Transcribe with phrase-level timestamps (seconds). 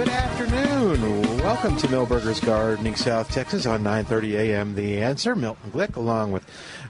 [0.00, 1.36] Good afternoon.
[1.40, 4.74] Welcome to Milberger's Gardening, South Texas on 9:30 a.m.
[4.74, 5.36] The Answer.
[5.36, 6.42] Milton Glick, along with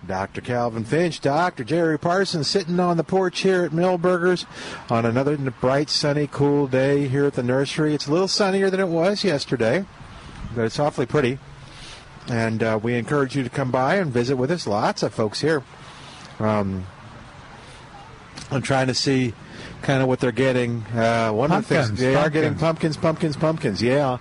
[0.07, 0.41] Dr.
[0.41, 1.65] Calvin Finch, Dr.
[1.65, 4.47] Jerry Parsons, sitting on the porch here at Milberger's
[4.89, 7.95] on another bright, sunny, cool day here at the nursery.
[7.95, 9.85] It's a little sunnier than it was yesterday,
[10.55, 11.41] but it's awfully pretty.
[12.29, 14.69] And uh, we encourage you to come by and visit with us.
[14.69, 15.65] Lots of folks here.
[16.39, 16.87] Um,
[18.53, 19.35] I'm trying to see
[19.83, 20.83] kind of what they're getting.
[20.87, 22.97] Uh, one of the things Pumpkins, they are getting pumpkins.
[22.97, 23.83] pumpkins, pumpkins, pumpkins.
[23.83, 24.19] Yeah,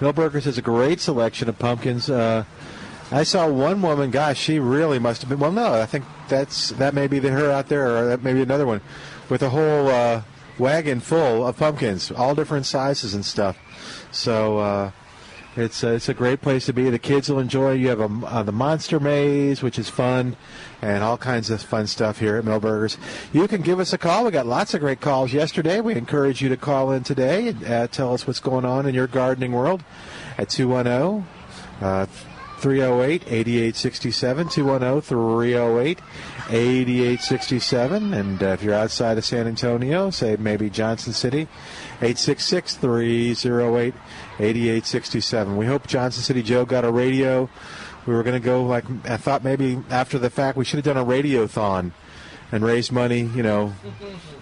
[0.00, 2.10] Milberger's has a great selection of pumpkins.
[2.10, 2.44] Uh,
[3.10, 4.10] I saw one woman.
[4.10, 5.38] Gosh, she really must have been.
[5.38, 8.32] Well, no, I think that's that may be the her out there, or that may
[8.32, 8.80] be another one,
[9.28, 10.22] with a whole uh,
[10.58, 13.58] wagon full of pumpkins, all different sizes and stuff.
[14.12, 14.92] So.
[15.56, 16.90] It's uh, it's a great place to be.
[16.90, 17.72] The kids will enjoy.
[17.72, 20.36] You have a, uh, the Monster Maze, which is fun,
[20.82, 22.98] and all kinds of fun stuff here at Milberger's.
[23.32, 24.24] You can give us a call.
[24.24, 25.80] We got lots of great calls yesterday.
[25.80, 28.94] We encourage you to call in today and uh, tell us what's going on in
[28.94, 29.82] your gardening world
[30.36, 31.26] at 210
[31.80, 32.06] uh,
[32.58, 36.00] 308 8867 210 308
[36.48, 41.48] 8867 and uh, if you're outside of San Antonio say maybe Johnson City
[41.96, 43.94] 866 308
[44.38, 47.48] 8867 we hope Johnson City Joe got a radio
[48.06, 50.94] we were going to go like I thought maybe after the fact we should have
[50.94, 51.92] done a radiothon
[52.52, 53.72] and raise money you know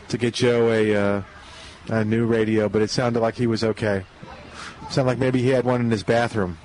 [0.09, 1.23] to get Joe a uh,
[1.89, 4.05] a new radio but it sounded like he was okay
[4.91, 6.59] sounded like maybe he had one in his bathroom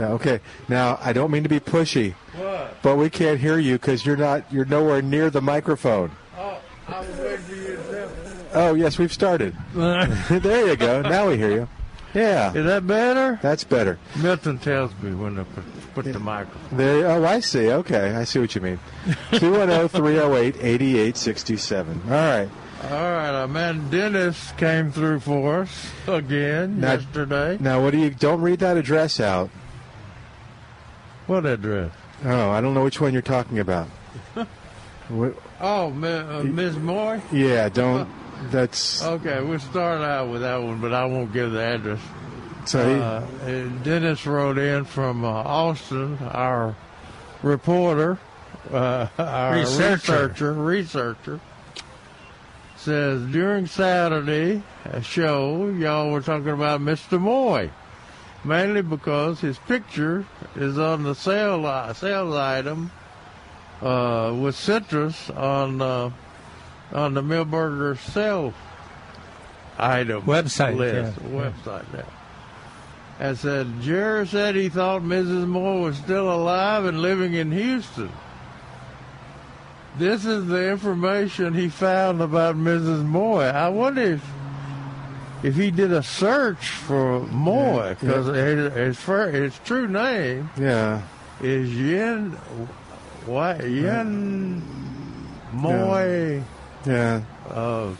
[0.00, 0.40] yeah, okay.
[0.66, 2.80] Now, I don't mean to be pushy, What?
[2.82, 6.10] but we can't hear you because you're not you're nowhere near the microphone.
[6.38, 6.58] Oh,
[6.88, 7.59] I was waiting for you
[8.52, 9.54] Oh, yes, we've started.
[9.74, 11.02] there you go.
[11.02, 11.68] Now we hear you.
[12.12, 13.38] Yeah, Is that better?
[13.40, 13.96] that's better.
[14.16, 16.76] Milton tells me when to put, put the microphone.
[16.76, 17.06] There.
[17.06, 17.70] Oh, I see.
[17.70, 18.80] Okay, I see what you mean.
[19.30, 22.04] 210-308-8867.
[22.06, 22.48] All right.
[22.82, 27.58] All right, our man Dennis came through for us again Now- yesterday.
[27.60, 28.10] Now, what do you?
[28.10, 29.48] Don't read that address out.
[31.28, 31.92] What address?
[32.24, 33.86] Oh, I don't know which one you're talking about.
[35.08, 36.76] What- Oh, Mi- uh, Ms.
[36.78, 37.20] Moore?
[37.30, 38.08] yeah, don't.
[38.50, 42.00] That's Okay, we'll start out with that one, but I won't give the address.
[42.64, 42.80] so.
[42.80, 46.74] Uh, and Dennis wrote in from uh, Austin, our
[47.42, 48.18] reporter,
[48.72, 50.28] uh, our Researcher.
[50.28, 51.40] researcher, researcher,
[52.76, 57.20] says during Saturday uh, show, y'all were talking about Mr.
[57.20, 57.70] Moy,
[58.42, 60.24] mainly because his picture
[60.56, 61.62] is on the sale
[61.94, 62.90] sales item
[63.82, 66.10] uh, with citrus on uh,
[66.92, 68.54] on the Milberger sale
[69.78, 71.28] item Website, list yeah.
[71.28, 72.06] website there.
[73.18, 75.46] And said Jerry said he thought Mrs.
[75.46, 78.10] Moore was still alive and living in Houston.
[79.98, 83.04] This is the information he found about Mrs.
[83.04, 83.44] Moore.
[83.44, 84.24] I wonder if
[85.42, 91.02] if he did a search for Moore because his, his, his true name yeah.
[91.40, 92.32] is Yen
[93.26, 94.62] what Yen
[95.52, 96.42] Moy.
[96.86, 97.22] Yeah.
[97.48, 97.94] Uh,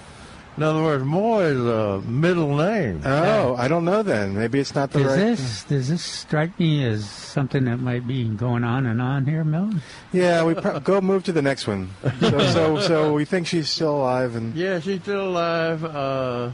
[0.56, 3.00] in other words, Moy is a middle name.
[3.04, 4.34] Oh, I don't know then.
[4.36, 5.16] Maybe it's not the Does right.
[5.16, 9.42] this does this strike me as something that might be going on and on here,
[9.44, 9.80] Milton?
[10.12, 11.91] Yeah, we pro- go move to the next one.
[12.20, 15.84] So, so, so we think she's still alive, and Yeah, she's still alive.
[15.84, 16.50] Uh,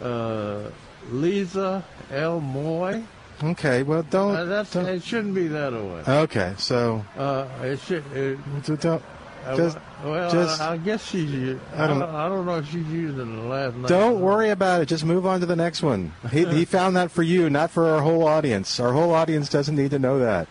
[0.00, 0.70] uh,
[1.10, 2.40] Lisa L.
[2.40, 3.02] Moy.
[3.42, 3.82] okay.
[3.82, 4.48] Well, Uh, don't.
[4.48, 5.02] that's don't- it.
[5.02, 6.02] Shouldn't be that way.
[6.22, 8.04] Okay, so Uh, it should.
[8.14, 9.02] It, so don't
[9.46, 11.56] uh, Just- well, just- I, I guess she's.
[11.76, 12.14] I don't- don't.
[12.14, 13.86] I don't know if she's using the last name.
[13.86, 14.86] don't worry about it.
[14.86, 16.12] Just move on to the next one.
[16.30, 18.78] He he found that for you, not for our whole audience.
[18.80, 20.48] Our whole audience doesn't need to know that.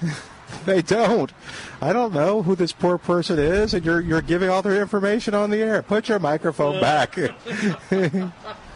[0.64, 1.32] they don't.
[1.80, 5.34] I don't know who this poor person is, and you're you're giving all their information
[5.34, 5.82] on the air.
[5.82, 7.16] Put your microphone back.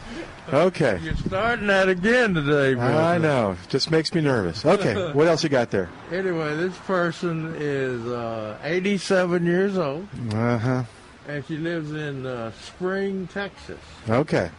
[0.53, 0.99] okay.
[1.03, 2.83] You're starting that again today, Bill.
[2.99, 3.57] I know.
[3.69, 4.65] Just makes me nervous.
[4.65, 5.89] Okay, what else you got there?
[6.11, 10.83] Anyway, this person is uh, 87 years old, Uh huh.
[11.29, 13.81] and she lives in uh, Spring, Texas.
[14.09, 14.51] Okay.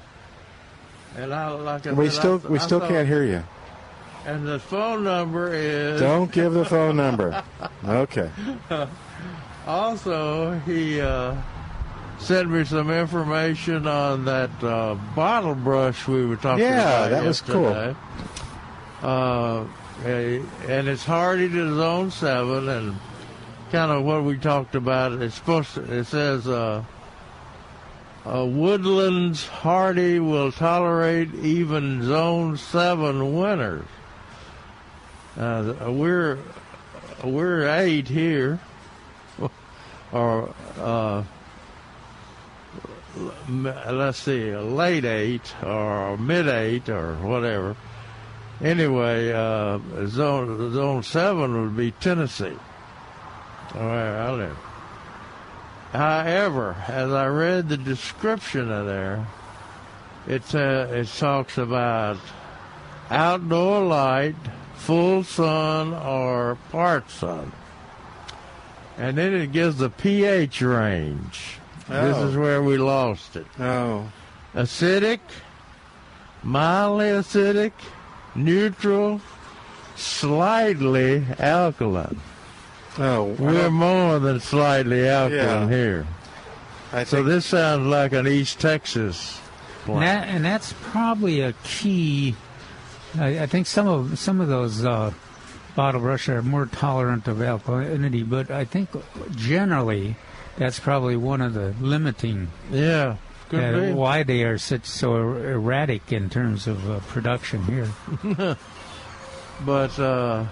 [1.15, 3.43] And I like I We said, still I, we I still thought- can't hear you.
[4.25, 7.43] And the phone number is Don't give the phone number.
[7.85, 8.29] Okay.
[9.67, 11.01] also he.
[11.01, 11.35] Uh,
[12.23, 17.09] sent me some information on that uh, bottle brush we were talking Yeah, about.
[17.11, 17.95] that was cool.
[19.01, 19.65] Uh,
[20.05, 22.95] and it's hardy to zone seven, and
[23.71, 25.11] kind of what we talked about.
[25.21, 25.81] It's supposed to.
[25.83, 26.47] It says.
[26.47, 26.83] Uh,
[28.25, 33.85] woodlands hardy will tolerate even zone seven winters.
[35.37, 36.37] Uh, we're
[37.21, 38.59] we're eight here,
[40.13, 41.23] or uh,
[43.47, 47.75] let's see, late eight or mid eight or whatever.
[48.61, 52.57] Anyway, uh, zone zone seven would be Tennessee,
[53.73, 54.57] where I live.
[55.91, 59.27] However, as I read the description of there,
[60.27, 62.17] it uh, it talks about
[63.09, 64.35] outdoor light,
[64.75, 67.51] full sun, or part sun,
[68.97, 71.59] and then it gives the pH range.
[71.89, 74.09] This is where we lost it: Oh.
[74.55, 75.19] acidic,
[76.43, 77.71] mildly acidic,
[78.35, 79.21] neutral,
[79.95, 82.19] slightly alkaline.
[82.97, 83.31] Oh.
[83.37, 85.75] I We're don't- more than slightly alkaline Yeah.
[85.75, 86.07] here.
[86.91, 90.01] I So this sounds like an East Texas And, plant.
[90.01, 92.35] that, and that's probably a key.
[93.19, 95.11] I, I think some of some of those uh,
[95.75, 98.89] bottle brush are more tolerant of alkalinity, but I think
[99.35, 100.15] generally
[100.57, 103.17] that's probably one of the limiting Yeah,
[103.51, 108.57] uh, why they are such so er- erratic in terms of uh, production here.
[109.65, 110.45] But uh,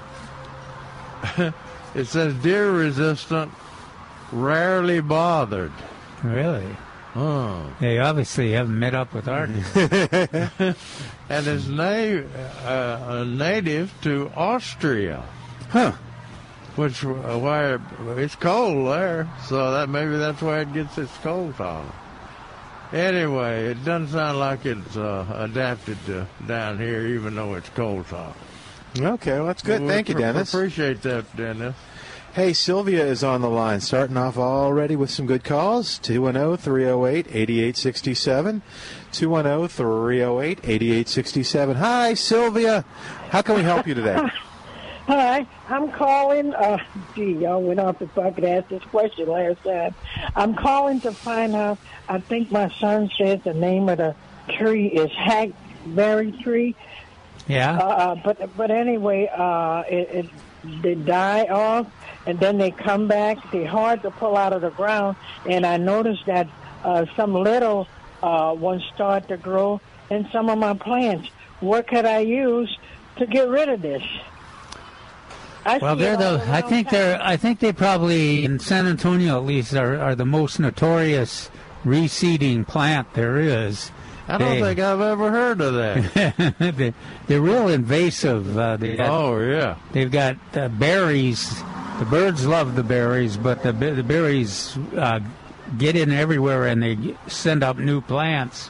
[1.96, 3.52] it says deer resistant,
[4.32, 5.72] rarely bothered.
[6.24, 6.68] Really,
[7.16, 7.74] Oh.
[7.82, 9.50] they obviously haven't met up with our.
[11.30, 12.22] And is na-
[12.64, 15.24] uh, a native to Austria,
[15.70, 15.94] Huh.
[16.76, 17.78] Which uh, why
[18.18, 21.94] it's cold there, so that maybe that's why it gets its cold tolerance.
[22.94, 28.06] Anyway, it doesn't sound like it's uh, adapted to down here, even though it's cold
[28.08, 28.36] tolerant.
[29.00, 29.82] Okay, well, that's good.
[29.82, 30.54] We Thank you, pr- Dennis.
[30.54, 31.76] Appreciate that, Dennis.
[32.34, 36.00] Hey, Sylvia is on the line, starting off already with some good calls.
[36.00, 38.62] oh, 210 308 8867.
[39.12, 41.76] 210 308 8867.
[41.76, 42.86] Hi, Sylvia.
[43.30, 44.18] How can we help you today?
[45.12, 46.54] Hi, I'm calling.
[46.54, 46.78] Uh,
[47.16, 49.94] gee, I went off if I could ask this question last time.
[50.38, 51.80] I'm calling to find out.
[52.08, 54.16] I think my son says the name of the
[54.58, 56.78] tree is hackberry tree.
[57.46, 60.26] Yeah, Uh, but but anyway, uh, it,
[60.64, 61.88] it they die off
[62.26, 63.38] and then they come back.
[63.52, 66.48] They're hard to pull out of the ground, and I noticed that
[66.86, 67.86] uh, some little
[68.24, 71.28] uh, ones start to grow in some of my plants.
[71.60, 72.78] What could I use
[73.18, 74.04] to get rid of this?
[75.66, 76.44] I Well, they're the.
[76.50, 77.00] I think town.
[77.00, 77.22] they're.
[77.22, 81.50] I think they probably in San Antonio at least are, are the most notorious
[81.86, 83.92] reseeding plant there is.
[84.28, 86.56] I don't They- think I've ever heard of that.
[86.78, 86.94] they,
[87.28, 88.58] they're real invasive.
[88.58, 89.76] Uh, they got, oh yeah.
[89.92, 91.62] They've got uh, berries.
[92.00, 95.20] The birds love the berries, but the the berries uh,
[95.78, 98.70] get in everywhere and they send up new plants.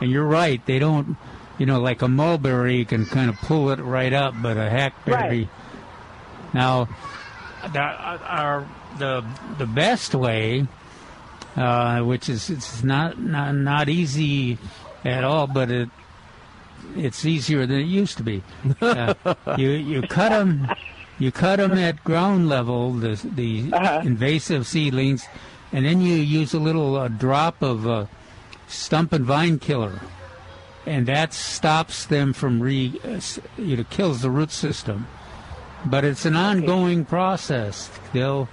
[0.00, 0.64] And you're right.
[0.66, 1.16] They don't.
[1.58, 4.68] You know, like a mulberry, you can kind of pull it right up, but a
[4.68, 5.40] hackberry.
[5.42, 5.48] Right.
[6.52, 6.88] Now,
[7.72, 8.68] the, our
[8.98, 9.24] the
[9.58, 10.66] the best way,
[11.56, 14.58] uh, which is it's not, not not easy
[15.04, 15.88] at all, but it
[16.96, 18.42] it's easier than it used to be.
[18.80, 19.14] Uh,
[19.56, 20.68] you you cut them,
[21.18, 23.72] you cut them at ground level, the the
[24.04, 25.26] invasive seedlings,
[25.72, 28.06] and then you use a little uh, drop of uh,
[28.66, 30.00] stump and vine killer,
[30.84, 33.20] and that stops them from re, uh,
[33.56, 35.06] you know, kills the root system.
[35.86, 37.90] But it's an ongoing process.
[38.12, 38.48] They'll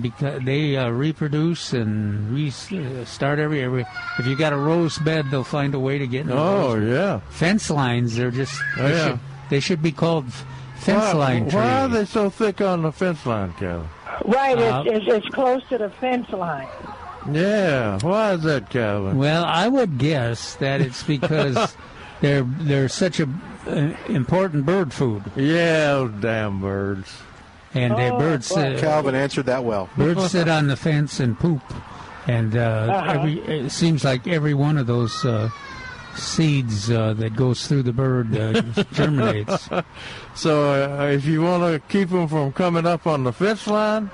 [0.00, 3.04] because they uh, reproduce and re- uh,
[3.38, 3.84] every every.
[4.18, 6.28] If you got a rose bed, they'll find a way to get in.
[6.28, 7.20] the Oh rose yeah.
[7.30, 8.16] fence lines.
[8.16, 9.06] They're just Oh, they, yeah.
[9.10, 10.46] should, they should be called f-
[10.78, 11.54] fence why, line trees.
[11.54, 13.86] why are they so thick on the fence line, Kevin?
[14.24, 16.66] Right, Uh, it's, it's, it's close to the fence line.
[17.30, 17.98] Yeah.
[18.00, 19.18] Why is that, Calvin?
[19.18, 21.76] Well, I would guess that it's because
[22.20, 23.28] they're they're such a
[23.66, 27.12] uh, important bird food, Yeah, damn birds.
[27.74, 28.74] and the Oh, birds boy.
[28.74, 29.88] uh, Calvin answered that well.
[29.96, 31.62] birds sit on the fence and poop,
[32.26, 32.60] and uh,
[32.90, 33.10] Uh-huh.
[33.12, 35.24] every it seems like every one of those.
[35.24, 35.50] Uh,
[36.16, 38.60] Seeds uh, that goes through the bird uh,
[38.92, 39.68] germinates.
[40.34, 44.10] So uh, if you want to keep them from coming up on the fence line,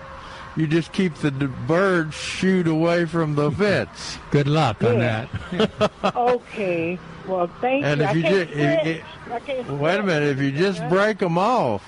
[0.54, 4.18] you just keep the d- birds shoot away from the fence.
[4.30, 5.30] Good luck on that.
[6.14, 8.06] Okay, well, thank And you.
[8.06, 8.58] if you can't ju-
[8.90, 11.82] if- I can't Wait a minute, if you just break them off,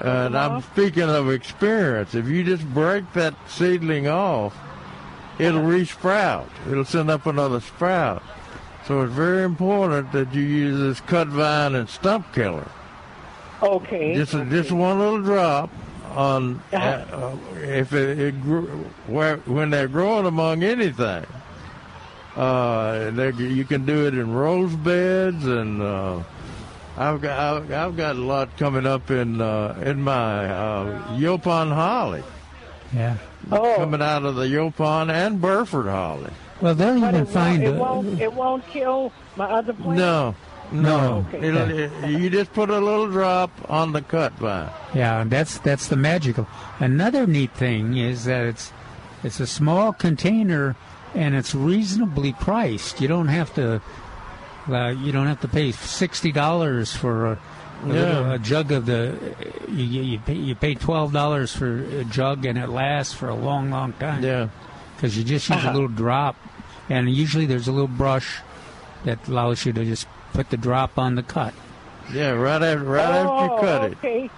[0.00, 4.54] and I'm speaking of experience, if you just break that seedling off
[5.38, 6.46] it'll resprout.
[6.70, 8.22] It'll send up another sprout.
[8.86, 12.66] So it's very important that you use this cut vine and stump killer.
[13.62, 14.14] Okay.
[14.14, 14.48] Just okay.
[14.48, 15.70] just one little drop
[16.14, 17.16] on uh, Uh-huh.
[17.16, 18.66] uh, if it, it grew,
[19.08, 21.26] where when they're growing among anything.
[22.36, 26.22] Uh, they, you can do it in rose beds, and uh,
[26.96, 31.72] I've got I've, I've got a lot coming up in uh, in my uh, Yaupon
[31.72, 32.22] holly
[32.94, 33.16] Yeah.
[33.50, 36.30] oh, coming out of the Yaupon and Burford holly.
[36.60, 38.20] Well, they'll but even it, find won't, it a- won't.
[38.20, 39.98] It won't kill my other plant.
[39.98, 40.34] No,
[40.72, 41.48] no, Okay.
[41.48, 44.68] It'll, it, you just put a little drop on the cut vine.
[44.94, 46.46] Yeah, that's that's the magical.
[46.80, 48.72] Another neat thing is that it's
[49.22, 50.76] it's a small container
[51.14, 53.00] and it's reasonably priced.
[53.00, 53.80] You don't have to
[54.68, 57.38] uh, you don't have to pay sixty dollars for a, a,
[57.86, 57.92] Yeah.
[57.92, 59.14] little- a jug of the.
[59.68, 63.28] You you, you pay, you pay twelve dollars for a jug and it lasts for
[63.28, 64.22] a long long time.
[64.24, 64.48] Yeah.
[64.96, 65.70] because you just use Uh-huh.
[65.70, 66.36] a little drop,
[66.88, 68.38] and usually there's a little brush
[69.04, 71.52] that allows you to just put the drop on the cut.
[72.12, 73.84] Yeah, right after right oh, after you cut
[74.24, 74.30] it.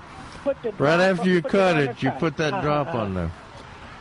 [0.45, 2.99] Put the Right after you put cut it, the you put that Uh-huh, drop uh-huh.
[2.99, 3.31] on there.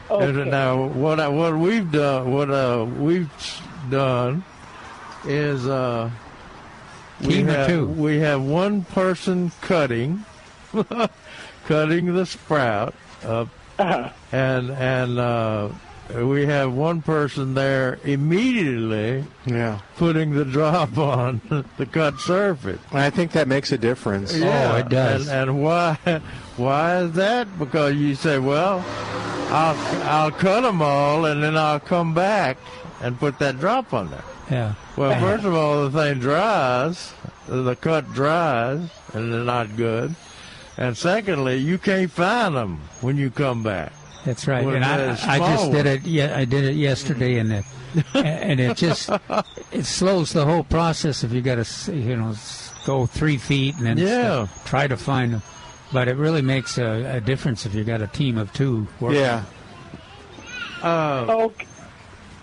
[0.09, 0.25] Okay.
[0.41, 3.29] And Now, what I, what we've done, what uh, we've
[3.89, 4.43] done,
[5.25, 6.09] is uh,
[7.21, 7.87] we have two.
[7.87, 10.23] we have one person cutting,
[11.65, 12.93] cutting the sprout
[13.25, 13.49] up,
[13.79, 14.09] Uh-huh.
[14.31, 15.69] and and uh,
[16.15, 19.79] we have one person there immediately Yeah.
[19.97, 21.41] putting the drop on
[21.77, 22.79] the cut surface.
[22.91, 24.35] I think that makes a difference.
[24.35, 25.27] Yeah, oh, it does.
[25.27, 25.97] And, and why?
[26.57, 27.59] Why is that?
[27.59, 28.83] Because you say, well,
[29.49, 32.57] I'll I'll cut them all, and then I'll come back
[33.01, 34.23] and put that drop on there.
[34.49, 34.73] Yeah.
[34.95, 37.13] Well, first of all, the thing dries,
[37.47, 40.15] the cut dries, and they're not good.
[40.77, 43.91] And secondly, you can't find them when you come back.
[44.27, 44.65] That's right.
[44.67, 46.05] And I, I just did it.
[46.05, 47.65] Yeah, I did it yesterday, and it,
[48.13, 49.09] and it just
[49.71, 52.35] it slows the whole process if you got to you know
[52.85, 54.45] go three feet and then Yeah.
[54.47, 55.41] st- try to find them.
[55.93, 58.85] But it really makes a, a difference if you got a team of two.
[58.99, 59.21] Working.
[59.21, 59.43] Yeah.
[60.83, 61.65] Uh, Okay.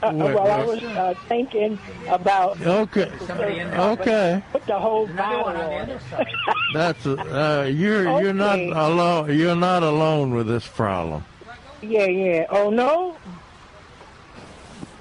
[0.03, 4.43] Uh, Wait, well, I was uh, thinking about okay, okay.
[4.53, 5.99] put the whole bottle on.
[6.75, 9.35] That's uh, you're you're not alone.
[9.39, 11.25] You're not alone with this problem.
[11.85, 12.47] Yeah, yeah.
[12.51, 13.17] Oh no.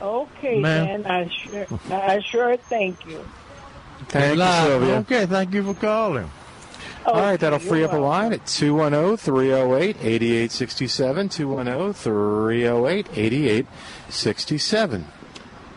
[0.02, 1.04] Okay, Ma'am.
[1.04, 3.24] then I sure, I sure thank you.
[4.10, 4.66] Thank you, luck.
[4.68, 4.96] Sylvia.
[4.96, 6.30] Okay, thank you for calling.
[7.06, 11.30] All right, that'll free you're up a line at 210 308 8867.
[11.30, 15.06] 210 308 8867.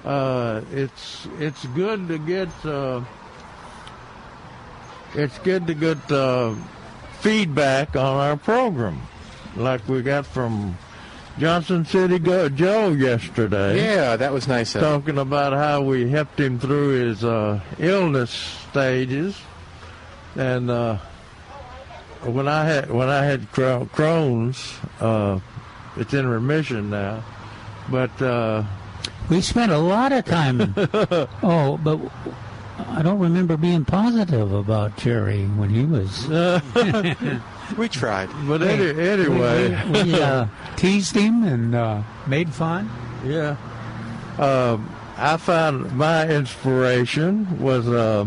[0.05, 3.03] uh, it's it's good to get uh,
[5.15, 6.55] it's good to get uh,
[7.21, 9.01] feedback on our program,
[9.57, 10.77] like we got from
[11.39, 14.75] Johnson City Go- Joe yesterday, Yeah, that was nice.
[14.75, 14.89] Of him.
[14.89, 18.31] talking about how we helped him through his uh, illness
[18.71, 19.39] stages,
[20.35, 20.97] and uh,
[22.25, 25.39] when I had when I had Cro- Crohn's, uh,
[25.97, 27.23] it's in remission now,
[27.91, 28.11] but.
[28.23, 28.65] Uh,
[29.29, 30.73] We spent a lot of time.
[31.43, 31.99] oh, but
[32.91, 36.29] I don't remember being positive about Jerry when he was.
[37.79, 38.29] We tried.
[38.47, 40.47] But any, anyway, we, we uh,
[40.77, 42.91] teased him and uh, made fun.
[43.25, 43.57] yeah.
[44.39, 48.27] Um, I found my inspiration was uh,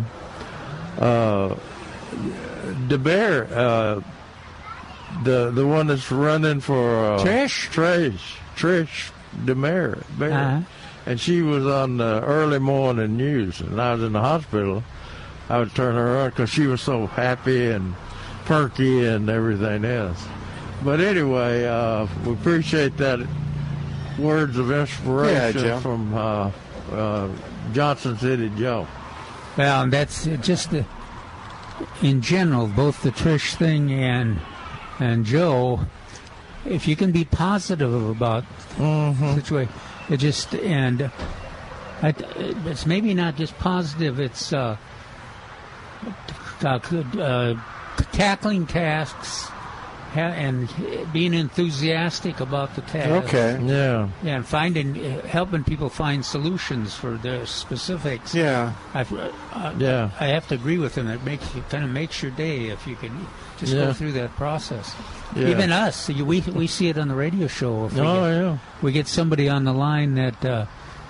[0.98, 1.56] uh,
[2.88, 4.02] DeBerry, uh,
[5.24, 7.70] the the one that's running for uh, Trish?
[7.70, 9.12] Trish, Trish
[9.46, 10.32] DeMere, Bear.
[10.32, 10.62] Uh-huh.
[11.06, 14.84] and she was on the early morning news, and I was in the hospital.
[15.48, 17.94] I would turn her on because she was so happy and
[18.50, 20.26] perky and everything else.
[20.84, 23.20] But anyway, uh, we appreciate that
[24.18, 25.80] words of inspiration Joe.
[25.80, 26.52] from uh,
[26.92, 27.30] uh,
[27.74, 28.88] Johnson City Joe.
[29.56, 30.84] Well, and that's just the,
[32.02, 34.40] in general, both the Trish thing and
[34.98, 35.82] and Joe.
[36.66, 38.46] If you can be positive about
[38.80, 39.74] the situation,
[40.10, 41.12] it just and
[42.02, 42.16] I,
[42.66, 44.20] it's maybe not just positive.
[44.20, 44.76] It's uh,
[46.64, 46.80] uh,
[47.20, 47.56] uh,
[48.12, 49.48] tackling tasks
[50.14, 50.68] ha- and
[51.14, 53.28] being enthusiastic about the task.
[53.28, 53.60] Okay.
[53.64, 58.34] Yeah, Yeah, and finding, helping people find solutions for their specifics.
[58.34, 58.74] Yeah.
[58.94, 59.30] I've, uh,
[59.78, 60.10] yeah.
[60.20, 61.08] I have to agree with him.
[61.08, 63.28] It makes it kind of makes your day if you can
[63.60, 63.86] just Yeah.
[63.86, 64.96] go through that process.
[65.36, 65.50] Yeah.
[65.50, 67.86] Even us, we we see it on the radio show.
[67.86, 68.58] If we, Oh get, yeah.
[68.82, 70.66] we get somebody on the line that uh,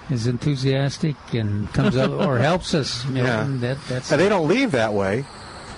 [0.10, 3.06] is enthusiastic and comes up or helps us.
[3.06, 3.48] You know, Yeah.
[3.62, 5.24] that that's Now, they don't leave that way.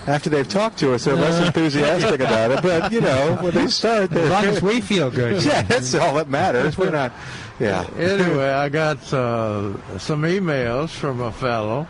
[0.06, 2.62] After they've talked to us, they're less enthusiastic about it.
[2.62, 5.42] But, you know, when they start, as long as we feel good.
[5.46, 6.76] Yeah, that's all that matters.
[6.76, 7.12] We're not,
[7.60, 7.86] Yeah.
[7.96, 11.86] anyway, I got uh, some emails from a fellow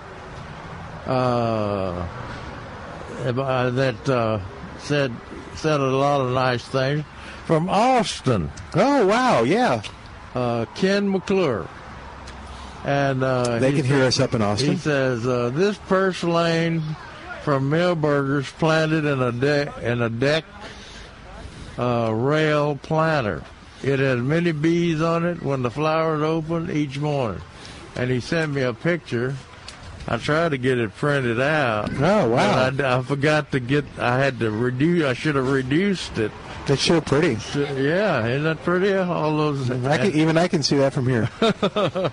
[1.07, 2.07] uh,
[3.25, 4.40] uh, that uh,
[4.78, 5.12] said
[5.54, 7.04] said a lot of nice things
[7.47, 8.50] from Austin.
[8.75, 9.83] Oh wow, yeah.
[10.35, 11.66] Uh, Ken McClure.
[12.85, 14.73] And uh, They he can hear said- us up in Austin.
[14.73, 16.83] He says uh, this purslane
[17.43, 20.45] from Milberger's planted in a deck in a deck
[21.79, 23.43] uh, rail planter.
[23.83, 27.43] It has many bees on it when the flowers open each morning.
[27.97, 29.35] And he sent me a picture.
[30.07, 31.91] I tried to get it printed out.
[31.95, 33.85] Oh wow, I, I forgot to get.
[33.99, 35.05] I had to reduce.
[35.05, 36.33] I should have reduced it.
[36.67, 37.39] that's sure pretty.
[37.55, 38.95] Yeah, isn't that pretty?
[38.95, 39.71] All those.
[39.71, 41.29] I can, even I can see that from here.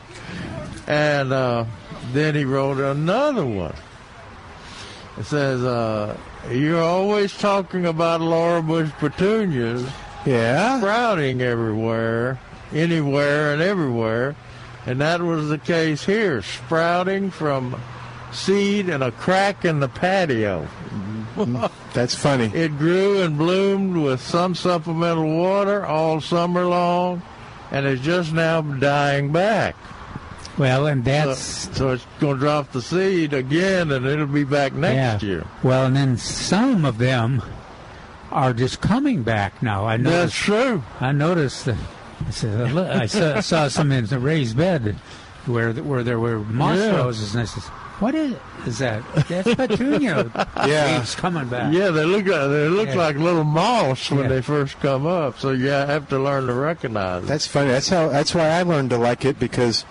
[0.90, 1.66] And uh,
[2.14, 3.76] then he wrote another one.
[5.20, 6.18] It says, uh,
[6.50, 9.86] You're always talking about Laura Bush petunias
[10.26, 10.80] Yeah.
[10.80, 12.40] sprouting everywhere,
[12.74, 14.36] anywhere, and everywhere.
[14.86, 17.76] And that was the case here sprouting from
[18.32, 20.68] seed in a crack in the patio.
[21.94, 22.46] That's funny.
[22.54, 27.22] It grew and bloomed with some supplemental water all summer long
[27.72, 29.76] and is just now dying back.
[30.60, 34.44] Well, and So, that's so it's going to drop the seed again, and it'll be
[34.44, 35.30] back next yeah.
[35.30, 35.46] year.
[35.64, 37.42] Well, and then some of them
[38.32, 39.86] are just coming back now.
[39.86, 40.36] I That's noticed.
[40.36, 40.84] true.
[41.00, 41.78] I noticed that.
[42.28, 44.98] I, said, I saw, saw some in the raised bed
[45.46, 46.98] where where there were moss Yeah.
[46.98, 47.64] roses, and I said,
[48.04, 48.36] "What is
[48.68, 49.02] is that?
[49.30, 50.30] That's petunia
[50.68, 50.98] Yeah.
[50.98, 52.96] leaves coming back." Yeah, they look like, they look Yeah.
[52.96, 54.28] like little moss when Yeah.
[54.28, 55.40] they first come up.
[55.40, 57.24] So yeah, I have to learn to recognize.
[57.24, 57.28] it.
[57.28, 57.70] That's funny.
[57.72, 58.10] That's how.
[58.10, 59.86] That's why I learned to like it because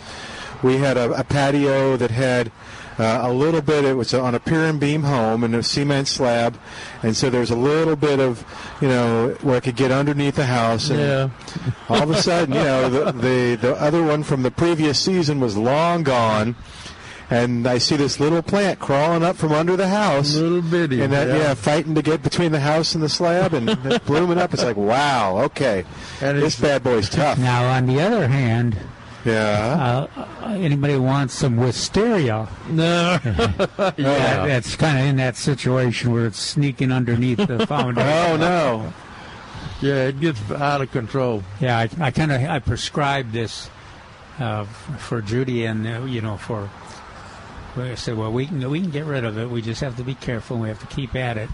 [0.62, 2.50] we had a, a patio that had
[2.98, 3.84] uh, a little bit.
[3.84, 6.58] It was on a pier and beam home and a cement slab,
[7.02, 8.44] and so there's a little bit of
[8.80, 10.90] you know where it could get underneath the house.
[10.90, 11.30] And Yeah,
[11.88, 15.38] all of a sudden, you know, the, the the other one from the previous season
[15.38, 16.56] was long gone,
[17.30, 20.34] and I see this little plant crawling up from under the house.
[20.34, 21.02] little bitty.
[21.02, 21.54] And that, yeah.
[21.54, 24.54] fighting to get between the house and the slab and blooming up.
[24.54, 25.85] It's like, wow, okay.
[26.20, 27.38] And this bad boy's tough.
[27.38, 28.78] Now, on the other hand,
[29.24, 30.07] Yeah.
[30.16, 32.48] uh, anybody wants some wisteria?
[32.70, 33.18] No.
[33.78, 34.46] That, yeah.
[34.46, 38.11] that's kind of in that situation where it's sneaking underneath the foundation.
[38.11, 38.92] Oh, no.
[39.81, 41.42] Yeah, it gets out of control.
[41.61, 43.70] Yeah, I, I kind of I prescribed this
[44.40, 46.68] uh, for Judy, and uh, you know, for
[47.76, 49.48] I said, well, we can we can get rid of it.
[49.48, 50.57] We just have to be careful.
[50.57, 51.48] And We have to keep at it.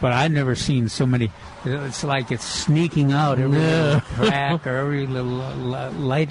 [0.00, 1.30] But I've never seen so many.
[1.64, 5.38] It's like it's sneaking out every little crack or every little
[5.92, 6.30] light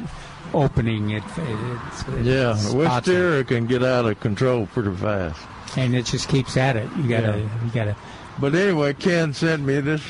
[0.54, 1.12] opening.
[1.12, 3.48] It, it it's, it Yeah, spots it.
[3.48, 5.40] can get out of control pretty fast.
[5.78, 6.88] and it just keeps at it.
[6.98, 7.64] You gotta Yeah.
[7.66, 7.96] you gotta.
[8.40, 10.02] But anyway, Ken sent me this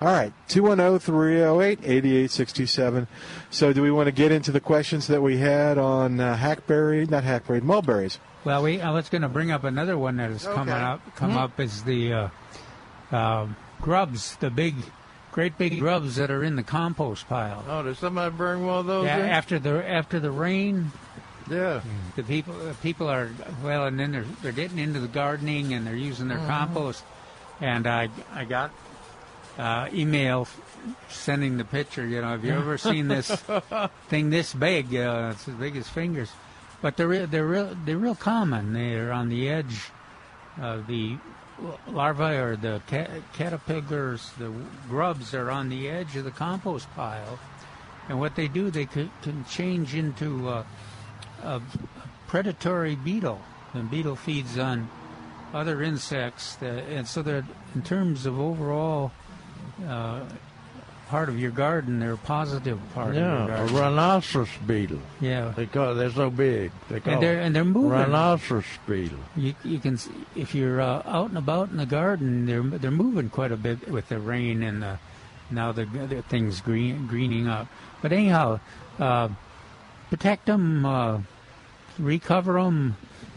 [0.02, 3.06] All right, 210 308 8867.
[3.50, 7.06] So, do we want to get into the questions that we had on uh, Hackberry,
[7.06, 8.18] not Hackberry, Mulberries?
[8.44, 11.00] Well, we I was going to bring up another one that has come up.
[11.14, 12.28] Come up is the uh,
[13.12, 13.46] uh,
[13.80, 14.74] grubs, the big,
[15.30, 17.64] great big grubs that are in the compost pile.
[17.68, 19.26] Oh, did somebody burn one of those Yeah, in?
[19.26, 20.90] after the after the rain,
[21.48, 21.80] yeah.
[22.16, 23.30] the people uh, people are
[23.62, 27.04] well, and then they're they're getting into the gardening and they're using their compost.
[27.60, 28.72] And I I got
[29.58, 30.48] uh, email
[31.08, 32.06] sending the picture.
[32.06, 33.30] You know, have you ever seen this
[34.08, 34.94] thing this big?
[34.94, 36.30] Uh, it's as big as fingers.
[36.80, 38.72] But they're re- they're real they're real common.
[38.72, 39.90] They're on the edge
[40.60, 41.16] of the
[41.88, 44.52] larvae or the ca- caterpillars, the
[44.88, 47.38] grubs are on the edge of the compost pile.
[48.08, 50.64] And what they do, they can, can change into uh,
[51.42, 51.60] a
[52.26, 53.40] predatory beetle.
[53.74, 54.90] The beetle feeds on
[55.54, 59.12] other insects, that, and so they're in terms of overall
[59.88, 60.20] uh,
[61.08, 63.76] part of your garden, they're a positive part of your Yeah, a garden.
[63.76, 65.00] rhinoceros beetle.
[65.20, 66.70] Yeah, They call they're so big.
[66.88, 67.90] They call and they're and they're moving.
[67.90, 69.18] rhinoceros beetle.
[69.36, 69.98] You, you can
[70.36, 73.88] if you're uh, out and about in the garden, they're they're moving quite a bit
[73.90, 74.98] with the rain and the
[75.50, 77.66] now the, the things green greening up.
[78.00, 78.60] But anyhow,
[78.98, 79.28] uh,
[80.08, 81.20] protect them, uh,
[81.98, 82.96] recover them,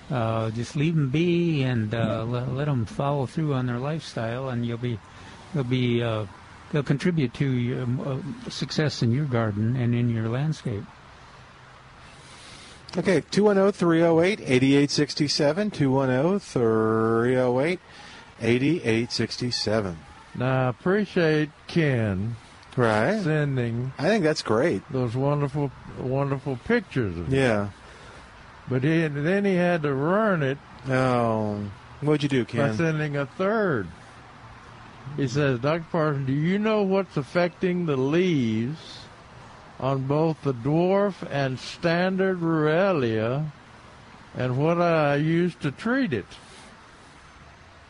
[0.10, 4.48] uh, just leave them be, and uh, let, let them follow through on their lifestyle,
[4.50, 4.98] and you'll be
[5.56, 6.26] you'll be uh,
[6.72, 8.18] they'll contribute to your uh,
[8.50, 10.84] success in your garden and in your landscape.
[12.98, 17.80] Okay, 210 308 8867, 210 308
[18.42, 19.98] 8867.
[20.36, 22.36] Now I appreciate Ken
[22.78, 23.22] Right.
[23.22, 24.82] sending I think that's great.
[24.92, 27.38] those wonderful, wonderful pictures of it.
[27.38, 27.70] Yeah.
[28.70, 30.58] But he, then he had to ruin it
[30.90, 31.64] Oh,
[32.02, 32.60] what'd you do, Ken?
[32.62, 32.78] by Ken?
[32.78, 33.88] sending a third.
[35.18, 35.86] He says, Dr.
[35.92, 39.00] Parson, do you know what's affecting the leaves
[39.80, 43.52] on both the dwarf and standard Ruellia
[44.36, 46.26] and what I use to treat it?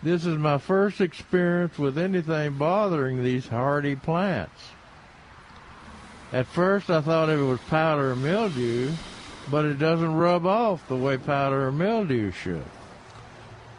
[0.03, 4.61] This is my first experience with anything bothering these hardy plants.
[6.31, 8.91] At first I thought it was powder or mildew,
[9.49, 12.65] but it doesn't rub off the way powder or mildew should.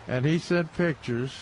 [0.09, 1.33] And he sent pictures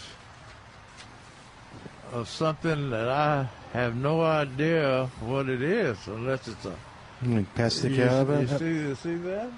[2.14, 6.74] of something that I have no idea what it is, unless it's a.
[7.22, 8.48] Let pass the you, you cabin.
[8.58, 9.50] see, you see that?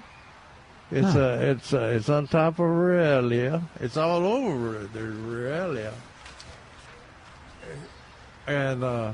[0.89, 3.61] It's a, it's a, it's on top of Aurelia.
[3.81, 5.93] It's all over the Aurelia.
[8.47, 9.13] And uh,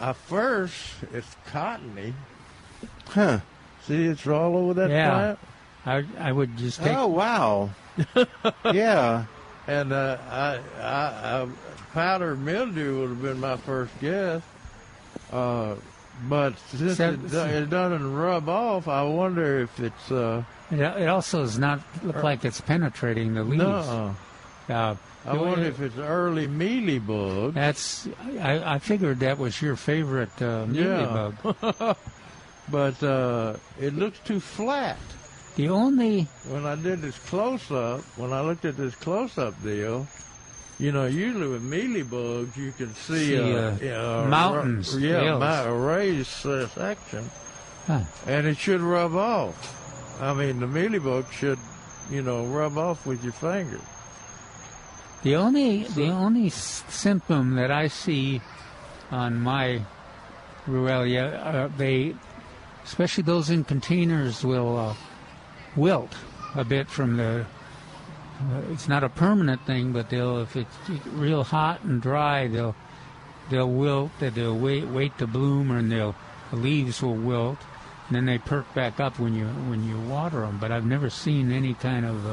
[0.00, 0.74] at first,
[1.12, 2.14] it's cottony.
[3.06, 3.38] Huh.
[3.86, 5.10] See, it's all over that Yeah.
[5.10, 5.38] plant.
[5.86, 7.70] I I would just take Oh, wow.
[8.72, 9.26] yeah.
[9.68, 11.48] And uh, I, I, I,
[11.94, 14.42] powder mildew would have been my first guess.
[15.32, 15.76] Uh,
[16.28, 21.42] but since it, it doesn't rub off, I wonder if it's uh, It, it also
[21.42, 23.62] does not look like it's penetrating the leaves.
[23.62, 24.14] no.
[24.68, 24.94] Uh,
[25.26, 27.54] I wonder if it's early mealy bug.
[27.54, 28.06] that's.
[28.40, 31.32] I, I figured that was your favorite uh, Yeah.
[31.42, 31.96] mealybug.
[32.70, 34.96] But uh, it looks too flat.
[35.56, 39.52] The only When I did this close up, when I looked at this close up
[39.62, 40.06] deal,
[40.78, 45.66] you know, usually with mealybugs you can see, See, uh, uh, mountains, yeah, hills.
[45.66, 47.30] a raised uh, section,
[47.86, 48.00] Huh.
[48.26, 50.20] and it should rub off.
[50.20, 51.58] I mean, the mealybug should,
[52.10, 53.80] you know, rub off with your finger.
[55.22, 58.40] the only the only s- symptom that I see
[59.10, 59.80] on my
[60.66, 62.14] Ruellia, uh, they
[62.84, 64.94] especially those in containers, will uh,
[65.76, 66.14] wilt
[66.54, 67.46] a bit from the.
[68.52, 70.76] Uh, it's not a permanent thing, but they'll if it's
[71.12, 72.74] real hot and dry, they'll
[73.50, 74.10] they'll wilt.
[74.18, 76.14] They'll wait wait to bloom, and they'll
[76.50, 77.58] the leaves will wilt,
[78.08, 80.58] and then they perk back up when you when you water them.
[80.58, 82.26] But I've never seen any kind of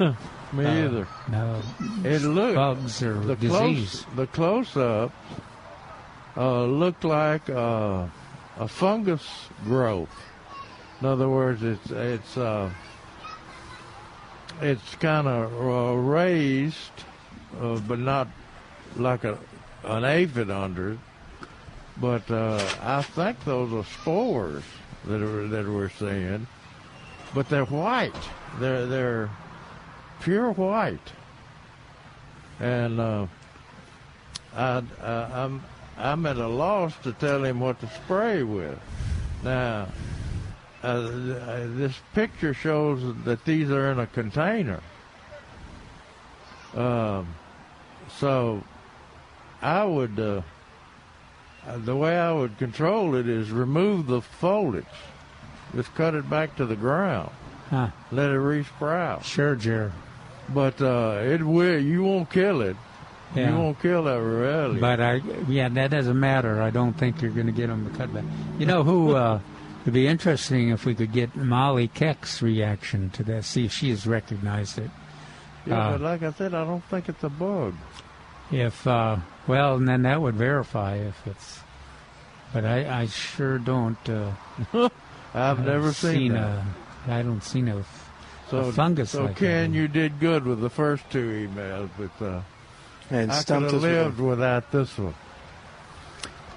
[0.00, 0.14] uh,
[0.52, 1.08] Me uh, either.
[1.30, 1.62] no
[2.04, 4.04] It looked bugs or the disease.
[4.04, 5.12] close the close up
[6.36, 8.06] uh, looked like uh,
[8.58, 10.10] a fungus growth.
[11.00, 12.70] In other words, it's it's uh,
[14.62, 16.76] it's kind of uh, raised,
[17.60, 18.28] uh, but not
[18.96, 19.38] like a
[19.84, 20.98] an aphid under it.
[21.96, 24.64] But uh, I think those are spores
[25.06, 26.46] that are, that we're seeing.
[27.34, 28.14] But they're white.
[28.58, 29.30] They're they're
[30.20, 31.12] pure white.
[32.58, 33.26] And uh,
[34.54, 35.62] I, I, I'm
[35.96, 38.78] I'm at a loss to tell him what to spray with.
[39.42, 39.88] Now,
[40.82, 41.00] uh,
[41.76, 44.80] this picture shows that these are in a container.
[46.74, 47.34] Um,
[48.18, 48.62] so
[49.60, 50.42] I would, uh,
[51.76, 54.84] the way I would control it is remove the foliage,
[55.74, 57.30] just cut it back to the ground,
[57.70, 57.88] Huh.
[58.10, 59.24] let it resprout.
[59.24, 59.92] Sure, Jerry.
[60.48, 61.78] But uh, it will.
[61.78, 62.76] You won't kill it.
[63.36, 63.50] Yeah.
[63.50, 64.80] You won't kill that Borrelia.
[64.80, 65.14] But I,
[65.48, 66.60] yeah, that doesn't matter.
[66.60, 68.24] I don't think you're going to get them to cut back.
[68.58, 69.14] You know who?
[69.14, 69.38] Uh,
[69.82, 73.44] it'd be interesting if we could get Molly Keck's reaction to that.
[73.44, 74.90] See if she has recognized it.
[75.66, 77.74] yeah, uh, but like I said, I don't think it's a bug.
[78.50, 79.16] If uh,
[79.46, 81.60] well, and then that would verify if it's.
[82.52, 83.96] But I, I sure don't.
[84.08, 84.32] Uh,
[85.34, 86.64] I've never seen, that.
[87.06, 87.84] A, I don't seen a,
[88.50, 89.76] so, a fungus So like Ken, that.
[89.76, 92.42] you did good with the first two emails, but uh,
[93.10, 94.26] And I could have us with lived them.
[94.26, 95.14] without this one.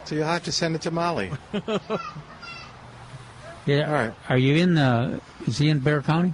[0.05, 1.31] So you'll have to send it to Molly.
[3.65, 3.87] Yeah.
[3.87, 4.13] All right.
[4.29, 4.77] Are you in?
[4.77, 6.33] Uh, is he in Bexar County?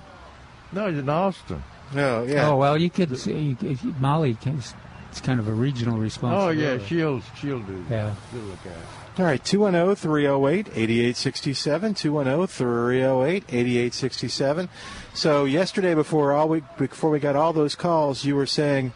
[0.71, 1.63] No, he's in Austin.
[1.93, 2.49] No, yeah.
[2.49, 3.09] Oh well, you could.
[3.25, 4.61] You, if you- Molly, can-
[5.09, 6.35] it's kind of a regional response.
[6.37, 7.91] Oh yeah, she'll she'll do that.
[7.91, 8.15] Yeah.
[8.31, 9.19] She'll look at it.
[9.19, 11.93] All right, 210 308 8867.
[11.95, 14.69] 210 308 8867.
[15.13, 18.93] So, yesterday, before, all we, before we got all those calls, you were saying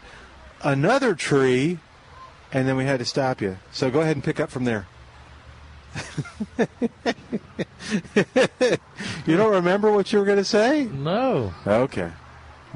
[0.62, 1.78] another tree,
[2.52, 3.58] and then we had to stop you.
[3.72, 4.86] So, go ahead and pick up from there.
[9.26, 10.84] you don't remember what you were going to say?
[10.84, 12.10] No, Okay.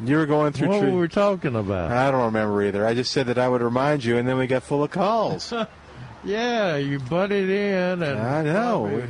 [0.04, 0.92] You were going through what tree.
[0.92, 1.90] were we talking about?
[1.90, 2.86] I don't remember either.
[2.86, 5.52] I just said that I would remind you, and then we got full of calls.
[6.24, 8.82] yeah, you butted in, and I know.
[8.82, 9.02] We,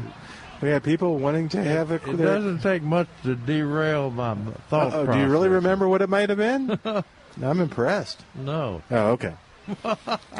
[0.66, 1.96] we had people wanting to have a.
[1.96, 4.34] It doesn't take much to derail my
[4.70, 5.14] thought Oh, process.
[5.16, 6.78] do you really remember what it might have been?
[7.42, 8.22] I'm impressed.
[8.34, 8.80] No.
[8.90, 9.34] Oh, okay.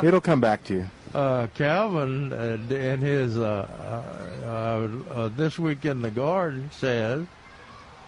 [0.03, 0.91] It'll come back to you.
[1.15, 3.67] Uh, Calvin uh, in his uh,
[4.45, 7.27] uh, uh, uh, this week in the garden says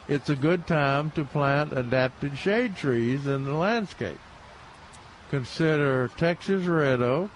[0.09, 4.19] it's a good time to plant adapted shade trees in the landscape.
[5.31, 7.31] Consider Texas red oak,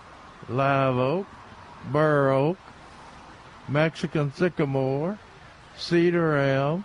[0.49, 1.27] live oak,
[1.93, 2.59] bur oak,
[3.69, 5.19] Mexican sycamore,
[5.77, 6.85] cedar elm,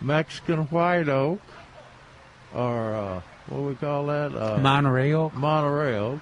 [0.00, 1.40] Mexican white oak,
[2.54, 4.34] or uh, what do we call that?
[4.34, 5.34] Uh, Monterey Oak.
[5.34, 6.20] Monterey oak,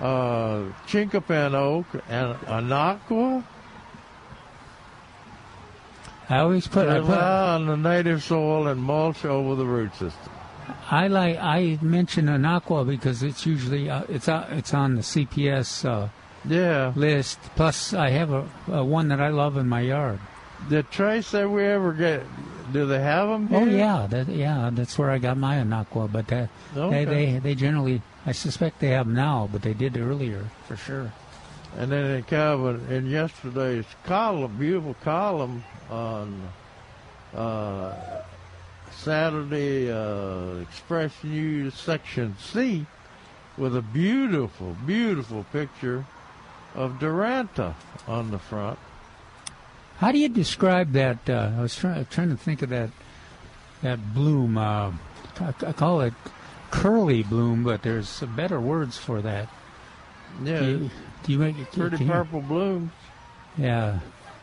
[0.00, 3.44] uh, chinkapin oak, and anaqua.
[6.28, 6.88] I always put.
[6.88, 10.32] I, put on the native soil and mulch over the root system.
[10.90, 11.38] I like.
[11.38, 16.08] I mention Anaqua because it's usually uh, it's uh, it's on the CPS uh,
[16.44, 16.92] Yeah.
[16.96, 17.38] list.
[17.54, 20.18] Plus, I have a, a one that I love in my yard.
[20.68, 22.22] The Trace that we ever get?
[22.72, 23.58] Do they have them here?
[23.60, 26.10] Oh yeah, that, yeah, that's where I got my anaqua.
[26.10, 27.04] But that, Okay.
[27.04, 31.12] they, they they generally, I suspect they have now, but they did earlier for sure.
[31.78, 36.48] And then in Calvin, in yesterday's column, beautiful column on
[37.34, 37.92] uh,
[38.90, 42.86] Saturday uh, Express News section C,
[43.58, 46.04] with a beautiful, beautiful picture
[46.74, 47.74] of Duranta
[48.08, 48.78] on the front.
[49.98, 51.28] How do you describe that?
[51.28, 52.90] Uh, I was trying trying to think of that
[53.82, 54.58] that bloom.
[54.58, 54.92] Uh,
[55.40, 56.14] I, I call it
[56.70, 59.48] curly bloom, but there's better words for that.
[60.42, 60.90] Yeah, Do you,
[61.22, 62.90] do you make it pretty you- purple blooms.
[63.56, 64.00] Yeah,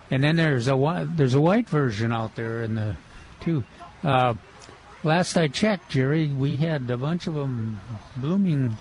[0.10, 2.96] and then there's a there's a white version out there in the
[3.42, 3.64] too.
[4.04, 4.34] Uh,
[5.04, 7.80] last I checked, Jerry, we had a bunch of them
[8.18, 8.76] blooming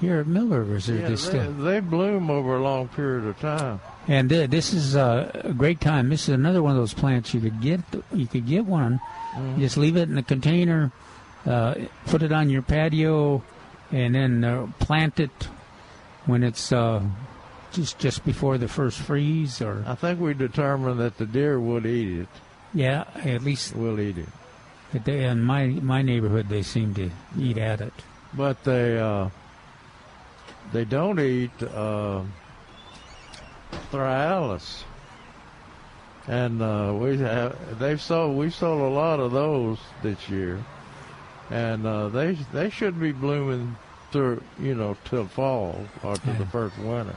[0.00, 3.80] here at Miller They're Yeah, they, they bloom over a long period of time.
[4.08, 6.08] And uh, this is a great time.
[6.08, 7.80] This is another one of those plants you could get.
[8.12, 9.00] You could get one.
[9.36, 10.92] You just leave it in a container,
[11.44, 11.74] uh,
[12.06, 13.42] put it on your patio,
[13.92, 15.48] and then uh, plant it
[16.24, 17.02] when it's uh,
[17.72, 21.84] just just before the first freeze, or I think we determined that the deer would
[21.84, 22.28] eat it.
[22.72, 25.04] yeah, at least we'll eat it.
[25.04, 27.92] they, in my my neighborhood they seem to eat at it.
[28.32, 29.28] but they uh,
[30.72, 32.22] they don't eat uh,
[33.90, 34.84] Thryallis.
[36.28, 40.58] And uh, we have they've sold we sold a lot of those this year,
[41.50, 43.76] and uh, they they should be blooming
[44.10, 46.38] through you know till fall or to Yeah.
[46.38, 47.14] the first winter.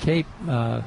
[0.00, 0.82] Cape uh,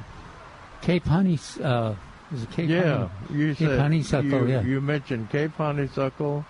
[0.82, 1.94] Cape Honey uh,
[2.34, 3.40] is it Cape yeah, Honey?
[3.40, 4.62] you Cape said honeysuckle, you, yeah.
[4.64, 6.46] you mentioned Cape honeysuckle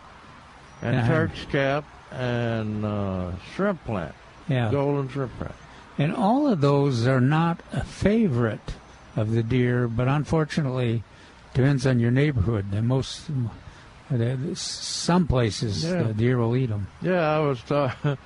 [0.82, 1.08] and Uh-huh.
[1.08, 4.16] Turk's cap and uh, shrimp plant,
[4.50, 5.54] Yeah, golden shrimp plant.
[5.98, 8.76] And all of those are not a favorite
[9.16, 11.04] of the deer, but unfortunately,
[11.54, 12.72] depends on your neighborhood.
[12.72, 13.30] The most
[14.14, 16.04] uh, some places Yeah.
[16.04, 16.88] the deer will eat them.
[17.02, 17.96] Yeah, I was ta-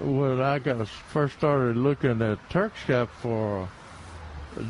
[0.00, 3.68] when I got first started looking at Turk's cap for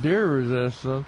[0.02, 1.06] deer resistance.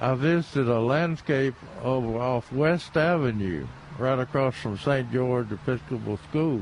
[0.00, 3.66] I visited a landscape over off West Avenue,
[3.98, 5.12] right across from St.
[5.12, 6.60] George Episcopal School,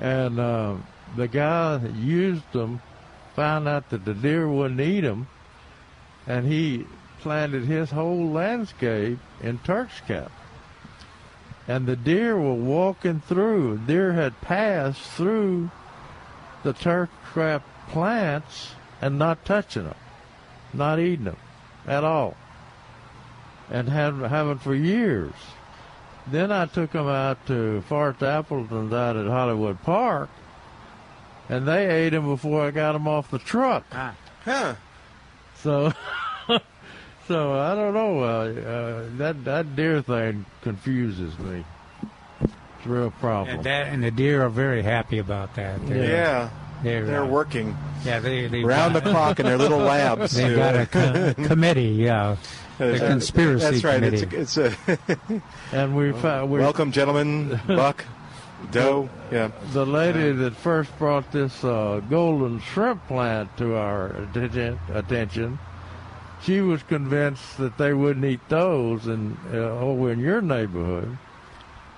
[0.00, 0.76] and uh,
[1.16, 2.80] the guy that used them
[3.34, 5.28] found out that the deer wouldn't eat them,
[6.26, 6.86] and he
[7.20, 10.30] planted his whole landscape in Turk's cap
[11.66, 13.78] and the deer were walking through.
[13.86, 15.70] Deer had passed through
[16.62, 19.94] the Turk's cap plants and not touching them,
[20.72, 21.36] not eating them
[21.86, 22.36] at all,
[23.70, 25.32] and had haven't for years.
[26.26, 30.30] Then I took them out to Fort Appleton's out at Hollywood Park,
[31.48, 33.84] and they ate them before I got them off the truck.
[34.44, 34.74] Huh.
[35.56, 35.92] So,
[37.28, 38.20] so I don't know.
[38.20, 41.64] Uh, uh, that that deer thing confuses me.
[42.42, 43.56] It's a real problem.
[43.56, 45.84] And that and the deer are very happy about that.
[45.86, 46.50] They're, Yeah.
[46.82, 50.32] they're, They're uh, working Yeah, they they round the clock in their little labs.
[50.36, 51.88] They've got a co- committee.
[52.04, 52.36] Yeah,
[52.76, 53.94] the conspiracy That's right.
[54.02, 54.36] committee.
[54.36, 57.58] It's a, it's a and we found we welcome, gentlemen.
[57.66, 58.04] Buck,
[58.70, 59.08] Doe.
[59.30, 59.50] Yeah.
[59.72, 65.58] the lady that first brought this uh, golden shrimp plant to our atten- attention.
[66.42, 71.16] She was convinced that they wouldn't eat those in uh, over in your neighborhood,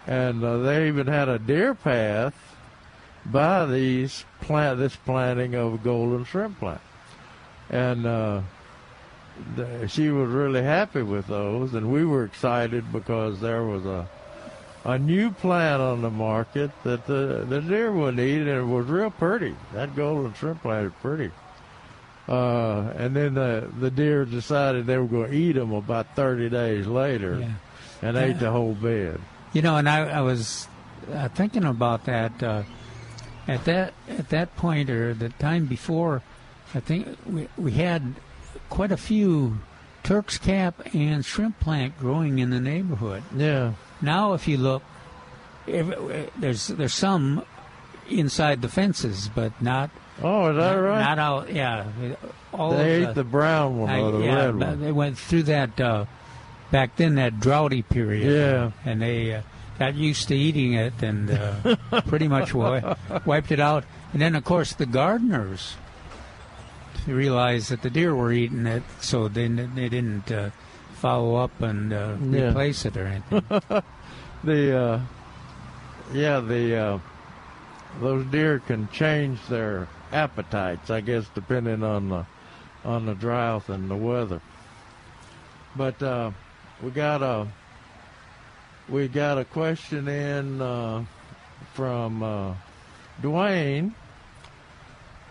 [0.06, 2.34] and uh, they even had a deer path
[3.24, 6.80] by these plant this planting of golden shrimp plant,
[7.70, 8.40] and uh,
[9.88, 14.08] she was really happy with those, and we were excited because there was a
[14.86, 18.86] a new plant on the market that the the deer wouldn't eat, and it was
[18.86, 19.54] real pretty.
[19.74, 21.30] That golden shrimp plant is pretty.
[22.28, 26.48] Uh, and then the the deer decided they were going to eat them about 30
[26.50, 27.50] days later, Yeah.
[28.08, 29.20] and ate the whole bed.
[29.52, 30.66] You know, and I, I was
[31.12, 32.62] uh, thinking about that uh,
[33.46, 36.22] at that at that point or the time before.
[36.74, 38.14] I think we we had
[38.70, 39.58] quite a few
[40.02, 43.22] Turk's cap and shrimp plant growing in the neighborhood.
[43.36, 44.82] Yeah, Now, if you look,
[45.68, 47.42] every, there's there's some
[48.08, 49.90] inside the fences, but not
[50.22, 51.00] Oh, is that right?
[51.00, 51.52] not out.
[51.52, 51.84] Yeah,
[52.52, 54.80] all they ate the brown one I- or the yeah, red one.
[54.80, 56.04] They went through that uh,
[56.70, 58.32] back then, that droughty period.
[58.32, 58.70] Yeah.
[58.84, 59.42] and they uh,
[59.78, 63.84] got used to eating it and uh, pretty much wi- wiped it out.
[64.12, 65.76] And then, of course, the gardeners
[67.06, 70.50] realized that the deer were eating it, so they they didn't uh,
[70.96, 72.48] follow up and uh, Yeah.
[72.48, 73.42] replace it or anything.
[74.44, 75.00] The uh,
[76.12, 76.98] yeah, the uh,
[78.00, 82.26] those deer can change their appetites, I guess, depending on the
[82.84, 84.40] on the drought and the weather.
[85.74, 86.30] But uh,
[86.82, 87.48] we got a
[88.88, 91.04] we got a question in uh,
[91.72, 92.54] from uh,
[93.22, 93.92] Dwayne,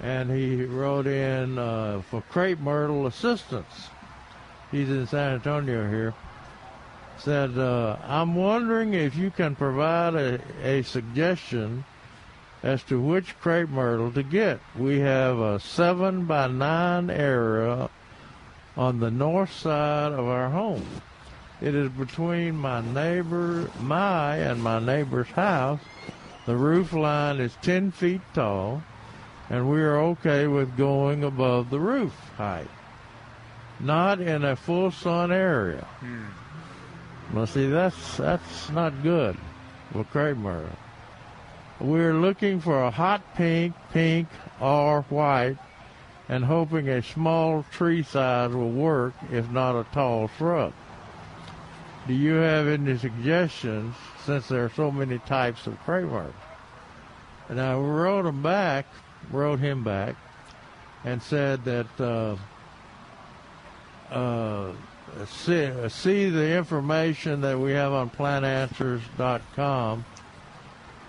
[0.02, 3.90] and he wrote in uh, for crepe myrtle assistance.
[4.76, 6.14] He's in San Antonio here
[7.18, 11.86] said, uh, I'm wondering if you can provide a, a suggestion
[12.62, 14.60] as to which crepe myrtle to get.
[14.78, 17.90] We have a 7 by 9 area
[18.76, 20.86] on the north side of our home.
[21.62, 25.80] It is between my neighbor, my and my neighbor's house.
[26.46, 28.84] The roof line is 10 feet tall,
[29.50, 32.68] and we are okay with going above the roof height.
[33.80, 35.86] Not in a full sun area.
[37.34, 39.38] Well, see, that's that's not good
[39.94, 40.78] with crepe myrtle.
[41.80, 44.30] We're looking for a hot pink, pink,
[44.62, 45.58] or white,
[46.30, 50.74] and hoping a small tree size will work, if not a tall shrub.
[52.08, 56.34] Do you have any suggestions, since there are so many types of myrtle?
[57.50, 58.86] And I wrote him back,
[59.32, 60.16] wrote him back,
[61.04, 62.38] and said that uh,
[64.12, 64.72] uh,
[65.26, 70.06] see, see the information that we have on plantanswers.com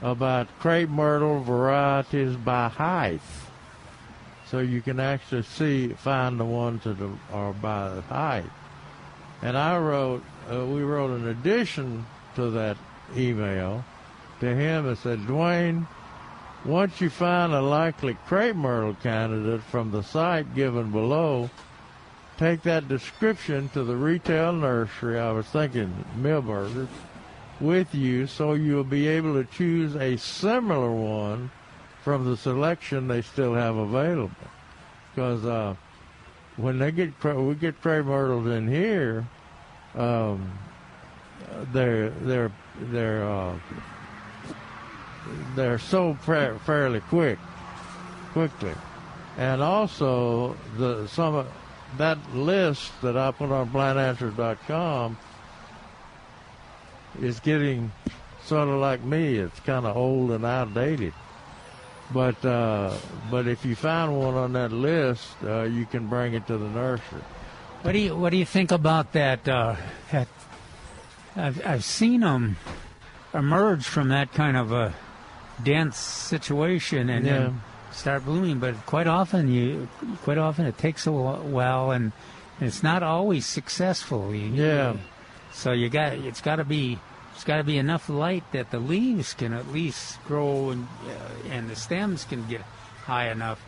[0.03, 3.21] about crepe myrtle varieties by height.
[4.47, 6.97] So you can actually see, find the ones that
[7.33, 8.51] are by the height.
[9.43, 12.77] And I wrote, uh, we wrote an addition to that
[13.17, 13.85] email
[14.41, 15.87] to him and said, Dwayne,
[16.65, 21.51] once you find a likely crepe myrtle candidate from the site given below,
[22.37, 26.89] take that description to the retail nursery, I was thinking Milberger's,
[27.61, 31.51] with you so you'll be able to choose a similar one
[32.03, 34.31] from the selection they still have available.
[35.15, 35.75] Because uh,
[36.57, 39.27] when they get we get crepe myrtles in here,
[39.95, 40.59] um,
[41.73, 43.55] they're they're they're uh,
[45.55, 47.39] they're sold fa- fairly quick,
[48.33, 48.75] quickly,
[49.39, 51.47] and also the some
[51.99, 55.17] that list that I put on plantanswers.com
[57.21, 57.93] is getting
[58.45, 59.37] sort of like me.
[59.37, 61.13] It's kind of old and outdated.
[62.13, 62.95] But uh,
[63.31, 66.69] but if you find one on that list, uh, you can bring it to the
[66.69, 67.23] nursery.
[67.83, 69.49] What do you What do you think about that?
[69.49, 69.75] Uh,
[70.13, 70.29] that
[71.35, 72.57] I've I've seen them
[73.35, 74.95] emerge from that kind of a
[75.63, 77.33] dense situation and Yeah.
[77.39, 77.63] then
[77.97, 78.59] start blooming.
[78.59, 79.89] But quite often, you
[80.23, 82.13] quite often it takes a while, and
[82.61, 84.35] it's not always successful.
[84.35, 84.97] You- Yeah.
[85.53, 86.99] So you got it's got to be
[87.35, 91.51] it's got to be enough light that the leaves can at least grow and uh,
[91.51, 92.61] and the stems can get
[93.05, 93.61] high enough.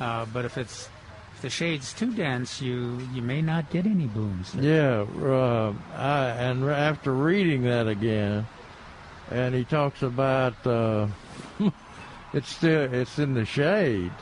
[0.00, 0.88] Uh, but if it's
[1.34, 4.54] if the shade's too dense, you you may not get any blooms.
[4.54, 8.46] Yeah, uh, I, and after reading that again,
[9.30, 11.08] and he talks about uh,
[12.36, 14.12] it's still it's in the shade.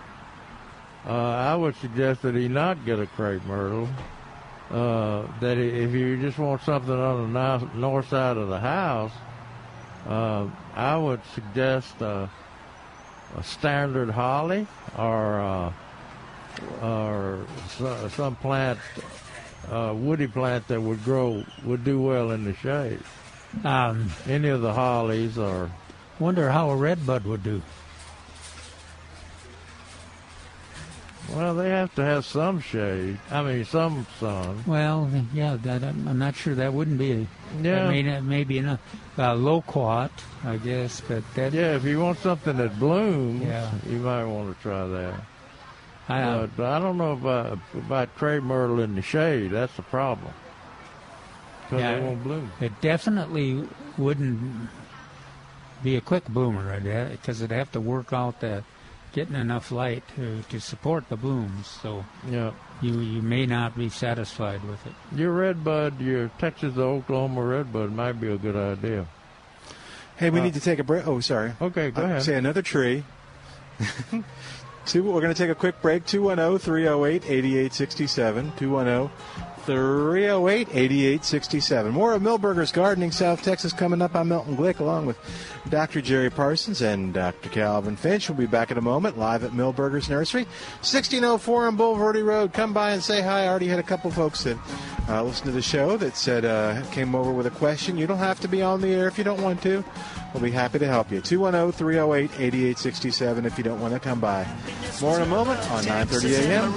[1.05, 3.89] Uh, I would suggest that he not get a crepe myrtle.
[4.71, 9.12] Uh, that if you just want something on the north side of the house,
[10.09, 12.29] uh, I would suggest uh,
[13.37, 15.73] a standard holly or uh,
[16.83, 17.47] or
[18.11, 18.79] some plant
[19.71, 23.01] uh, woody plant that would grow would do well in the shade.
[23.65, 25.71] Um, Any of the hollies or
[26.21, 27.61] wonder how a redbud would do.
[31.33, 33.18] Well, they have to have some shade.
[33.31, 34.64] I mean, some sun.
[34.66, 37.12] Well, yeah, that, I'm not sure that wouldn't be.
[37.12, 37.27] A, Yeah.
[37.62, 38.81] that may not maybe enough.
[39.16, 40.11] Uh, loquat,
[40.45, 43.70] I guess, but that Yeah, if you want something that blooms, Yeah.
[43.89, 45.14] you might want to try that.
[46.09, 49.51] I, uh, But I don't know about about crepe myrtle in the shade.
[49.53, 50.33] That's the problem.
[51.62, 51.95] Because Yeah.
[51.95, 52.53] they won't bloom.
[52.61, 53.66] It definitely
[53.97, 54.68] wouldn't
[55.83, 58.64] be a quick bloomer because it'd have to work out that
[59.15, 61.67] getting enough light to, to support the blooms.
[61.83, 62.51] So Yeah.
[62.83, 64.93] you you may not be satisfied with it.
[65.17, 69.07] Your redbud, your Texas to Oklahoma redbud might be a good idea.
[70.17, 71.07] Hey, we Uh, need to take a break.
[71.07, 71.53] Oh, sorry.
[71.61, 72.23] Okay, go Uh, ahead.
[72.23, 73.05] Say another tree.
[74.93, 76.03] We're going to take a quick break.
[76.03, 78.53] oh, 210 308 8867.
[78.57, 79.11] 210
[79.64, 81.93] 308 8867.
[81.93, 84.14] More of Milberger's Gardening South Texas coming up.
[84.14, 85.16] I'm Milton Glick along with
[85.70, 86.03] Dr.
[86.03, 87.49] Jerry Parsons and Dr.
[87.49, 88.28] Calvin Finch.
[88.28, 90.45] We'll be back in a moment live at Milberger's Nursery,
[90.82, 92.53] 1604 on Bulverde Road.
[92.53, 93.45] Come by and say hi.
[93.45, 94.59] I already had a couple folks that
[95.09, 97.97] uh, listened to the show that said uh, came over with a question.
[97.97, 99.82] You don't have to be on the air if you don't want to.
[100.35, 101.20] We'll be happy to help you.
[101.20, 104.45] 210 308 8867 if you don't want to come by.
[105.01, 106.72] More in a moment on 9:30 a.m.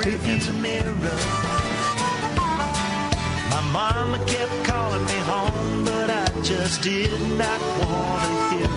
[3.50, 8.70] My mama kept calling me home, but I just did not want to hear.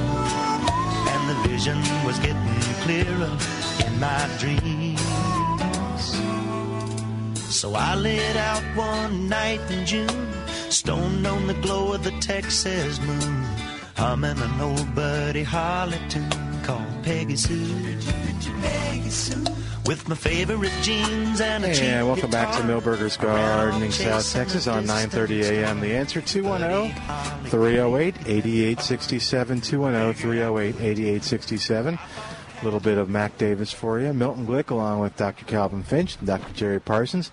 [1.12, 3.36] And the vision was getting clearer
[3.84, 5.00] in my dreams.
[7.54, 10.32] So I lit out one night in June,
[10.70, 13.44] stoned on the glow of the Texas moon,
[14.01, 16.30] humming an old Buddy Holly tune
[16.62, 17.98] called Peggy Sue.
[18.62, 19.44] Peggy Sue.
[19.84, 24.84] With my favorite jeans and a And welcome back to Milberger's Gardening South Texas on
[24.84, 25.80] distant 9:30 a.m.
[25.80, 26.94] The answer 210
[27.51, 28.14] 308
[32.61, 32.62] 8867 210 308 8867.
[32.62, 34.12] A little bit of Mac Davis for you.
[34.12, 35.44] Milton Glick along with Dr.
[35.46, 36.52] Calvin Finch and Dr.
[36.52, 37.30] Jerry Parsons.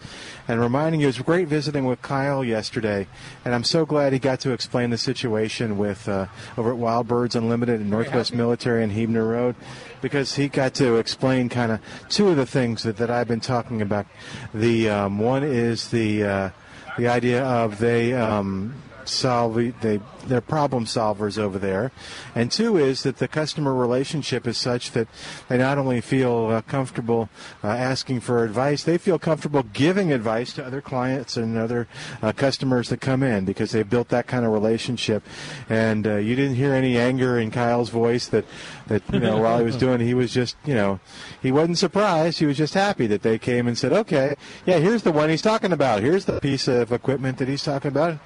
[0.47, 3.07] And reminding you, it was great visiting with Kyle yesterday.
[3.43, 7.07] And I'm so glad he got to explain the situation with uh, over at Wild
[7.07, 9.55] Birds Unlimited and Northwest Military and Huebner Road
[10.01, 13.41] because he got to explain kind of two of the things that, that I've been
[13.41, 14.05] talking about.
[14.53, 16.49] The um, one is the uh,
[16.97, 18.73] the idea of they um,
[19.07, 21.91] solve they they're problem solvers over there,
[22.35, 25.07] and two is that the customer relationship is such that
[25.47, 27.29] they not only feel uh, comfortable
[27.63, 31.87] uh, asking for advice, they feel comfortable giving advice to other clients and other
[32.21, 35.23] uh, customers that come in because they've built that kind of relationship.
[35.69, 38.45] And uh, you didn't hear any anger in Kyle's voice that
[38.87, 40.99] that you know while he was doing, he was just you know
[41.41, 42.39] he wasn't surprised.
[42.39, 44.35] He was just happy that they came and said, okay,
[44.65, 46.01] yeah, here's the one he's talking about.
[46.01, 48.19] Here's the piece of equipment that he's talking about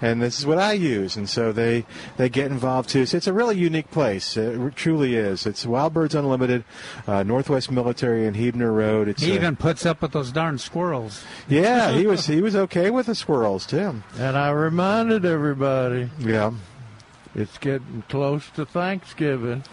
[0.00, 1.16] and this is what I use.
[1.16, 1.84] And so they
[2.16, 3.06] they get involved too.
[3.06, 4.36] So it's a really unique place.
[4.36, 5.46] It truly is.
[5.46, 6.64] It's Wild Birds Unlimited,
[7.06, 9.08] uh, Northwest Military and Huebner Road.
[9.08, 11.22] It's He uh, even puts up with those darn squirrels.
[11.48, 14.02] yeah, he was he was okay with the squirrels too.
[14.18, 16.52] And I reminded everybody Yeah.
[17.34, 19.64] it's getting close to Thanksgiving,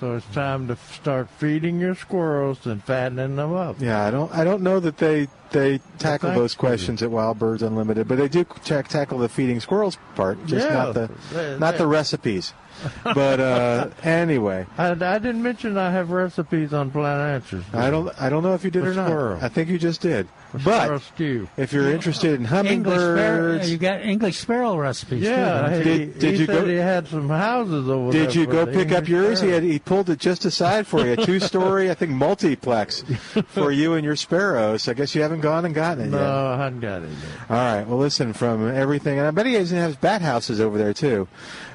[0.00, 3.76] so it's time to start feeding your squirrels and fattening them up.
[3.80, 7.62] Yeah, I don't I don't know that they they tackle those questions at Wild Birds
[7.62, 11.58] Unlimited, but they do ta- tackle the feeding squirrels part, just Yeah, not the they-
[11.58, 12.54] not they- the recipes.
[13.04, 17.64] But uh, anyway, I, I didn't mention I have recipes on Plant Answers.
[17.72, 18.94] I don't I don't know if you did For or
[19.34, 19.42] not.
[19.42, 20.28] I think you just did.
[20.58, 21.48] Squirrel But stew.
[21.56, 25.22] if you're interested in hummingbirds, you got English sparrow recipes.
[25.22, 28.10] Yeah, too, he, don't Did- did he you said go- he had some houses over
[28.10, 28.26] there.
[28.26, 29.40] Did you go the pick up English yours?
[29.40, 33.02] He had he pulled it just aside for you, a two-story, I think, multiplex
[33.48, 34.88] for you and your sparrows.
[34.88, 36.26] I guess you haven't gone and gotten it No, yet.
[36.26, 37.50] I hadn't got it yet.
[37.50, 37.86] All right.
[37.86, 41.28] Well, listen, from everything, and I bet he even has bat houses over there too,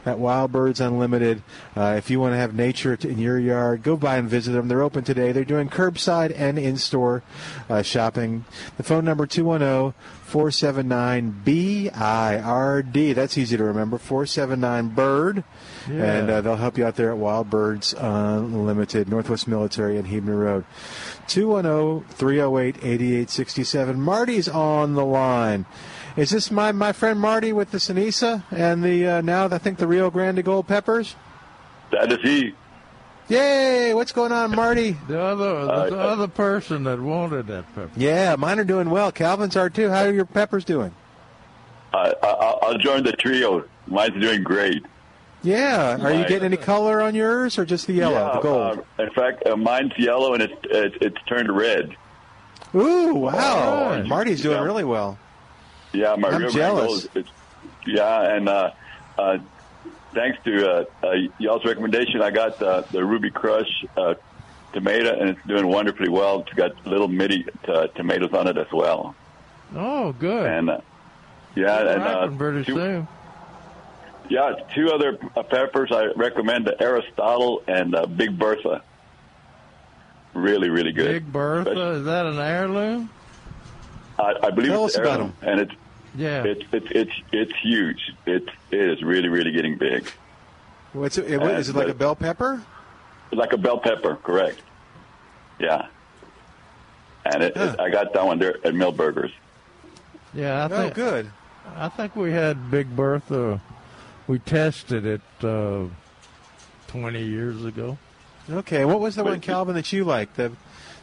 [0.05, 1.41] at Wild Birds Unlimited.
[1.75, 4.67] Uh, if you want to have nature in your yard, go by and visit them.
[4.67, 5.31] They're open today.
[5.31, 7.23] They're doing curbside and in-store
[7.69, 8.45] uh, shopping.
[8.77, 13.15] The phone number 210-479 BIRD.
[13.15, 13.97] That's easy to remember.
[13.97, 15.43] 479 Bird.
[15.89, 16.03] Yeah.
[16.03, 20.35] And uh, they'll help you out there at Wild Birds Unlimited, Northwest Military and Huebner
[20.35, 20.65] Road.
[21.27, 23.95] 210-308-8867.
[23.95, 25.65] Marty's on the line.
[26.17, 29.77] Is this my, my friend Marty with the Sinisa and the uh, now I think
[29.79, 31.15] the Rio Grande Gold Peppers?
[31.91, 32.53] That is he.
[33.27, 33.93] Yay!
[33.93, 34.91] What's going on, Marty?
[35.07, 37.89] The other, Uh, the other person that wanted that pepper.
[37.97, 39.11] Yeah, mine are doing well.
[39.11, 39.89] Calvin's are too.
[39.89, 40.93] How are your peppers doing?
[41.93, 42.27] I, I,
[42.61, 43.65] I'll join the trio.
[43.87, 44.85] Mine's doing great.
[45.43, 45.97] Yeah.
[46.01, 48.85] Are you getting any color on yours or just the yellow, yeah, the gold?
[48.99, 51.95] uh, in fact, uh, mine's yellow and it's it's, it's turned red.
[52.73, 53.33] Ooh, wow.
[53.83, 54.05] Alright.
[54.07, 54.63] Marty's doing Yeah.
[54.63, 55.17] really well.
[55.95, 57.07] Yeah, my I'm real jealous.
[57.15, 57.29] It's,
[57.87, 58.71] yeah, and uh,
[59.17, 59.37] uh,
[60.13, 64.15] thanks to uh, uh, y'all's recommendation, I got the Ruby Crush uh,
[64.73, 66.41] tomato, and it's doing wonderfully well.
[66.41, 69.15] It's got little mini uh, tomatoes on it as well,
[69.75, 70.45] Oh, good.
[70.47, 70.81] and uh,
[71.55, 73.07] yeah, and uh, two, soon.
[74.29, 75.17] yeah, two other
[75.49, 78.81] peppers I recommend: the Aristotle and uh, Big Bertha.
[80.33, 81.07] Really, really good.
[81.23, 83.09] Big Bertha, is that an heirloom?
[84.19, 85.71] I, I believe Tell it's us about heirloom, and it's
[86.15, 86.43] Yeah.
[86.43, 88.13] it's it's it's it's huge.
[88.25, 90.09] It's it is really really getting big.
[90.93, 92.61] What's it, what, is it like a bell pepper?
[93.31, 94.61] Like a bell pepper, correct?
[95.59, 95.87] Yeah.
[97.25, 99.31] And it, it, I got that one there at Milberger's.
[100.33, 101.31] yeah, I Oh, think good.
[101.75, 103.59] I think we had Big Bertha.
[104.27, 105.85] We tested it uh,
[106.87, 107.97] 20 years ago.
[108.49, 110.35] Okay, what was the one, Calvin, that you liked?
[110.37, 110.55] The, the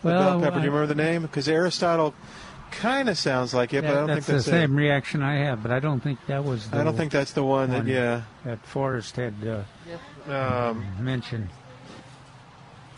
[0.05, 0.61] Well, bell pepper.
[0.61, 1.23] Do you remember the name?
[1.23, 2.15] Because Aristotle
[2.73, 5.37] kind of sounds like it, but I don't that's think that's the same reaction I
[5.37, 6.69] have, but I don't think that was.
[6.71, 7.87] The I don't think that's the one that.
[7.87, 8.23] Yeah.
[8.45, 11.49] that Forrest had uh, Um, mentioned.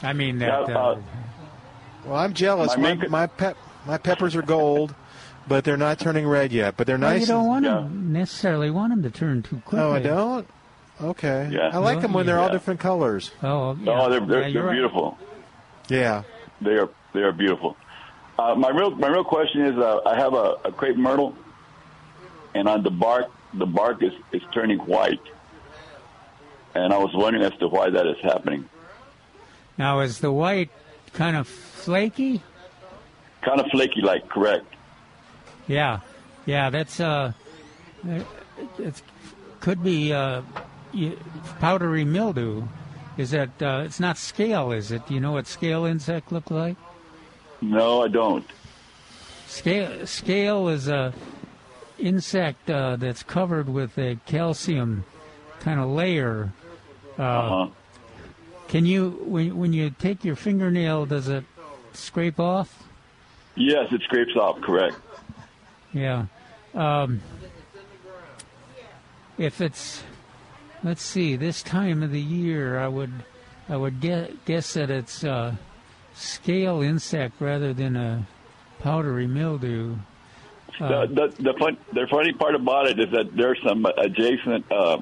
[0.02, 0.68] I mean that.
[0.68, 1.00] Yeah, uh, uh,
[2.04, 2.76] well, I'm jealous.
[2.76, 3.56] My My my, pep,
[3.86, 4.94] my peppers are gold,
[5.48, 6.76] but they're not turning red yet.
[6.76, 7.22] But they're well, nice.
[7.22, 7.74] you don't want Yeah.
[7.74, 9.80] them necessarily want them to turn too quickly.
[9.80, 10.46] oh, I don't.
[11.02, 11.50] Okay.
[11.52, 11.70] Yeah.
[11.72, 13.32] I like them when they're all different colors.
[13.42, 14.00] Oh, yeah.
[14.00, 14.72] Oh, they're they're, Yeah, you're they're right.
[14.74, 15.18] beautiful.
[15.88, 16.22] Yeah.
[16.60, 17.76] They are they are beautiful.
[18.38, 21.36] Uh, my real my real question is, uh, I have a, a crepe myrtle,
[22.54, 25.20] and on the bark the bark is is turning white,
[26.74, 28.68] and I was wondering as to why that is happening.
[29.78, 30.70] Now is the white
[31.12, 32.42] kind of flaky?
[33.42, 34.66] Kind of flaky, like correct.
[35.68, 36.00] Yeah,
[36.44, 36.70] yeah.
[36.70, 37.32] That's uh,
[38.04, 39.02] it
[39.60, 40.42] could be uh,
[41.60, 42.64] powdery mildew.
[43.16, 44.72] Is that uh, it's not scale?
[44.72, 45.06] Is it?
[45.06, 46.76] Do you know what scale insect look like?
[47.70, 48.44] No, I don't.
[49.46, 51.12] Scale scale is a
[51.98, 55.04] insect uh, that's covered with a calcium
[55.60, 56.52] kind of layer.
[57.18, 57.68] Uh, Uh-huh.
[58.68, 61.44] Can you when when you take your fingernail, does it
[61.92, 62.82] scrape off?
[63.56, 64.60] Yes, it scrapes off.
[64.60, 64.96] Correct.
[65.92, 66.26] Yeah.
[66.74, 67.20] Um,
[69.38, 70.02] if it's,
[70.82, 73.12] let's see, this time of the year, I would,
[73.68, 75.56] I would guess, guess that it's a
[76.14, 78.26] scale insect rather than a
[78.80, 79.96] powdery mildew.
[80.80, 84.70] Uh, the the the, fun, the funny part about it is that there's some adjacent
[84.72, 84.98] uh,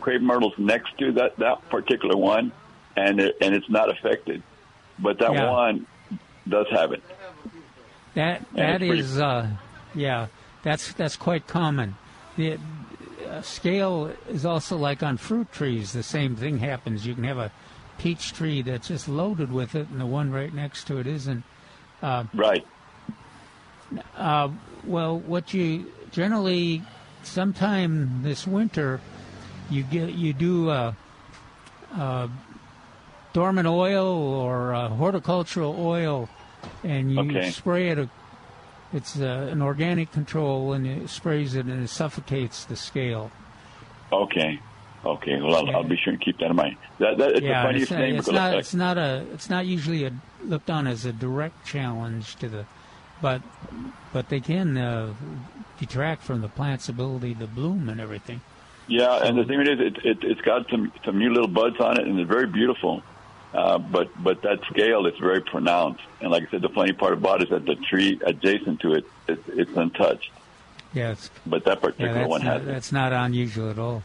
[0.00, 2.50] crepe myrtles next to that that particular one,
[2.96, 4.42] and it, and it's not affected,
[4.98, 5.50] but that Yeah.
[5.50, 5.86] one
[6.48, 7.02] does have it.
[8.14, 9.46] That that pretty- uh,
[9.94, 10.26] yeah,
[10.62, 11.96] that's that's quite common.
[12.36, 12.58] The
[13.28, 15.92] uh, scale is also like on fruit trees.
[15.92, 17.06] The same thing happens.
[17.06, 17.52] You can have a
[18.02, 21.44] peach tree that's just loaded with it, and the one right next to it isn't.
[22.02, 22.66] Uh, Right.
[24.16, 24.48] uh,
[24.84, 26.82] well, what you generally,
[27.22, 29.00] sometime this winter,
[29.70, 30.94] you get you do uh,
[31.94, 32.26] uh,
[33.32, 36.28] dormant oil or uh, horticultural oil,
[36.82, 37.50] and you Okay.
[37.50, 37.98] spray it.
[37.98, 38.08] A,
[38.92, 43.30] it's an organic control, and it sprays it, and it suffocates the scale.
[44.12, 44.58] Okay.
[45.04, 45.40] Okay.
[45.40, 46.76] Well, I'll, I'll be sure and keep that in mind.
[46.98, 48.54] That, that it's the yeah, funniest it's, thing it's not.
[48.54, 49.26] It's not a.
[49.32, 50.12] It's not usually a,
[50.44, 52.66] looked on as a direct challenge to the,
[53.20, 53.42] but
[54.12, 55.14] but they can uh,
[55.78, 58.40] detract from the plant's ability to bloom and everything.
[58.86, 62.00] Yeah, and the thing is, it, it, it's got some some new little buds on
[62.00, 63.02] it, and it's very beautiful.
[63.52, 67.12] Uh, but but that scale is very pronounced, and like I said, the funny part
[67.12, 70.30] about it is that the tree adjacent to it, it it's untouched.
[70.94, 71.30] Yes.
[71.46, 74.02] But that particular that's one has that's not unusual at all.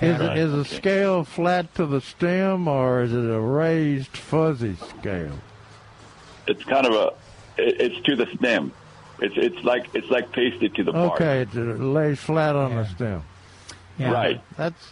[0.00, 0.76] Is, Right, is the okay.
[0.76, 5.38] scale flat to the stem or is it a raised fuzzy scale?
[6.46, 8.72] It's kind of a, it, it's to the stem.
[9.20, 11.14] It's it's like it's like pasted to the bark.
[11.20, 13.22] Okay, it lays flat on the stem.
[13.96, 14.10] Yeah.
[14.10, 14.40] Right.
[14.56, 14.90] That's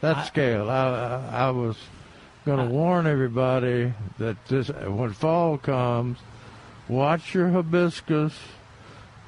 [0.00, 0.70] that's scale.
[0.70, 1.76] I, I I was
[2.46, 6.18] going to warn everybody that this when fall comes,
[6.88, 8.34] watch your hibiscus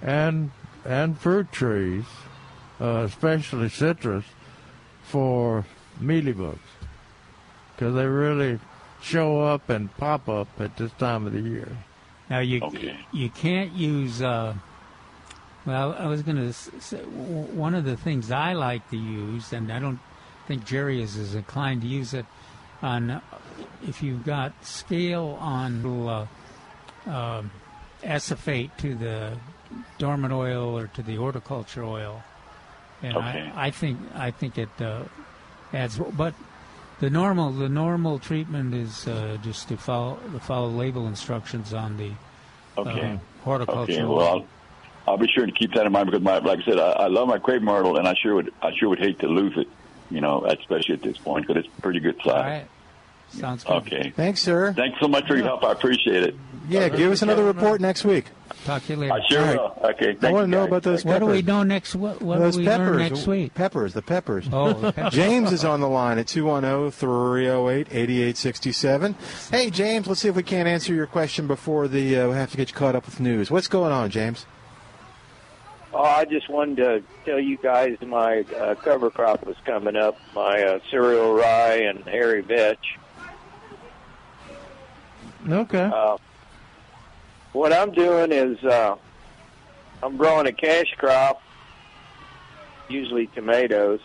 [0.00, 0.52] and
[0.84, 2.04] and fruit trees,
[2.80, 4.24] uh, especially citrus,
[5.16, 5.64] for
[5.98, 6.58] mealybugs,
[7.74, 8.58] because they really
[9.00, 11.74] show up and pop up at this time of the year.
[12.28, 12.98] Now you Okay.
[13.12, 14.20] you can't use.
[14.20, 14.52] Uh,
[15.64, 19.72] well, I was going to say one of the things I like to use, and
[19.72, 20.00] I don't
[20.46, 22.26] think Jerry is as inclined to use it.
[22.82, 23.20] On uh,
[23.88, 26.26] if you've got scale on uh,
[27.10, 27.50] um
[28.04, 29.32] acephate to the
[29.98, 32.22] dormant oil or to the horticulture oil,
[33.02, 33.52] and Okay.
[33.54, 35.02] I, I think I think it uh,
[35.72, 35.98] adds.
[35.98, 36.34] But
[37.00, 41.96] the normal the normal treatment is uh, just to follow to follow label instructions on
[41.96, 42.12] the
[42.78, 43.12] Okay.
[43.12, 43.92] uh, horticulture.
[43.92, 44.04] Okay.
[44.04, 44.46] Well, I'll,
[45.08, 47.06] I'll be sure to keep that in mind because, my, like I said, I, I
[47.06, 49.68] love my crepe myrtle, and I sure would I sure would hate to lose it.
[50.10, 52.26] You know, especially at this point because it's pretty good size.
[52.26, 52.66] All right,
[53.30, 53.72] sounds good.
[53.78, 54.10] Okay.
[54.10, 54.72] Thanks, sir.
[54.72, 55.64] Thanks so much for your help.
[55.64, 56.34] I appreciate it.
[56.68, 58.26] Yeah, give us another report next week.
[58.64, 59.12] Talk to you later.
[59.14, 59.56] I sure All right.
[59.56, 59.90] will.
[59.90, 60.16] Okay.
[60.26, 61.20] I want to know about those peppers.
[61.20, 61.94] what do we know next?
[61.94, 62.88] What, what do those we peppers.
[62.88, 63.54] learn next week?
[63.54, 64.48] Peppers, the peppers.
[64.52, 65.14] Oh, the peppers.
[65.14, 69.14] James is on the line at 210-308-8867.
[69.50, 72.50] Hey, James, let's see if we can't answer your question before the uh, we have
[72.50, 73.50] to get you caught up with news.
[73.50, 74.46] What's going on, James?
[75.92, 80.18] Oh, I just wanted to tell you guys my uh, cover crop was coming up.
[80.34, 82.98] My uh, cereal rye and hairy vetch.
[85.48, 85.84] Okay.
[85.84, 86.16] Uh,
[87.56, 88.96] what I'm doing is uh,
[90.02, 91.40] I'm growing a cash crop,
[92.88, 94.00] usually tomatoes,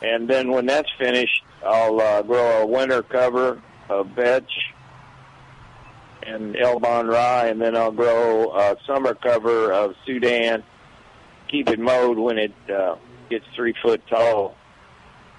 [0.00, 4.50] and then when that's finished, I'll uh, grow a winter cover of vetch
[6.22, 10.62] and Elbon rye, and then I'll grow a summer cover of Sudan.
[11.48, 12.96] Keep it mowed when it uh,
[13.28, 14.54] gets three foot tall,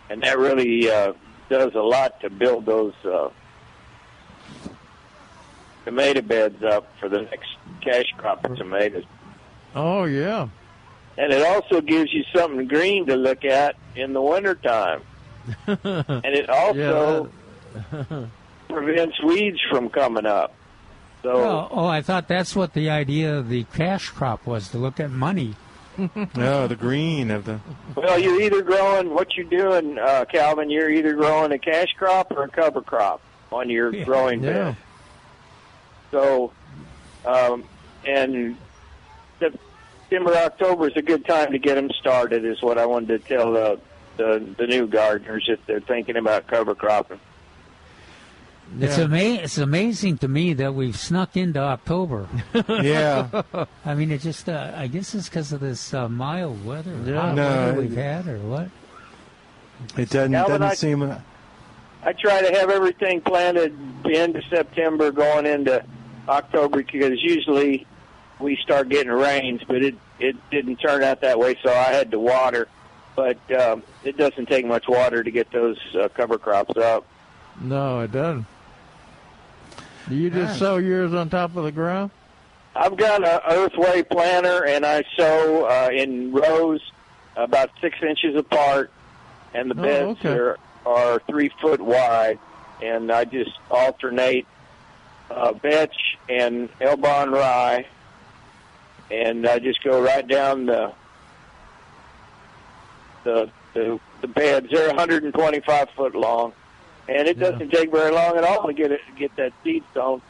[0.09, 1.13] and that really uh,
[1.49, 3.29] does a lot to build those uh,
[5.85, 7.49] tomato beds up for the next
[7.81, 9.03] cash crop of tomatoes.
[9.75, 10.47] Oh yeah.
[11.17, 15.01] And it also gives you something green to look at in the wintertime.
[15.67, 17.29] and it also
[18.69, 20.53] prevents weeds from coming up.
[21.23, 24.77] So Oh, oh, I thought that's what the idea of the cash crop was to
[24.77, 25.55] look at money.
[26.37, 27.59] Oh, the green of the.
[27.95, 30.69] Well, you're either growing what you're doing, uh, Calvin.
[30.69, 33.21] You're either growing a cash crop or a cover crop
[33.51, 34.05] on your Yeah.
[34.05, 34.51] growing Yeah.
[34.51, 34.77] bed.
[36.11, 36.51] So,
[37.25, 37.63] um,
[38.05, 38.55] and
[39.39, 42.45] September, October is a good time to get them started.
[42.45, 43.79] Is what I wanted to tell the
[44.17, 47.19] the, the new gardeners if they're thinking about cover cropping.
[48.79, 49.03] It's Yeah.
[49.05, 52.27] ama- It's amazing to me that we've snuck into October.
[52.69, 53.41] Yeah.
[53.85, 54.47] I mean, it just.
[54.49, 56.95] Uh, I guess it's because of this uh, mild weather.
[57.05, 57.21] Yeah.
[57.21, 58.69] hot No, weather we've had, or what?
[59.97, 61.01] It doesn't Calvin, doesn't I- seem.
[61.03, 61.19] uh,
[62.03, 65.83] I try to have everything planted the end of September, going into
[66.27, 67.85] October, because usually
[68.39, 72.11] we start getting rains, but it it didn't turn out that way, so I had
[72.11, 72.67] to water.
[73.15, 77.05] But um, it doesn't take much water to get those uh, cover crops up.
[77.59, 78.45] No, it doesn't.
[80.07, 82.11] Do you just sow yours on top of the ground?
[82.75, 86.81] I've got a earthway planter, and I sow uh, in rows
[87.35, 88.91] about six inches apart,
[89.53, 90.29] and the Oh, beds okay.
[90.29, 92.39] are, are three foot wide,
[92.81, 94.45] and I just alternate
[95.31, 97.85] uh, vetch and Elbon rye,
[99.09, 100.93] and I just go right down the
[103.23, 104.67] the the, the beds.
[104.71, 106.53] They're 125 foot long,
[107.07, 107.51] and it Yeah.
[107.51, 110.21] doesn't take very long at all to get it get that seed sown.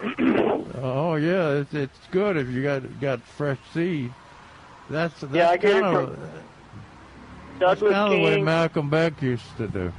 [0.80, 4.12] Oh yeah, it's, it's good if you got got fresh seed.
[4.88, 6.16] That's, that's Yeah, I get it from
[7.58, 9.92] that's Douglas kind of the way Malcolm Beck used to do.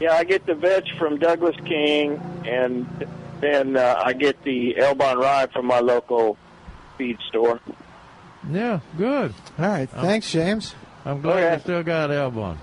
[0.00, 2.84] Yeah, I get the vetch from Douglas King, and
[3.42, 6.38] then uh, I get the Elbon rye from my local
[6.96, 7.60] feed store.
[8.50, 9.34] Yeah, good.
[9.58, 9.90] All right.
[9.90, 10.74] Thanks, James.
[11.04, 11.54] I'm glad Okay.
[11.54, 12.58] you still got Elbon.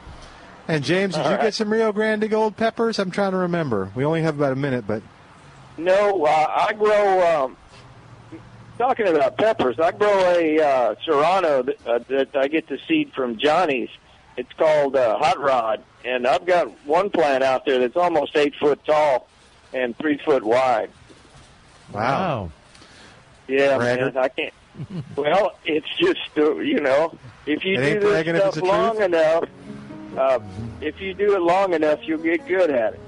[0.67, 1.43] And James, did All you right.
[1.45, 2.97] get some Rio Grande Gold peppers?
[2.99, 3.91] I'm trying to remember.
[3.95, 5.01] We only have about a minute, but
[5.77, 7.43] No, uh, I grow.
[7.45, 7.57] Um,
[8.77, 13.11] talking about peppers, I grow a uh, serrano that, uh, that I get the seed
[13.13, 13.89] from Johnny's.
[14.37, 18.53] It's called uh, Hot Rod, and I've got one plant out there that's almost eight
[18.59, 19.27] foot tall
[19.73, 20.89] and three foot wide.
[21.91, 22.51] wow.
[23.47, 24.13] Yeah, Braggart.
[24.15, 24.53] man, I can't.
[25.17, 27.13] Well, it's just uh, you know,
[27.45, 29.05] if you It do this stuff long truth.
[29.05, 29.43] enough,
[30.17, 30.39] uh,
[30.79, 32.99] if you do it long enough, you'll get good at it.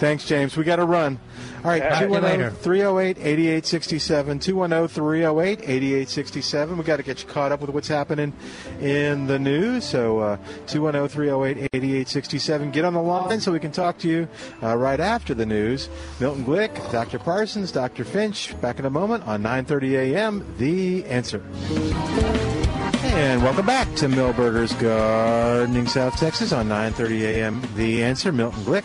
[0.00, 0.56] Thanks, James.
[0.56, 1.20] We got to run.
[1.62, 2.50] All right, Talk to you 210 later.
[2.50, 4.38] 308 8867.
[4.38, 6.78] 210 308 8867.
[6.78, 8.32] We got to get you caught up with what's happening
[8.80, 9.84] in the news.
[9.84, 10.36] So uh,
[10.68, 12.70] 210 308 8867.
[12.70, 14.26] Get on the line so we can talk to you
[14.62, 15.90] uh, right after the news.
[16.18, 17.18] Milton Glick, Dr.
[17.18, 18.04] Parsons, Dr.
[18.06, 20.46] Finch, back in a moment on 9:30 a.m.
[20.56, 21.44] The Answer.
[23.12, 27.62] And welcome back to Milberger's Gardening, South Texas on 9:30 a.m.
[27.74, 28.32] The Answer.
[28.32, 28.84] Milton Glick,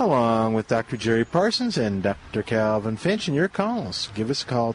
[0.00, 0.96] along with Dr.
[0.96, 2.42] Jerry Parsons and Dr.
[2.42, 3.28] Calvin Finch.
[3.28, 4.08] And your calls.
[4.14, 4.72] Give us a call oh,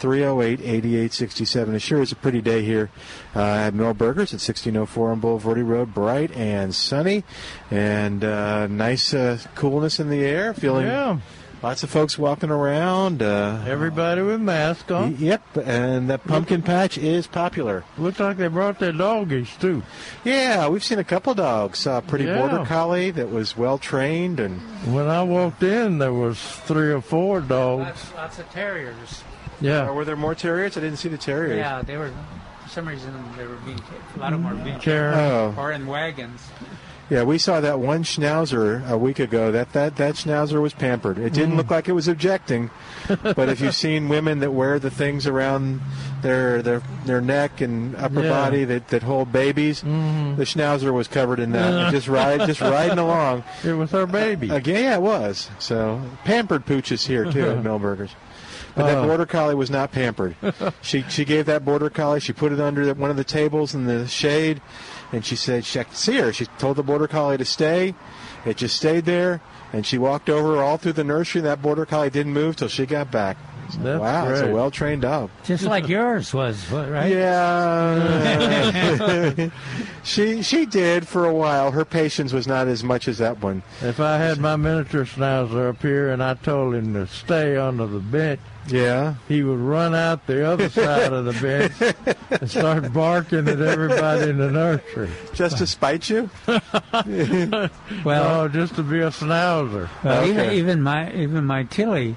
[0.00, 1.74] 210-308-8867.
[1.74, 2.90] It sure is a pretty day here
[3.34, 5.92] uh, at Milberger's at 1604 on Bulverde Road.
[5.94, 7.24] Bright and sunny,
[7.70, 10.54] and uh, nice uh, coolness in the air.
[10.54, 11.18] Feeling Yeah,
[11.62, 13.22] lots of folks walking around.
[13.22, 15.16] Uh, everybody with mask on.
[15.18, 17.84] Yep, and that pumpkin patch is popular.
[17.96, 19.82] Looks like they brought their doggies too.
[20.24, 21.80] Yeah, we've seen a couple dogs.
[21.80, 22.38] Saw a pretty Yeah.
[22.38, 24.60] border collie that was well trained, and
[24.92, 27.84] When I walked in, there was three or four dogs.
[27.86, 29.22] Lots, lots of terriers.
[29.60, 30.76] Yeah, Uh, were there more terriers?
[30.76, 31.56] I didn't see the terriers.
[31.58, 32.10] Yeah, they were.
[32.62, 33.80] For some reason, they were being.
[34.16, 35.18] A lot of them were being Karen.
[35.18, 36.40] Oh, or in wagons.
[37.10, 37.22] Yeah.
[37.22, 39.50] We saw that one schnauzer a week ago.
[39.52, 41.18] That that that schnauzer was pampered.
[41.18, 41.56] It didn't mm.
[41.58, 42.70] look like it was objecting,
[43.22, 45.80] but if you've seen women that wear the things around
[46.22, 48.30] their their their neck and upper Yeah.
[48.30, 50.36] body that, that hold babies, mm-hmm.
[50.36, 51.72] the schnauzer was covered in that.
[51.72, 51.90] Yeah.
[51.90, 53.44] Just ride, just riding along.
[53.64, 54.50] it was her baby.
[54.50, 55.50] Uh, again, yeah, it was.
[55.58, 58.14] So pampered pooches here too at Milberger's.
[58.74, 59.06] But that Oh.
[59.06, 60.36] border collie was not pampered.
[60.82, 62.20] she she gave that border collie.
[62.20, 64.60] She put it under the, one of the tables in the shade,
[65.12, 66.32] and she said, she, I could see her.
[66.32, 67.94] She told the border collie to stay.
[68.44, 69.40] It just stayed there,
[69.72, 71.40] and she walked over all through the nursery.
[71.40, 73.36] And that border collie didn't move till she got back.
[73.76, 75.28] That's wow, it's a well trained dog.
[75.44, 77.12] Just like yours was, right?
[77.12, 78.30] Yeah,
[80.04, 81.70] she she did for a while.
[81.70, 83.62] Her patience was not as much as that one.
[83.82, 87.86] If I had my miniature schnauzer up here and I told him to stay under
[87.86, 88.40] the bench,
[88.70, 89.14] Yeah.
[89.28, 91.94] he would run out the other side of the bench
[92.30, 95.10] and start barking at everybody in the nursery.
[95.34, 96.30] Just to spite you?
[98.04, 99.88] Well, oh, just to be a schnauzer.
[100.04, 100.58] well even, Okay.
[100.58, 102.16] even my even my Tilly,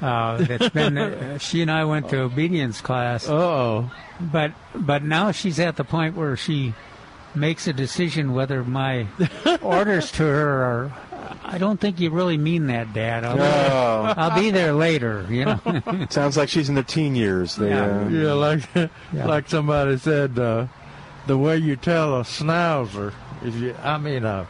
[0.00, 0.98] uh, that's been.
[0.98, 3.90] Uh, she and I went to obedience class, Oh,
[4.20, 6.74] but but now she's at the point where she
[7.34, 9.06] makes a decision whether my
[9.62, 10.92] orders to her are.
[11.52, 13.24] I don't think you really mean that, Dad.
[13.24, 14.14] I'll, Oh.
[14.16, 15.26] I'll be there later.
[15.28, 16.06] You know.
[16.10, 17.56] Sounds like she's in their teen years.
[17.56, 17.84] They, Yeah.
[18.04, 19.26] uh, yeah, like Yeah.
[19.26, 20.66] like somebody said, uh,
[21.26, 23.12] the way you tell a schnauzer,
[23.44, 24.46] if you, I mean a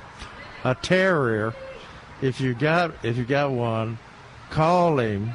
[0.65, 1.55] a terrier,
[2.23, 3.99] if you got if you got one,
[4.51, 5.33] call him,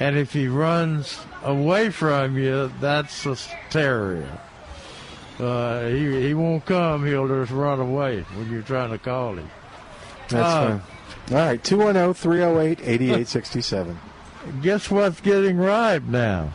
[0.00, 3.36] and if he runs away from you, that's a
[3.68, 4.26] terrier.
[5.38, 7.04] Uh, he he won't come.
[7.04, 9.50] He'll just run away when you're trying to call him.
[10.28, 10.80] That's Uh,
[11.28, 11.36] fine.
[11.38, 13.98] All right, 210 308 8867.
[14.62, 16.50] Guess what's getting ripe now?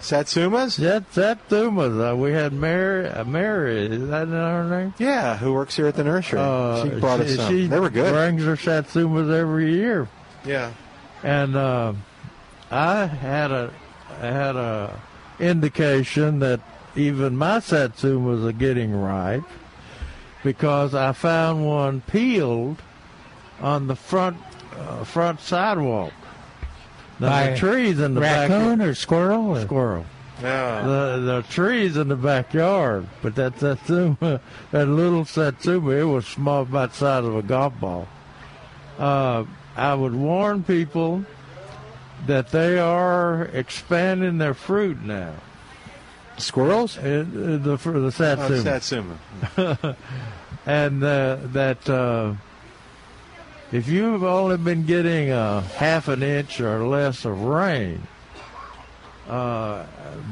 [0.00, 0.76] Satsumas?
[0.76, 2.12] That's that Thumas.
[2.12, 3.08] Uh, we had Mary.
[3.08, 4.94] Uh, Mary, is that her name?
[4.98, 6.40] Yeah, who works here at the nursery.
[6.40, 7.48] Uh, she brought us some.
[7.48, 8.12] she they were good.
[8.12, 10.08] Brings her Satsumas every year,
[10.44, 10.72] Yeah.
[11.22, 11.92] and uh,
[12.70, 13.70] I had a
[14.20, 15.00] I had a
[15.38, 16.60] indication that
[16.96, 19.44] even my Satsumas are getting ripe
[20.42, 22.78] because I found one peeled
[23.62, 24.36] on the front
[24.76, 26.12] uh, front sidewalk.
[27.20, 29.56] Now, the trees in the raccoon back or squirrel?
[29.56, 29.60] Or?
[29.60, 30.06] squirrel.
[30.42, 30.82] Yeah.
[30.82, 34.40] The the trees in the backyard, but that satsuma,
[34.72, 38.08] that little satsuma, it was small, about the size of a golf ball.
[38.98, 39.44] Uh,
[39.76, 41.24] I would warn people
[42.26, 45.34] that they are expanding their fruit now.
[46.38, 46.98] Squirrels?
[46.98, 48.62] Uh, the for the Oh, satsuma.
[48.62, 49.96] Satsuma.
[50.66, 52.34] and uh, that uh,
[53.72, 58.06] if you've only been getting a half an inch or less of rain,
[59.28, 59.84] uh,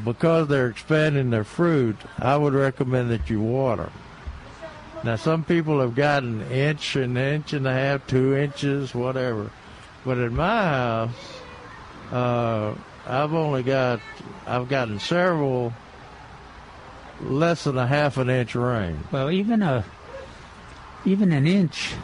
[0.05, 3.91] because they're expanding their fruit, I would recommend that you water.
[5.03, 9.51] Now, some people have gotten an inch, an inch and a half, two inches, whatever.
[10.05, 11.41] But at my house,
[12.13, 12.75] uh,
[13.07, 14.01] I've only got,
[14.47, 15.73] I've gotten several
[17.23, 18.99] less than a half an inch rain.
[19.11, 19.85] Well, even a
[21.05, 21.95] even an inch,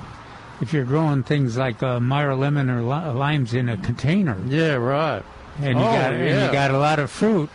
[0.61, 4.75] if you're growing things like uh, Meyer lemon or li- limes in a container, Yeah,
[4.75, 5.23] right.
[5.59, 7.51] and you Oh, got and you got a lot of fruit,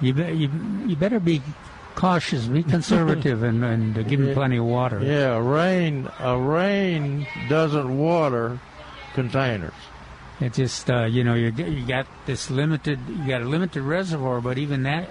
[0.00, 0.50] you be, you,
[0.86, 1.42] you better be
[1.94, 4.34] cautious, be conservative, and and uh, give them Yeah.
[4.34, 5.02] plenty of water.
[5.02, 8.58] Yeah, rain a rain doesn't water
[9.14, 9.72] containers.
[10.40, 14.40] It just uh, you know you you got this limited you got a limited reservoir,
[14.40, 15.08] but even that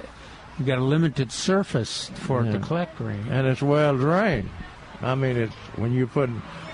[0.57, 3.25] you got a limited surface for it to collect rain.
[3.29, 4.49] And it's well drained.
[5.01, 6.29] I mean it's when you put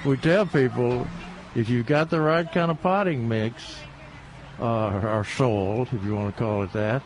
[0.06, 1.08] we tell people
[1.56, 3.78] if you've got the right kind of potting mix,
[4.60, 7.02] uh, or soil, if you want to call it that,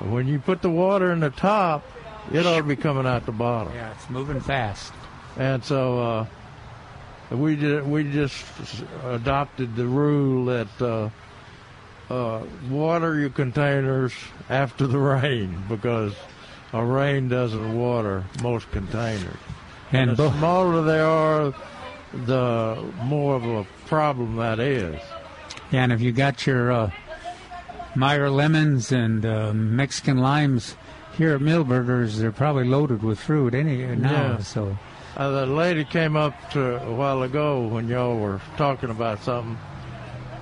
[0.00, 1.84] when you put the water in the top,
[2.32, 3.74] it ought to be coming out the bottom.
[3.74, 4.92] Yeah, it's moving fast.
[5.36, 6.26] And so uh,
[7.30, 8.44] we did, we just
[9.04, 11.10] adopted the rule that uh,
[12.12, 14.12] uh, water your containers
[14.48, 16.14] after the rain because
[16.72, 19.36] a rain doesn't water most containers.
[19.92, 21.54] And the bo- smaller they are,
[22.12, 25.00] the more of a problem that is.
[25.70, 26.90] Yeah, and if you got your uh,
[27.94, 30.76] Meyer lemons and uh, Mexican limes
[31.16, 34.10] here at Milberger's, they're probably loaded with fruit any now.
[34.10, 34.38] Yeah.
[34.38, 34.76] So
[35.16, 39.58] Uh, the lady came up to a while ago when y'all were talking about something,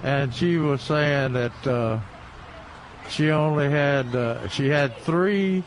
[0.02, 1.98] and she was saying that uh,
[3.08, 5.64] she only had uh, she had three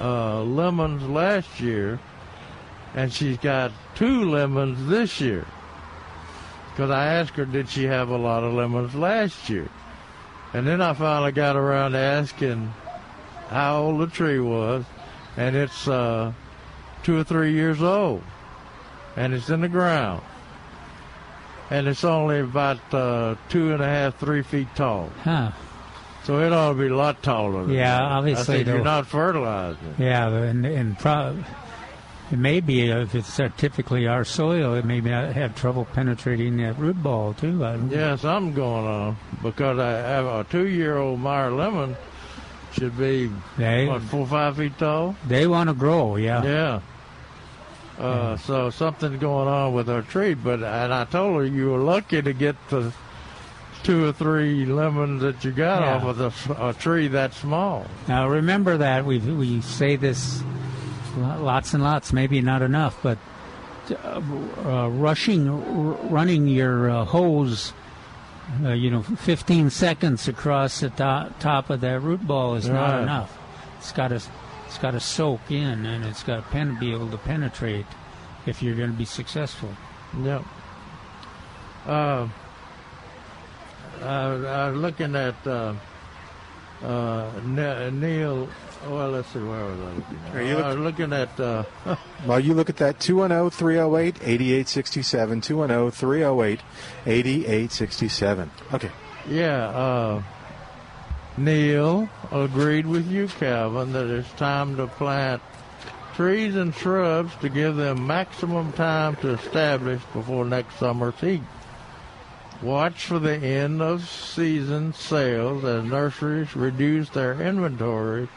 [0.00, 1.98] uh, lemons last year,
[2.94, 5.44] and she's got two lemons this year.
[6.70, 9.68] Because I asked her, did she have a lot of lemons last year?
[10.54, 12.72] And then I finally got around to asking
[13.48, 14.84] how old the tree was,
[15.36, 16.32] and it's uh,
[17.02, 18.22] two or three years old,
[19.16, 20.22] and it's in the ground,
[21.70, 25.10] and it's only about uh, two and a half, three feet tall.
[25.24, 25.50] huh.
[26.24, 27.64] So it ought to be a lot taller.
[27.64, 28.02] Than Yeah, that.
[28.02, 29.94] obviously I said, you're not fertilizing.
[29.98, 31.42] Yeah, and and pro-
[32.30, 35.84] it may be uh, if it's uh, typically our soil, it may not have trouble
[35.86, 37.64] penetrating that root ball too.
[37.64, 37.96] I don't know.
[37.96, 41.96] Yeah, something going on because I have a two-year-old Meyer lemon
[42.72, 45.16] should be They what four, five feet tall.
[45.26, 46.16] they want to grow.
[46.16, 46.42] Yeah.
[46.44, 46.80] Yeah.
[47.98, 51.78] Uh, so something's going on with our tree, but and I told her you were
[51.78, 52.92] lucky to get the
[53.82, 55.96] two or three lemons that you got Yeah.
[55.96, 57.86] off of the, a tree that small.
[58.06, 60.42] Now remember that we we say this
[61.20, 63.18] lots and lots, maybe not enough, but
[63.90, 64.20] uh,
[64.64, 65.56] uh, rushing, r-
[66.08, 67.72] running your uh, hose,
[68.64, 73.02] uh, you know, 15 seconds across the to- top of that root ball is not
[73.02, 73.36] enough.
[73.78, 74.20] It's got to
[74.66, 77.86] it's got to soak in, and it's got to pen- be able to penetrate
[78.44, 79.70] if you're going to be successful.
[80.22, 80.44] Yep.
[81.86, 82.28] Uh,
[84.00, 85.74] was looking at uh,
[86.82, 88.48] uh, Neil.
[88.86, 90.18] Well, let's see where was I looking?
[90.26, 90.36] At?
[90.36, 91.40] Are you I was looking at.
[91.40, 91.64] Uh,
[92.26, 95.40] Well, you look at that 210 308 8867.
[95.40, 96.60] 210 308
[97.06, 98.50] 8867.
[98.74, 98.90] Okay.
[99.28, 100.22] Yeah, uh,
[101.36, 105.42] Neil agreed with you, Calvin, that it's time to plant
[106.14, 111.42] trees and shrubs to give them maximum time to establish before next summer's heat.
[112.60, 118.28] Watch for the end of season sales as nurseries reduce their inventory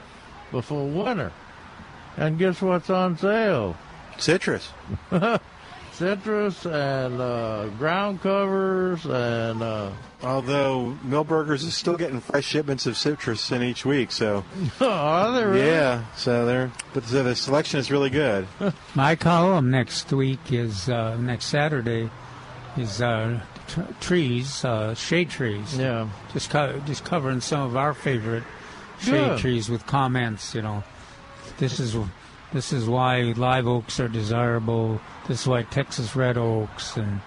[0.52, 1.32] before winter.
[2.18, 3.78] And guess what's on sale?
[4.18, 4.70] Citrus.
[5.94, 9.92] Citrus and uh, ground covers and uh,
[10.24, 14.44] Although Milberger's is still getting fresh shipments of citrus in each week, so
[14.82, 15.66] are they really?
[15.68, 18.48] yeah, so they're but so the selection is really good.
[18.96, 22.10] My column next week is uh, next Saturday
[22.78, 25.78] is uh, t- trees, uh, shade trees.
[25.78, 26.08] Yeah.
[26.34, 28.44] just co- just covering some of our favorite
[29.02, 29.40] shade Good.
[29.40, 30.54] trees with comments.
[30.56, 30.84] You know,
[31.58, 31.96] this is
[32.54, 35.02] this is why live oaks are desirable.
[35.28, 37.22] This is why Texas red oaks, and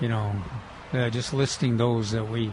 [0.00, 0.34] you know,
[0.92, 2.52] uh, just listing those that we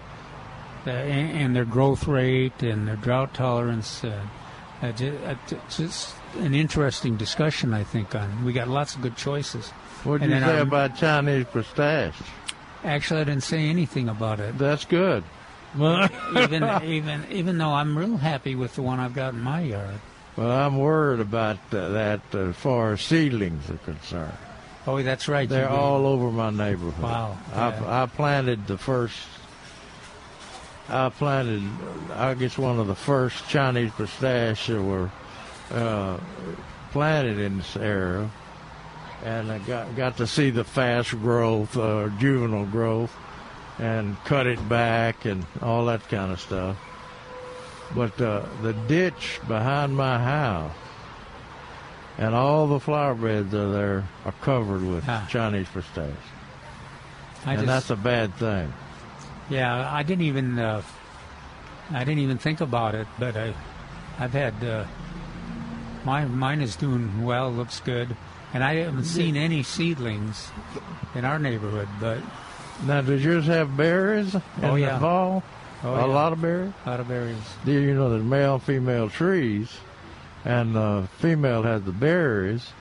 [0.86, 4.04] the, and, and their growth rate and their drought tolerance.
[4.04, 4.22] Uh,
[4.82, 5.36] uh, ju- uh,
[5.70, 8.16] just an interesting discussion, I think.
[8.16, 9.70] On we got lots of good choices.
[10.04, 12.16] What did you say our- about Chinese pistache?
[12.84, 14.58] Actually, I didn't say anything about it.
[14.58, 15.24] That's good.
[16.38, 20.00] even even even though I'm real happy with the one I've got in my yard.
[20.36, 24.34] Well, I'm worried about uh, that as far as seedlings are concerned.
[24.88, 25.48] Oh, that's right.
[25.48, 27.04] They're all over my neighborhood.
[27.04, 27.38] Wow.
[27.54, 28.04] I, Yeah.
[28.04, 29.16] I planted the first.
[30.90, 31.64] I planted,
[32.16, 35.10] I guess, one of the first Chinese pistache that were
[35.72, 36.18] uh,
[36.92, 38.30] planted in this area,
[39.24, 43.16] and I got got to see the fast growth, uh, juvenile growth,
[43.82, 46.78] and cut it back and all that kind of stuff.
[47.94, 50.72] But uh, the ditch behind my house
[52.18, 55.26] and all the flower beds are there are covered with Ah.
[55.30, 56.12] Chinese pistache,
[57.46, 58.72] I and just- that's a bad thing.
[59.50, 60.82] Yeah, I didn't even uh,
[61.92, 63.54] I didn't even think about it, but I
[64.20, 64.86] I've had uh,
[66.06, 68.16] mine mine is doing well, looks good,
[68.54, 70.50] and I haven't seen any seedlings
[71.16, 71.90] in our neighborhood.
[72.00, 72.20] But
[72.86, 75.00] Now, does yours have berries in Oh, the yeah.
[75.00, 75.44] fall?
[75.84, 76.04] Oh, a yeah.
[76.06, 76.74] lot of berries.
[76.86, 77.38] a lot of berries.
[77.66, 79.70] Do you know there's male and female trees,
[80.46, 82.72] and the female has the berries,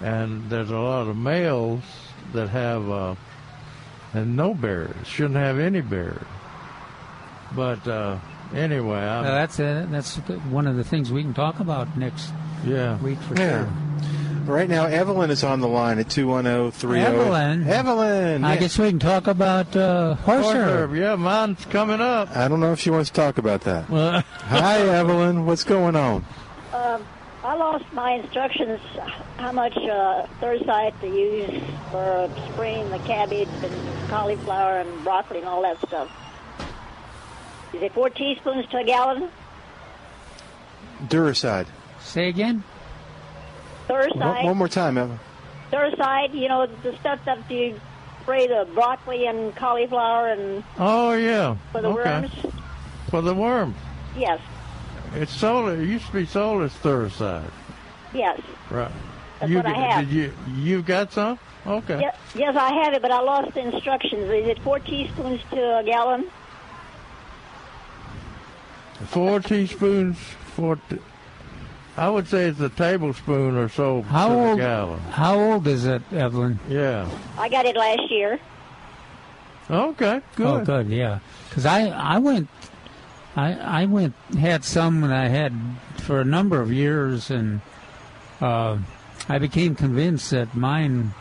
[0.00, 1.82] and there's a lot of males
[2.32, 3.14] that have uh,
[4.14, 6.18] and no berries, shouldn't have any berries.
[7.54, 8.18] But uh,
[8.54, 10.16] anyway, Uh, that's uh, that's
[10.50, 12.32] one of the things we can talk about next
[12.64, 12.96] yeah.
[12.98, 13.50] week for Yeah.
[13.64, 13.68] sure.
[14.46, 17.68] Right now, Evelyn is on the line at 210 Evelyn.
[17.68, 18.44] Evelyn!
[18.44, 18.60] I yeah.
[18.60, 20.90] guess we can talk about uh, horse Horse herb.
[20.90, 22.34] herb, yeah, mine's coming up.
[22.36, 23.88] I don't know if she wants to talk about that.
[23.88, 25.46] Well, Hi, Evelyn.
[25.46, 26.24] What's going on?
[26.72, 27.06] Um,
[27.44, 28.80] I lost my instructions
[29.36, 35.48] how much uh, Thursday to use for spraying the cabbage and cauliflower and broccoli and
[35.48, 36.10] all that stuff.
[37.74, 39.28] Is it four teaspoons to a gallon?
[41.08, 41.66] Thuricide.
[42.00, 42.62] Say again.
[43.88, 45.18] Thursday, One, one more time, Evelyn.
[45.70, 47.80] Thursday, you know the stuff that you
[48.22, 51.56] spray the broccoli and cauliflower and oh yeah.
[51.72, 52.20] for the okay.
[52.20, 52.30] worms.
[53.10, 53.76] For the worms,
[54.16, 54.40] Yes,
[55.14, 55.70] it's sold.
[55.78, 57.50] It used to be sold as Thuricide.
[58.14, 58.90] yes, Right.
[59.40, 60.04] That's you what I g- have.
[60.08, 61.38] Did you you got some?
[61.66, 62.00] Okay.
[62.00, 62.56] yes, yes.
[62.56, 64.24] I have it, but I lost the instructions.
[64.24, 66.26] Is it four teaspoons to a gallon?
[69.06, 70.18] Four teaspoons.
[70.54, 70.76] Four.
[70.88, 70.98] T-
[71.96, 74.58] I would say it's a tablespoon or so How to the old?
[74.58, 75.00] gallon.
[75.00, 76.58] How old is it, Evelyn?
[76.68, 77.06] Yeah.
[77.38, 78.40] I got it last year.
[79.70, 80.20] Okay.
[80.36, 80.46] Good.
[80.46, 81.18] Oh, good, yeah.
[81.48, 82.48] Because I, I went,
[83.36, 85.52] I, I went had some and I had
[85.98, 87.60] for a number of years, and
[88.40, 88.78] uh,
[89.28, 91.12] I became convinced that mine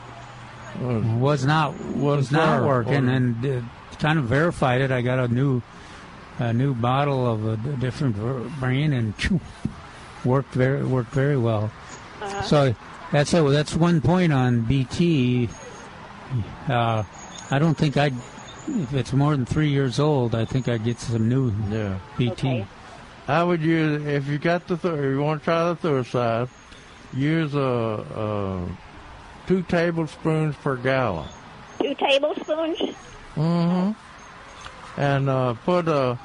[0.82, 3.62] was not was not working, or- and uh,
[4.00, 4.90] kind of verified it.
[4.92, 5.62] I got a new,
[6.40, 8.16] a new bottle of a, different
[8.60, 9.40] brand, and phew,
[10.26, 11.72] worked very worked very well.
[12.46, 12.76] So
[13.12, 15.50] that's a, that's one point on BT.
[16.70, 17.04] Uh,
[17.50, 18.14] I don't think I'd.
[18.68, 21.98] If it's more than three years old, I think I'd get some new Yeah.
[22.18, 22.32] BT.
[22.48, 22.68] Okay.
[23.28, 26.50] I would use if you got the th- if you want to try the Thuricide,
[27.14, 28.68] use a, a
[29.48, 31.28] two tablespoons per gallon.
[31.82, 32.78] Two tablespoons.
[33.36, 33.92] Mm-hmm.
[35.02, 36.20] And uh, put a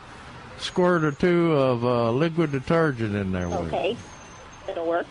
[0.59, 3.75] squirt or two of uh, liquid detergent in there with it.
[3.75, 3.97] Okay,
[4.69, 5.07] it'll work.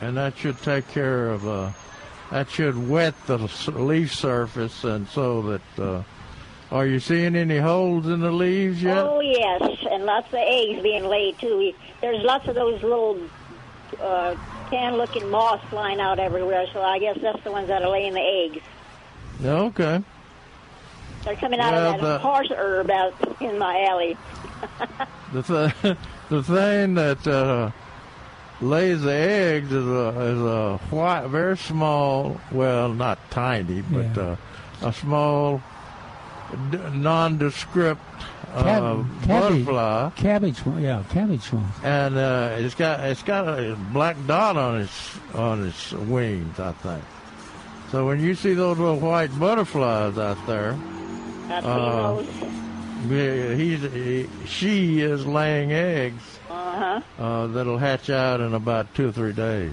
[0.00, 1.70] and that should take care of uh,
[2.30, 3.38] that should wet the
[3.74, 6.02] leaf surface and so that uh,
[6.70, 10.82] are you seeing any holes in the leaves yet Oh yes, and lots of eggs
[10.82, 11.72] being laid too.
[12.00, 13.20] There's lots of those little
[14.00, 14.34] uh,
[14.70, 16.66] tan-looking moths flying out everywhere.
[16.72, 18.64] So I guess that's the ones that are laying the eggs.
[19.44, 20.02] okay
[21.26, 23.12] They're coming out Well, of that the- horse herb out
[23.42, 24.16] in my alley.
[25.32, 25.42] the
[25.82, 25.96] th-
[26.30, 27.70] the thing that uh,
[28.60, 34.22] lays the eggs is a is a white very small well not tiny but Yeah.
[34.22, 35.60] uh, a small
[36.70, 38.00] d- nondescript
[38.54, 39.66] uh, Cab- cabbage.
[39.66, 41.66] butterfly Cabbage, one- yeah, cabbage one.
[41.84, 46.72] and uh, it's got it's got a black dot on its on its wings, I
[46.72, 47.04] think.
[47.90, 51.05] So when you see those little white butterflies out there, I've seen
[51.48, 52.22] Uh,
[53.56, 57.22] he's he, she is laying eggs Uh huh.
[57.22, 59.72] uh, that'll hatch out in about two or three days.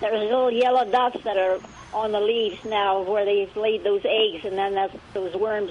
[0.00, 1.58] There's little yellow dots that are
[1.94, 5.70] on the leaves now where they've laid those eggs, and then that's, those worms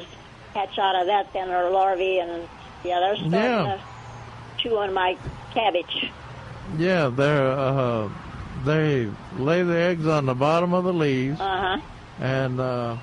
[0.53, 1.31] hatch out of that.
[1.33, 2.47] Then are larvae, and
[2.83, 3.63] yeah, they're starting Yeah.
[3.77, 3.81] to
[4.57, 5.15] chew on my
[5.53, 6.11] cabbage.
[6.77, 8.09] Yeah, they're uh,
[8.65, 9.07] they
[9.37, 11.81] lay the eggs on the bottom of the leaves, Uh huh.
[12.19, 12.97] and uh,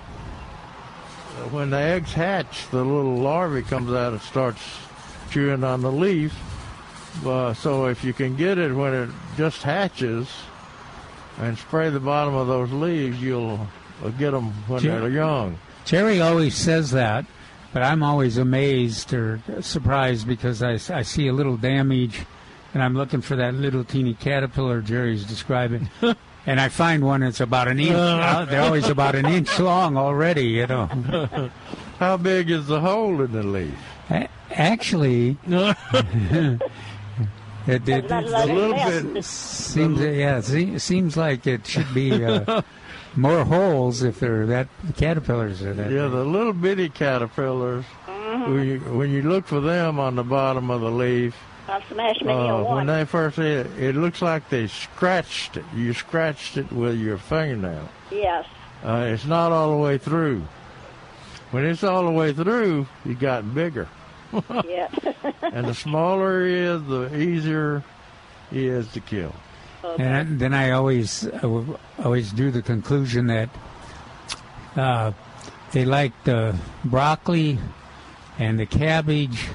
[1.51, 4.63] when the eggs hatch, the little larvae comes out and starts
[5.31, 6.35] chewing on the leaf.
[7.25, 10.29] Uh, so if you can get it when it just hatches
[11.39, 13.67] and spray the bottom of those leaves, you'll
[14.03, 15.59] uh, get them when Jer- they're young.
[15.85, 17.25] Jerry always says that,
[17.73, 22.23] but I'm always amazed or surprised because I, I see a little damage
[22.73, 25.89] and I'm looking for that little teeny caterpillar Jerry's describing.
[26.47, 27.93] and I find one that's about an inch.
[27.93, 30.87] uh, they're always about an inch long already, you know.
[31.99, 33.75] How big is the hole in the leaf?
[34.11, 36.61] A- Actually, it,
[37.67, 38.75] it, There's not it a little
[39.15, 42.63] bit- seems yeah, it seems like it should be uh,
[43.17, 45.91] more holes if they're that caterpillars are that.
[45.91, 47.85] Yeah, the little bitty caterpillars.
[48.07, 51.35] When you, when you look for them on the bottom of the leaf,
[51.67, 55.65] I'll smash many a uh, when they first hit, it looks like they scratched it.
[55.75, 57.89] You scratched it with your fingernail.
[58.11, 58.47] Yes.
[58.85, 60.45] Uh, it's not all the way through.
[61.51, 63.89] When it's all the way through, you got bigger.
[64.67, 64.89] Yeah.
[65.43, 67.85] And the smaller he is, the easier
[68.51, 69.33] he is to kill.
[69.99, 71.65] And then I always I
[72.03, 73.49] always do the conclusion that
[74.75, 75.13] uh,
[75.71, 77.59] they like the broccoli
[78.39, 79.47] and the cabbage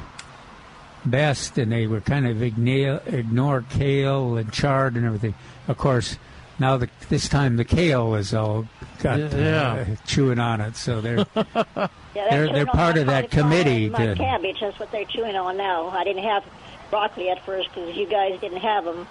[1.06, 5.34] best, and they were kind of ignore, ignore kale and chard and everything.
[5.68, 6.18] Of course,
[6.60, 8.68] now the, this time the kale is all
[9.02, 9.86] got Yeah.
[9.89, 13.93] uh, chewing on it, so they're Yeah, They're- chewing they're part of that committee and
[13.93, 15.88] My to- cabbage, that's what they're chewing on now.
[15.89, 16.43] I didn't have
[16.89, 19.06] broccoli at first because you guys didn't have them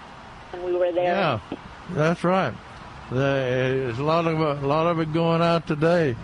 [0.51, 1.15] when we were there.
[1.15, 1.41] Yeah,
[1.93, 2.53] that's right.
[3.11, 6.15] There's a lot of a lot of it going out today.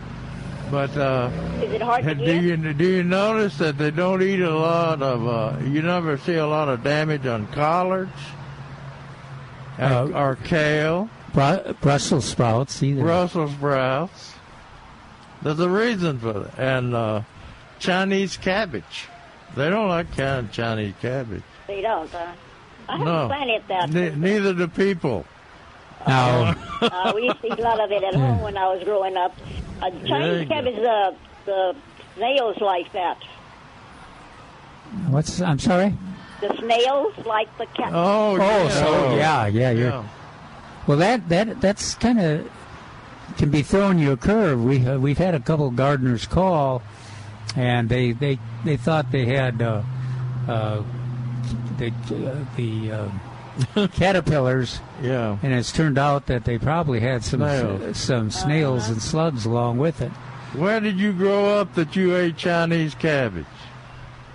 [0.74, 1.30] But uh,
[1.62, 5.00] Is it hard to do you do you notice that they don't eat a lot
[5.02, 5.24] of?
[5.24, 8.10] Uh, you never see a lot of damage on collards
[9.78, 13.02] Uh, or kale, Bru- Brussels sprouts either.
[13.02, 14.34] Brussels sprouts.
[15.42, 17.20] There's a reason for that, and uh,
[17.78, 19.06] Chinese cabbage.
[19.54, 21.44] They don't like can- Chinese cabbage.
[21.68, 22.12] They don't.
[22.12, 22.32] Uh,
[22.88, 23.90] I haven't No, planted that.
[23.90, 25.24] Ne- neither do people.
[26.04, 28.82] Now, uh, we used to eat a lot of it at home when I was
[28.82, 29.32] growing up.
[29.86, 30.54] Uh, Chinese go.
[30.54, 31.12] cabbage, uh,
[31.44, 31.76] the
[32.16, 33.18] snails like that.
[35.08, 35.94] what's I'm sorry?
[36.40, 37.90] The snails like the cat.
[37.92, 38.68] Oh, Oh, yeah.
[38.68, 39.88] so yeah, yeah, you're.
[39.90, 40.04] Yeah.
[40.86, 42.50] Well, that that that's kind of
[43.38, 44.62] can be throwing you a curve.
[44.62, 46.82] We uh, we've had a couple gardeners call,
[47.56, 49.82] and they they they thought they had uh,
[50.48, 50.82] uh,
[51.78, 53.08] the uh, the uh,
[53.94, 55.38] caterpillars, yeah.
[55.42, 57.96] and it's turned out that they probably had some Snails.
[57.96, 60.10] some snails and slugs along with it.
[60.54, 63.46] Where did you grow up that you ate Chinese cabbage?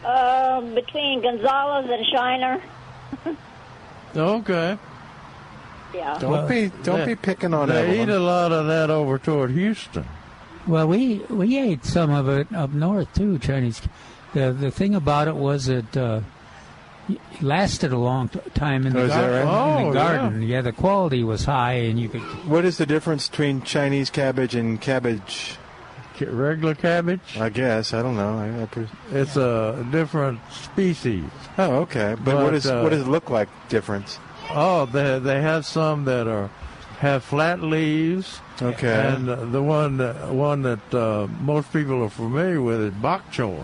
[0.06, 2.62] Uh, between Gonzales and Shiner.
[4.16, 4.78] Okay.
[5.94, 6.18] Yeah.
[6.20, 8.10] Don't Well, be don't they- be picking on They Evelyn.
[8.10, 10.06] eat a lot of that over toward Houston.
[10.68, 13.38] Well, we we ate some of it up north too.
[13.40, 13.82] Chinese.
[14.34, 16.24] The the thing about it was that uh, it
[17.42, 19.42] lasted a long t- time in Oh, the, is that gar- right?
[19.42, 19.48] in
[19.86, 20.42] Oh, the garden.
[20.44, 20.62] Yeah.
[20.62, 22.22] the quality was high, and you could.
[22.48, 25.58] What is the difference between Chinese cabbage and cabbage?
[26.22, 28.38] Regular cabbage, I guess I don't know.
[28.38, 31.24] I, I pre- it's a different species.
[31.58, 32.18] oh, okay.
[32.22, 34.20] But, what But, is uh, what does it look like difference?
[34.52, 36.50] Oh, they they have some that are
[37.00, 39.14] have flat leaves, Okay.
[39.14, 43.32] and uh, the one that, one that uh, most people are familiar with is bok
[43.32, 43.64] choy.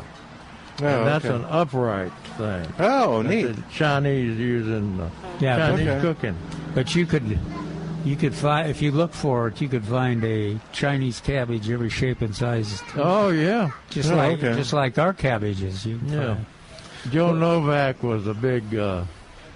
[0.82, 1.36] Oh, and that's okay.
[1.36, 2.66] an upright thing.
[2.80, 3.44] oh, that neat.
[3.44, 5.10] the Chinese using uh,
[5.40, 6.02] Yeah, Chinese Okay.
[6.02, 6.36] cooking.
[6.74, 7.40] But you could,
[8.04, 11.90] you could find if you look for it, you could find a Chinese cabbage every
[11.90, 14.56] shape and size, Oh yeah, just Oh, like okay.
[14.56, 15.86] just like our cabbages.
[15.86, 16.36] You Yeah.
[16.36, 16.46] find.
[17.12, 18.76] Joe Novak was a big.
[18.76, 19.04] Uh,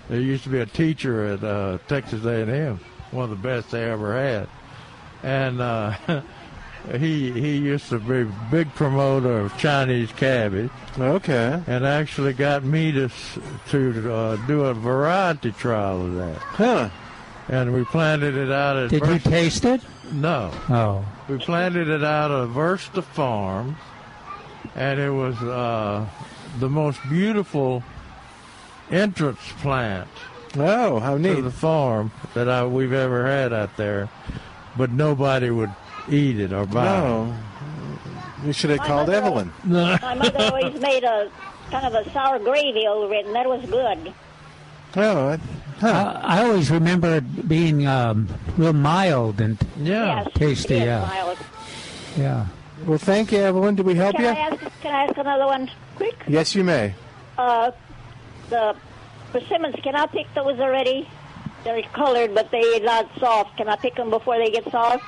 [0.07, 2.79] there used to be a teacher at uh, Texas A&M,
[3.11, 4.47] one of the best they ever had,
[5.23, 5.93] and uh,
[6.97, 11.61] he he used to be a big promoter of Chinese cabbage, Okay.
[11.67, 13.09] and actually got me to
[13.69, 16.89] to uh, do a variety trial of that, Huh.
[17.47, 18.89] and we planted it out at.
[18.89, 19.81] Did you taste it?
[20.11, 23.77] No, Oh, we planted it out of Verstuyft Farms,
[24.75, 26.05] and it was uh,
[26.59, 27.83] the most beautiful
[28.89, 30.07] entrance plant
[30.57, 31.29] Oh, how neat!
[31.29, 31.41] to neat.
[31.41, 34.09] the farm that I, we've ever had out there,
[34.75, 35.69] but nobody would
[36.09, 37.35] eat it or buy No.
[38.45, 39.51] You should have My called mother- Evelyn.
[39.65, 39.97] No.
[40.01, 41.29] My mother always made a
[41.71, 44.13] kind of a sour gravy over it, and that was good.
[44.95, 45.39] Oh, I-
[45.79, 46.19] huh.
[46.23, 48.27] I, I always remember it being um,
[48.57, 50.23] real mild and Yeah.
[50.23, 50.99] Yes, Tasty, it is yeah.
[51.05, 51.37] mild.
[52.17, 52.45] yeah.
[52.85, 53.75] Well, thank you, Evelyn.
[53.75, 54.29] Did we help Can you?
[54.31, 54.79] I ask?
[54.81, 56.15] Can I ask another one, quick?
[56.29, 56.93] Yes, you may.
[57.37, 57.71] Uh,
[58.49, 58.73] the
[59.33, 59.75] persimmons.
[59.83, 61.07] Can I pick those already?
[61.65, 63.57] They're colored, but they're not soft.
[63.57, 65.03] Can I pick them before they get soft?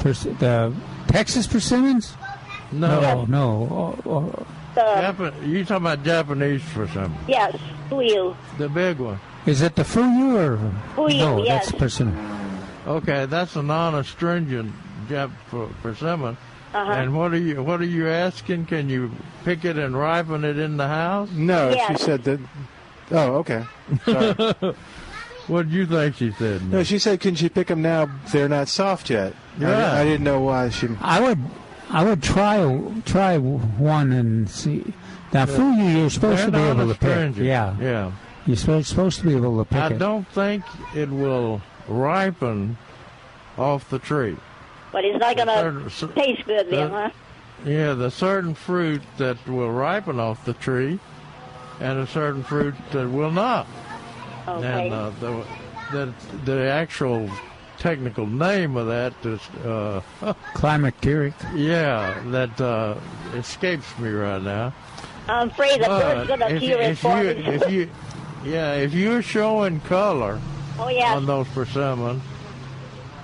[0.00, 0.72] Pers- the
[1.08, 2.14] Texas persimmons.
[2.72, 3.00] No.
[3.00, 3.96] No, no.
[4.04, 5.00] Oh, oh, The,
[5.30, 7.14] Japan, you talking about Japanese persimmon?
[7.28, 7.56] yes,
[7.88, 8.36] Fuyu.
[8.58, 9.18] The big one.
[9.46, 10.56] Is it the fuyu or?
[10.96, 11.66] Fuyu, no, yes.
[11.66, 12.16] that's persimmon.
[12.86, 14.72] Okay, that's a non-astringent
[15.08, 16.36] Jap for persimmon.
[16.72, 16.92] Uh-huh.
[16.92, 18.66] And what are you what are you asking?
[18.66, 19.10] Can you
[19.44, 21.28] pick it and ripen it in the house?
[21.32, 21.98] No, Yes.
[21.98, 22.38] she said that.
[23.10, 23.64] Oh, okay.
[25.50, 25.56] Sorry.
[25.56, 26.62] What did you think she said?
[26.70, 28.08] no, she said, "Can she pick them now?
[28.32, 29.92] They're not soft yet." I- Yeah.
[29.94, 30.88] I, didn't know why she.
[31.00, 31.38] I would,
[31.90, 32.58] I would try
[33.04, 34.92] try one and see.
[35.32, 37.02] Now, fuyu, you, you're supposed They're to be able to pick.
[37.02, 37.46] non-astringent.
[37.46, 38.12] Yeah, Yeah.
[38.46, 39.98] you're supposed, supposed to be able to pick I it.
[39.98, 40.64] don't think
[40.94, 42.76] it will ripen
[43.56, 44.36] off the tree.
[44.92, 45.46] But it's not going
[45.88, 47.10] to taste good then, Uh, huh?
[47.64, 50.98] Yeah, the certain fruit that will ripen off the tree,
[51.78, 53.66] and a certain fruit that will not.
[54.58, 54.86] Okay.
[54.86, 55.44] And uh, the,
[55.92, 56.14] the
[56.44, 57.28] the actual
[57.78, 60.02] technical name of that is uh,
[60.54, 61.32] Climacteric.
[61.54, 62.94] yeah that uh,
[63.34, 64.72] escapes me right now.
[65.28, 67.46] I'm afraid the bird's But going to if, hear it if for you me.
[67.46, 67.90] if you
[68.44, 70.40] yeah if you're showing color
[70.78, 71.14] oh, yeah.
[71.16, 72.22] on those persimmons,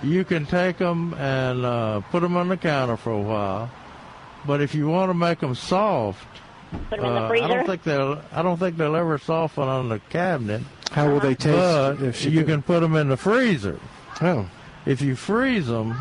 [0.03, 3.71] you can take them and uh, put them on the counter for a while.
[4.47, 6.25] But if you want to make them soft,
[6.91, 9.65] Put them in uh, the I don't think they'll I don't think they'll ever soften
[9.65, 10.63] on the cabinet.
[10.93, 13.79] How will they taste But if she you could- can put them in the freezer.
[14.23, 14.47] Oh,
[14.87, 15.97] If you freeze them,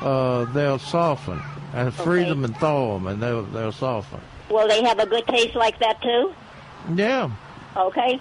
[0.00, 1.42] uh, they'll soften.
[1.74, 2.30] And freeze Okay.
[2.30, 4.20] them and thaw them, and they'll they'll soften.
[4.48, 6.32] Will they have a good taste like that, too?
[6.94, 7.28] Yeah,
[7.76, 8.20] Okay.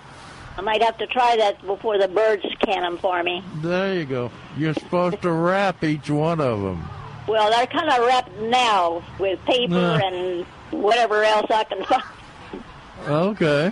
[0.57, 3.43] I might have to try that before the birds can them for me.
[3.61, 4.29] there you go.
[4.57, 6.83] You're supposed to wrap each one of them.
[7.27, 9.99] Well, they're kind of wrapped now with paper Yeah.
[10.07, 12.03] and whatever else I can find.
[13.07, 13.71] Okay.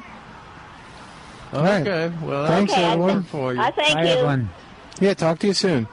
[1.64, 1.88] Right.
[1.88, 2.12] Okay.
[2.24, 3.14] Well, Thanks, Okay, everyone.
[3.16, 3.62] think- for you.
[3.62, 4.08] I thank I you.
[4.10, 4.50] have one.
[5.00, 5.14] yeah.
[5.14, 5.88] Talk to you soon.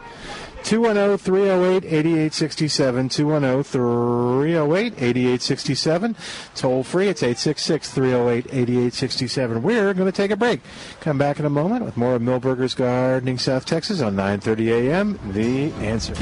[0.64, 3.08] 210 308 8867.
[3.10, 6.16] 210 308 8867.
[6.54, 7.08] Toll free.
[7.08, 9.62] It's 866 308 8867.
[9.62, 10.60] We're going to take a break.
[11.00, 15.18] Come back in a moment with more of Milberger's Gardening South Texas on 9:30 a.m.
[15.32, 16.14] The answer.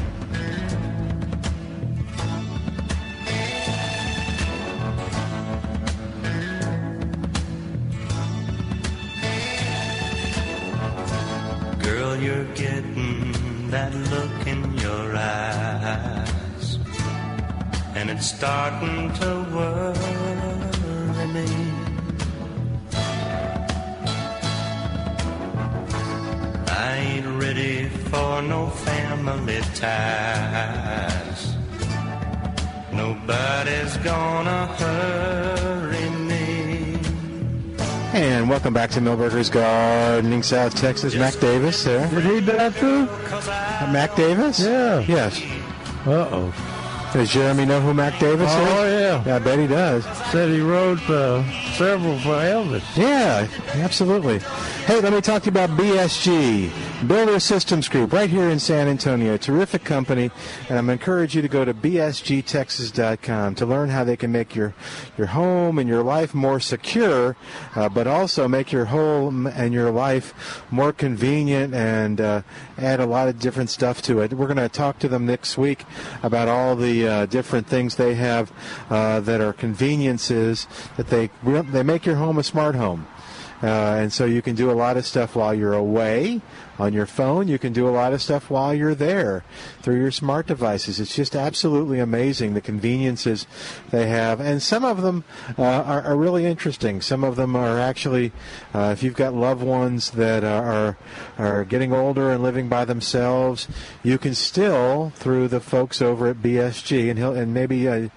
[12.22, 13.32] You're getting
[13.70, 16.78] that look in your eyes,
[17.96, 21.48] and it's starting to worry me.
[26.68, 31.56] I ain't ready for no family ties.
[32.92, 36.21] Nobody's gonna hurry me.
[38.14, 41.14] And welcome back to Milberger's Gardening South Texas.
[41.14, 42.08] Mac Davis there.
[42.10, 43.08] Did he die too?
[43.08, 44.60] Uh, Mac Davis?
[44.60, 45.00] Yeah.
[45.00, 45.40] Yes.
[46.06, 47.10] Uh oh.
[47.14, 48.68] Does Jeremy know who Mac Davis Oh is?
[48.72, 49.24] Oh, yeah.
[49.26, 50.04] Yeah, I bet he does.
[50.30, 51.42] Said he wrote uh,
[51.74, 52.82] several for Elvis.
[52.96, 53.46] Yeah,
[53.82, 54.38] absolutely.
[54.86, 56.70] Hey, let me talk to you about BSG,
[57.06, 59.34] Builder Systems Group, right here in San Antonio.
[59.34, 60.30] A Terrific company,
[60.68, 64.72] and I'm encourage you to go to bsgtexas.com to learn how they can make your
[65.18, 67.36] your home and your life more secure,
[67.74, 72.42] uh, but also make your home and your life more convenient and uh,
[72.78, 74.32] add a lot of different stuff to it.
[74.32, 75.84] We're going to talk to them next week
[76.22, 78.52] about all the uh, different things they have
[78.90, 83.08] uh, that are conveniences that they they make your home a smart home.
[83.62, 86.40] Uh, and so you can do a lot of stuff while you're away
[86.78, 87.46] on your phone.
[87.46, 89.44] You can do a lot of stuff while you're there
[89.82, 90.98] through your smart devices.
[90.98, 93.46] It's just absolutely amazing the conveniences
[93.90, 95.24] they have, and some of them
[95.58, 97.00] uh, are, are really interesting.
[97.00, 98.32] Some of them are actually,
[98.74, 100.96] uh, if you've got loved ones that are
[101.38, 103.68] are getting older and living by themselves,
[104.02, 108.10] you can still through the folks over at BSG, and and maybe.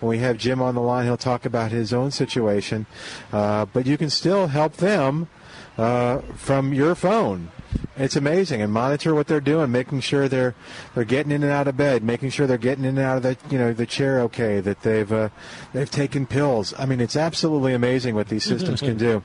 [0.00, 2.86] When we have Jim on the line, he'll talk about his own situation.
[3.32, 5.28] Uh, but you can still help them
[5.78, 7.50] uh, from your phone.
[7.96, 10.54] It's amazing, and monitor what they're doing, making sure they're
[10.94, 13.22] they're getting in and out of bed, making sure they're getting in and out of
[13.22, 15.28] the you know the chair okay, that they've uh,
[15.72, 16.74] they've taken pills.
[16.78, 19.22] I mean, it's absolutely amazing what these systems can do.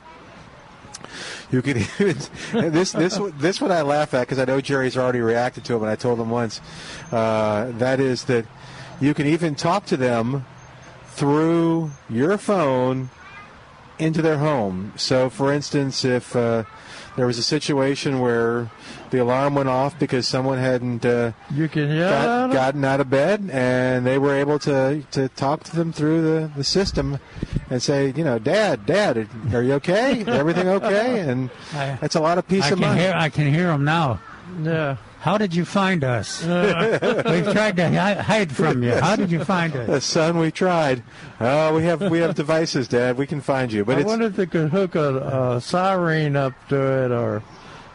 [1.51, 2.17] You could even
[2.51, 5.81] this this this one I laugh at because I know Jerry's already reacted to it,
[5.81, 6.61] and I told him once.
[7.11, 8.45] Uh, that is that
[8.99, 10.45] you can even talk to them
[11.15, 13.09] through your phone
[13.97, 14.93] into their home.
[14.97, 16.63] So, for instance, if uh,
[17.15, 18.69] there was a situation where
[19.11, 22.09] the alarm went off because someone hadn't uh, You can yell
[22.49, 26.21] got, gotten out of bed, and they were able to, to talk to them through
[26.21, 27.19] the, the system
[27.69, 30.25] and say, you know, Dad, Dad, are you okay?
[30.25, 31.19] Everything okay?
[31.21, 32.99] And I, that's a lot of peace I of can mind.
[32.99, 33.13] hear.
[33.15, 34.19] I can hear them now.
[34.61, 34.97] Yeah.
[35.25, 36.43] How did you find us?
[36.43, 38.91] We've tried to hi- hide from you.
[38.91, 40.05] How did you find us?
[40.05, 41.01] Son, we tried.
[41.39, 43.17] Oh, we have we have devices, Dad.
[43.17, 43.83] We can find you.
[43.83, 47.41] But I it's wonder if they could hook a, a siren up to it or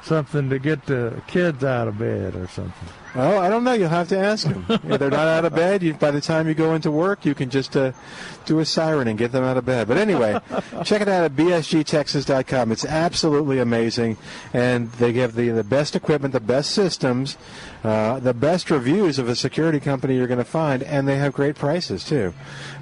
[0.02, 2.88] something to get the kids out of bed or something.
[3.14, 3.72] Oh, I don't know.
[3.72, 4.64] You'll have to ask them.
[4.90, 7.34] If they're not out of bed, you, by the time you go into work, you
[7.34, 7.92] can just uh,
[8.46, 9.88] do a siren and get them out of bed.
[9.88, 10.40] But anyway,
[10.84, 12.72] check it out at bsgtexas.com.
[12.72, 14.16] It's absolutely amazing,
[14.52, 17.36] and they give the the best equipment, the best systems,
[17.84, 21.32] uh, the best reviews of a security company you're going to find, and they have
[21.32, 22.34] great prices too.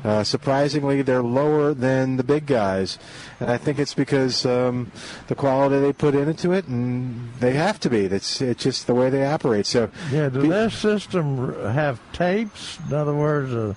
[0.05, 2.99] Uh, surprisingly, they're lower than the big guys,
[3.41, 4.91] and I think it's because um,
[5.27, 8.07] the quality they put into it, and they have to be.
[8.07, 9.67] That's it's just the way they operate.
[9.67, 12.79] So Yeah, does Be- their system have tapes?
[12.89, 13.75] In other words, uh,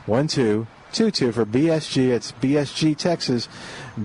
[0.07, 2.11] 210-877-1222 for BSG.
[2.11, 2.31] It's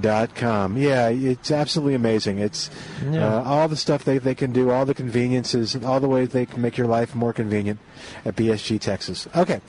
[0.01, 0.77] bsgtexas.com.
[0.77, 2.39] Yeah, it's absolutely amazing.
[2.39, 2.71] It's
[3.11, 3.39] Yeah.
[3.39, 6.47] uh, all the stuff they, they can do, all the conveniences, all the ways they
[6.47, 7.79] can make your life more convenient
[8.25, 9.27] at BSG Texas.
[9.37, 9.61] Okay,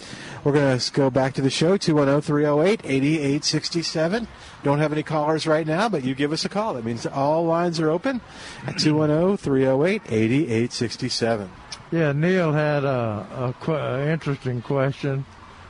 [0.43, 4.27] we're going to go back to the show, 210-308-8867.
[4.64, 6.73] Don't have any callers right now, but you give us a call.
[6.73, 8.22] That means all lines are open
[8.68, 11.47] at 210-308-8867.
[11.91, 15.26] Yeah, Neil had a, a, qu- interesting question.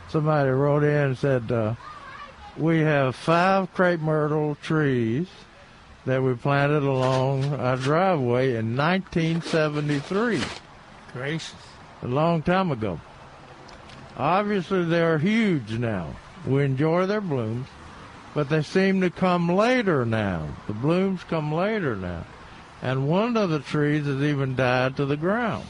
[0.08, 1.76] Somebody wrote in and said, uh,
[2.58, 5.28] "We have five crepe myrtle trees
[6.06, 10.42] that we planted along our driveway in 1973,
[11.14, 11.54] Gracious.
[12.02, 13.00] a long time ago.
[14.18, 16.16] Obviously, they're huge now.
[16.46, 17.68] We enjoy their blooms,
[18.34, 20.48] but they seem to come later now.
[20.68, 22.24] The blooms come later now,
[22.82, 25.66] and one of the trees has even died to the ground."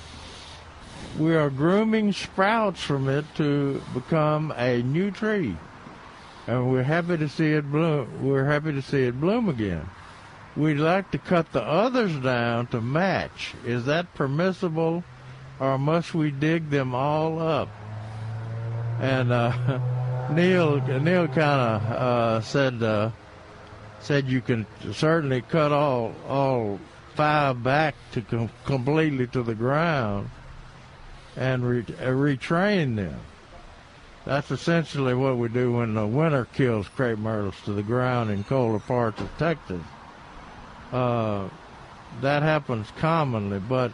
[1.18, 5.56] we are grooming sprouts from it to become a new tree.
[6.48, 8.24] And we're happy to see it bloom.
[8.24, 9.90] We're happy to see it bloom again.
[10.56, 13.54] We'd like to cut the others down to match.
[13.66, 15.04] Is that permissible
[15.60, 17.70] or must we dig them all up?
[19.02, 19.80] And uh,
[20.32, 23.12] Neil Neil kind of uh, said uh,
[24.00, 26.80] said you can certainly cut all all
[27.16, 30.30] five back to com- completely to the ground
[31.36, 33.20] and re- uh, retrain them.
[34.26, 38.44] That's essentially what we do when the winter kills crepe myrtles to the ground in
[38.44, 39.84] colder parts of Texas.
[40.92, 41.48] Uh,
[42.22, 43.92] that happens commonly, but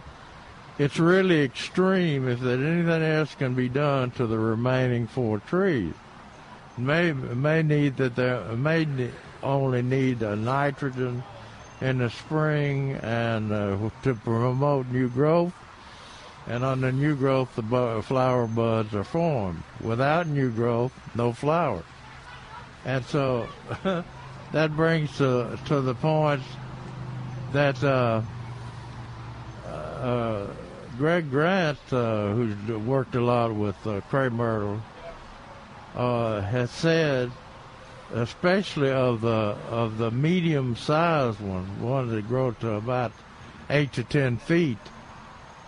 [0.80, 5.94] it's really extreme if that anything else can be done to the remaining four trees.
[6.78, 9.12] May may need that there may ne-
[9.44, 11.24] only need a nitrogen
[11.82, 15.54] in the spring and uh, to promote new growth
[16.48, 19.64] and on the new growth, the flower buds are formed.
[19.80, 21.84] Without new growth, no flower.
[22.84, 23.48] And so
[24.52, 26.42] that brings to, to the point
[27.54, 28.22] that uh,
[29.68, 30.48] uh,
[30.98, 32.56] Greg Grant, uh, who's
[32.86, 34.82] worked a lot with uh, crepe myrtle,
[35.96, 37.32] uh, has said,
[38.14, 43.12] especially of the of the medium-sized ones, ones that grow to about
[43.70, 44.78] eight to ten feet,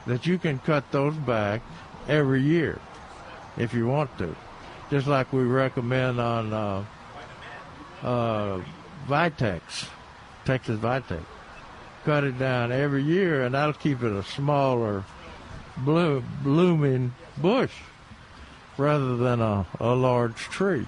[0.08, 1.62] that you can cut those back
[2.08, 2.80] every year
[3.58, 4.36] if you want to.
[4.90, 6.84] Just like we recommend on uh,
[8.04, 8.62] uh,
[9.08, 9.88] Vitex,
[10.46, 11.24] Texas Vitex.
[12.06, 15.06] Cut it down every year, and that'll keep it a smaller,
[15.78, 17.72] bloom, blooming bush
[18.78, 20.86] rather than a, a large tree.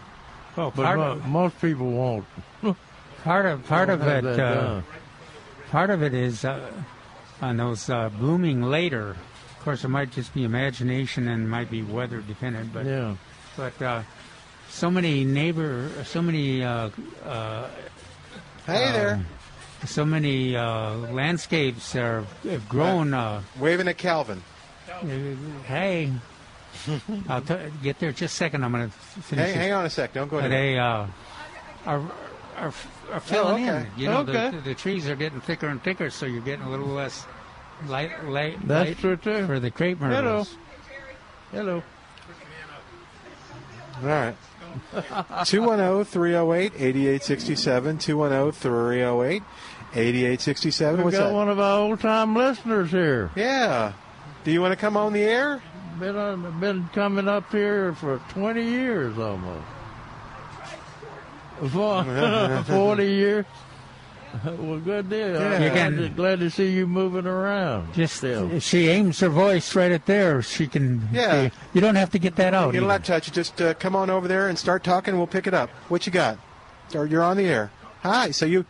[0.57, 2.25] Well, But mo- of, most people won't.
[3.23, 4.81] part of part of it uh,
[5.71, 6.59] part of it is uh,
[7.45, 9.11] on those uh, blooming later.
[9.11, 13.15] Of course, it might just be imagination and might be weather dependent, but Yeah.
[13.57, 14.01] but uh,
[14.69, 16.89] so many neighbor, so many uh,
[17.25, 17.67] uh,
[18.65, 19.25] Hey there.
[19.85, 23.13] so many uh, landscapes are have grown.
[23.13, 24.41] Uh, Waving at Calvin.
[25.65, 26.11] hey,
[27.29, 28.63] I'll t- get there just a second.
[28.63, 29.45] I'm going to finish.
[29.45, 29.55] Hang, this.
[29.55, 30.13] hang on a sec.
[30.13, 30.73] Don't go But anywhere.
[30.73, 31.07] they uh,
[31.85, 32.01] are
[32.57, 32.73] are
[33.11, 33.87] are filling okay.
[33.95, 33.99] in.
[33.99, 34.51] You know, Okay.
[34.51, 37.25] the, the trees are getting thicker and thicker, so you're getting a little less
[37.87, 39.45] light light, That's light true too.
[39.47, 40.09] for the crepe Hello.
[40.09, 40.55] myrtles.
[41.51, 41.83] Hello.
[44.01, 44.35] All right.
[45.45, 47.97] 210 308 8867.
[47.97, 49.43] 210 308
[49.93, 50.97] 8867.
[50.97, 51.33] We've What's got that?
[51.33, 53.31] one of our old time listeners here.
[53.35, 53.93] Yeah.
[54.43, 55.61] Do you want to come on the air?
[55.99, 59.65] Been on, been coming up here for 20 years almost.
[61.71, 63.45] For- 40 years.
[64.59, 65.33] well, good deal.
[65.39, 65.63] Yeah.
[65.63, 67.93] You can- just glad to see you moving around.
[67.93, 68.59] Just still.
[68.59, 71.07] she aims her voice right at there, she can.
[71.11, 71.49] Yeah.
[71.73, 72.71] You don't have to get that out.
[72.71, 72.87] Get a even.
[72.87, 73.27] lap touch.
[73.27, 75.17] You just uh, come on over there and start talking.
[75.17, 75.69] We'll pick it up.
[75.89, 76.37] What you got?
[76.93, 77.71] Or you're on the air.
[78.03, 78.31] Hi.
[78.31, 78.65] So you.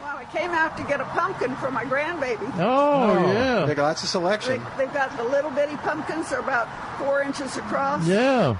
[0.00, 2.50] Well, I came out to get a pumpkin for my grandbaby.
[2.58, 3.66] Oh, yeah.
[3.66, 4.62] They got lots of They, selection.
[4.78, 6.30] they've got the little bitty pumpkins.
[6.30, 6.68] They're about
[6.98, 8.06] four inches across.
[8.06, 8.56] Yeah.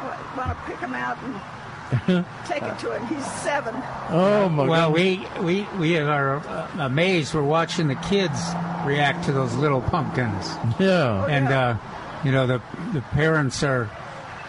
[0.00, 1.34] I want to pick them out and
[2.46, 3.06] take it to him.
[3.06, 3.74] He's seven.
[4.10, 4.94] Oh my Well, God.
[4.94, 7.34] we we we are uh, amazed.
[7.34, 8.38] We're watching the kids
[8.84, 10.46] react to those little pumpkins,
[10.78, 11.24] Yeah.
[11.26, 11.76] and uh,
[12.24, 12.60] you know the
[12.92, 13.88] the parents are.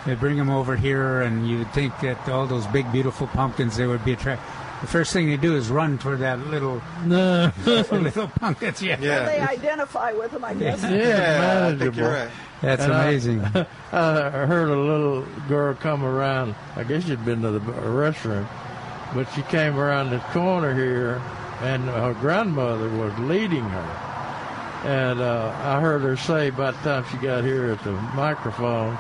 [0.06, 3.76] They bring them over here, and you would think that all those big, beautiful pumpkins
[3.76, 4.46] they would be attracted.
[4.82, 7.52] The first thing they do is run toward that little No.
[7.66, 8.82] little pumpkins.
[8.82, 10.82] Yeah, They identify with them, I guess.
[10.84, 10.96] Yeah, Yeah.
[10.96, 11.98] I think manageable.
[11.98, 12.30] you're right.
[12.62, 13.42] that's And amazing.
[13.92, 16.56] I heard a little girl come around.
[16.78, 18.48] I guess she'd been to the restroom,
[19.14, 21.22] but she came around the corner here,
[21.62, 24.06] and her grandmother was leading her.
[24.86, 28.96] And uh, I heard her say by the time she got here at the microphone,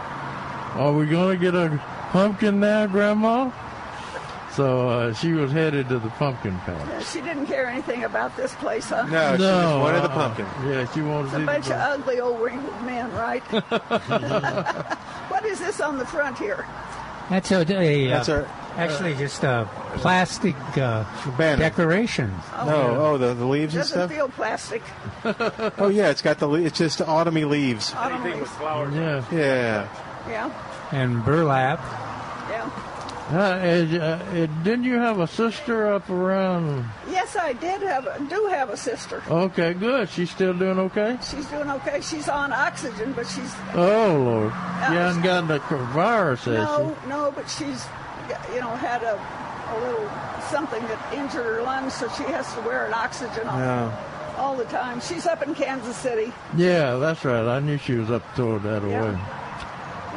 [0.76, 1.82] "Are we going to get a
[2.12, 3.50] pumpkin now, Grandma?"
[4.60, 6.86] So uh, she was headed to the pumpkin patch.
[6.90, 9.04] Yeah, she didn't care anything about this place, huh?
[9.04, 10.36] No, she just wanted the uh-uh.
[10.36, 10.46] pumpkin.
[10.68, 13.42] Yeah, she wanted It's a bunch the of ugly old wrinkled men, right?
[15.32, 16.66] what is this on the front here?
[17.30, 21.06] That's a, a uh, That's our actually just a plastic uh,
[21.38, 21.62] banner.
[21.62, 22.30] decoration.
[22.66, 24.10] No, oh, the, the leaves and stuff.
[24.10, 24.36] Doesn't stuff.
[24.36, 24.82] feel plastic.
[25.80, 26.48] Oh yeah, it's got the.
[26.48, 27.94] le- It's just autumny puleaves.
[27.94, 28.50] Autumn leaves.
[28.52, 28.94] flowers.
[28.94, 29.24] Yeah.
[29.32, 29.88] Yeah.
[30.28, 30.52] Yeah,
[30.92, 31.80] and burlap.
[32.50, 32.70] yeah.
[33.32, 36.84] Uh, is, uh, uh, didn't you have a sister up around?
[37.12, 39.22] Yes, I did have a, do have a sister.
[39.30, 40.10] Okay, good.
[40.10, 41.18] She's still doing okay.
[41.22, 42.02] She's doing okay.
[42.02, 45.60] She's on oxygen, but she's Oh Lord, you haven't gotten the
[45.94, 47.86] virus, has no, no, but she's
[48.54, 50.10] you know had a, a little
[50.50, 53.98] something that injured her lungs, so she has to wear an oxygen on No.
[54.38, 55.00] all the time.
[55.02, 56.34] She's up in Kansas City.
[56.58, 57.46] Yeah, that's right.
[57.48, 59.04] I knew she was up toward that Yeah.
[59.14, 59.20] way.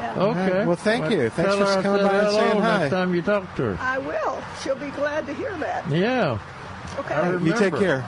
[0.02, 0.14] Yeah.
[0.22, 0.66] Okay.
[0.66, 1.30] Well, thank you.
[1.30, 2.78] Thanks tell for coming by and saying hi.
[2.80, 3.78] Next time you talk to her.
[3.80, 4.42] I will.
[4.62, 5.88] She'll be glad to hear that.
[5.88, 6.38] Yeah.
[6.98, 7.14] Okay.
[7.14, 8.00] I You take care.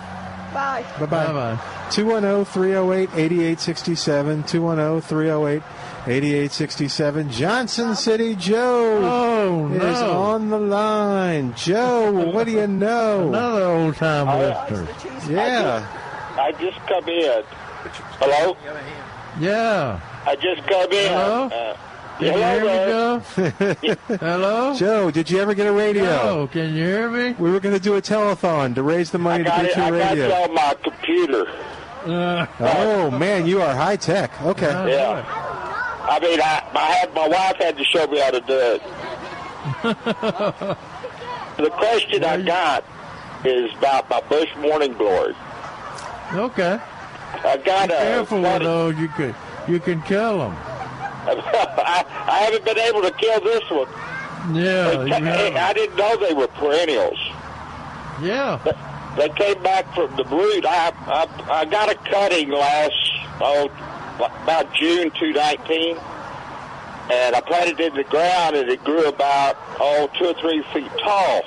[0.52, 0.84] Bye.
[1.00, 1.26] Bye bye.
[1.26, 1.90] Bye-bye.
[1.90, 4.42] 210 308 8867.
[4.44, 5.62] 210 308
[6.06, 7.30] 8867.
[7.30, 11.54] Johnson City Joe Oh is on the line.
[11.56, 13.28] Joe, what do you know?
[13.28, 14.86] Another old time listener.
[15.32, 15.86] Yeah.
[16.38, 17.42] I just come in.
[18.20, 18.56] Hello?
[19.40, 20.00] Yeah.
[20.26, 21.08] I just come in.
[21.12, 21.44] Hello?
[21.46, 21.76] Uh,
[22.18, 24.16] Can you hello hear me, Joe?
[24.20, 24.74] Hello?
[24.74, 26.04] Joe, did you ever get a radio?
[26.04, 27.32] Joe, can you hear me?
[27.38, 29.76] We were going to do a telethon to raise the money to got get it.
[29.76, 30.26] you I a got radio.
[30.28, 31.46] you on my computer.
[32.06, 34.30] Uh, Oh man, you are high tech.
[34.42, 34.70] Okay.
[34.92, 35.24] Yeah.
[36.08, 38.78] I mean, I, I had my wife had to show me how to do
[39.84, 40.76] it.
[41.56, 42.84] The question I got
[43.44, 45.34] is about my Bush Morning Glory.
[46.32, 46.80] okay.
[47.44, 47.98] I got Be a.
[47.98, 48.98] careful with funny- those.
[48.98, 49.34] You can
[49.68, 50.56] you can kill them.
[51.26, 53.88] I, I haven't been able to kill this one.
[54.52, 55.04] Yeah.
[55.04, 57.18] They I didn't know they were perennials.
[58.20, 58.60] Yeah.
[59.16, 60.66] They came back from the brood.
[60.66, 62.92] I I, I got a cutting last
[63.40, 63.70] oh
[64.42, 65.96] about June 2019,
[67.10, 70.62] and I planted it in the ground, and it grew about oh two or three
[70.74, 71.42] feet tall.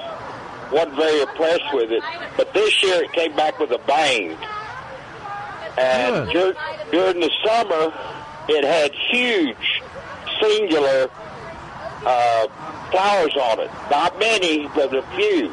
[0.72, 2.04] wasn't very impressed with it,
[2.36, 4.36] but this year it came back with a bang.
[5.78, 6.56] And dur-
[6.92, 7.94] during the summer,
[8.50, 9.82] it had huge,
[10.42, 11.10] singular
[12.06, 12.48] uh,
[12.92, 13.72] flowers on it.
[13.92, 15.52] Not many, but a few.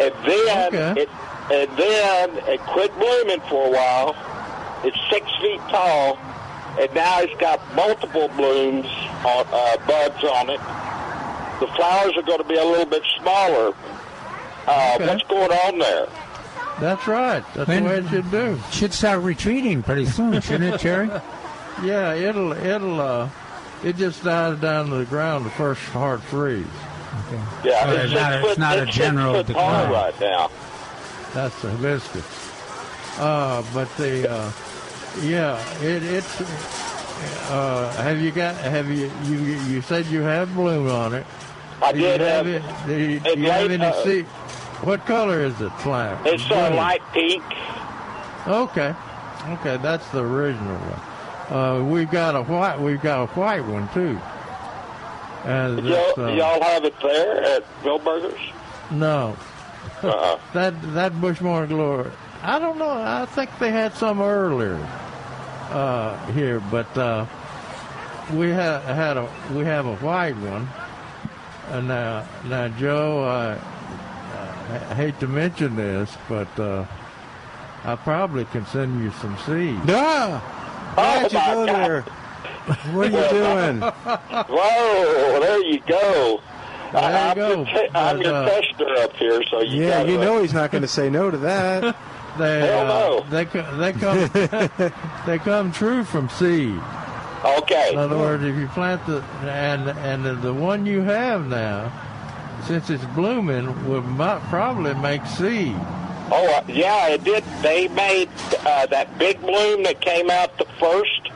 [0.00, 1.02] And then Okay.
[1.02, 1.08] it,
[1.52, 4.14] and then it quit blooming for a while.
[4.84, 6.16] It's six feet tall,
[6.78, 8.86] and now it's got multiple blooms
[9.24, 10.60] on uh, buds on it.
[11.60, 13.72] The flowers are going to be a little bit smaller.
[14.66, 15.06] Uh, Okay.
[15.06, 16.06] What's going on there?
[16.80, 17.44] That's right.
[17.54, 18.60] That's When- the way it should do.
[18.70, 21.10] Should start retreating pretty soon, shouldn't it, Jerry?
[21.84, 23.28] Yeah, it'll it'll uh,
[23.84, 26.66] it just dies down to the ground the first hard freeze.
[27.28, 27.40] Okay.
[27.70, 29.92] Yeah, Well, it's, it's six not a- foot, it's not a general foot tall decline.
[29.92, 30.50] right now.
[31.34, 32.24] That's the hibiscus.
[33.20, 34.52] Uh, but the uh,
[35.22, 36.40] yeah, it it's.
[37.50, 38.56] Uh, have you got?
[38.56, 39.36] Have you you
[39.68, 41.26] you said you have bloom on it?
[41.80, 42.48] I Do you did have have.
[42.48, 42.86] it.
[42.88, 44.26] Do you, it do you have late, any uh, seed?
[44.82, 46.18] What color is it, flower?
[46.24, 47.42] It's a light pink.
[48.46, 48.94] Okay,
[49.48, 51.56] okay, that's the original one.
[51.58, 52.80] Uh, we've got a white.
[52.80, 54.18] We've got a white one too.
[55.44, 58.38] And Y'all, uh, y'all have it there at Milberger's?
[58.90, 59.36] no,
[60.02, 60.38] Uh-uh.
[60.54, 62.10] that that Bush Morning Glory.
[62.42, 62.90] I don't know.
[62.90, 64.76] I think they had some earlier
[65.70, 67.26] uh, here, but uh,
[68.32, 70.68] we had had a we have a white one.
[71.70, 73.58] And now, now Joe,
[74.70, 76.84] I hate to mention this, but uh,
[77.84, 79.80] I probably can send you some seeds.
[79.86, 80.40] Yeah.
[80.94, 81.68] Why'd you go God.
[81.68, 82.02] there?
[82.92, 83.80] What are you doing?
[84.48, 86.40] Whoa, there you go.
[86.92, 87.48] There you I'm go.
[87.48, 90.40] Your te- I'm But, your uh, tester up here, so you Yeah, gotta- you know
[90.42, 91.96] he's not going to say no to that.
[92.38, 93.26] They, Hell uh, no.
[93.30, 94.92] they they come
[95.26, 96.80] they come true from seed.
[97.44, 97.90] Okay.
[97.94, 101.90] In other words, if you plant the and and the, the one you have now,
[102.66, 104.02] since it's blooming, will
[104.48, 105.74] probably make seed.
[106.30, 107.42] Oh, uh, yeah, it did.
[107.62, 108.28] They made
[108.66, 111.30] uh, that big bloom that came out the first,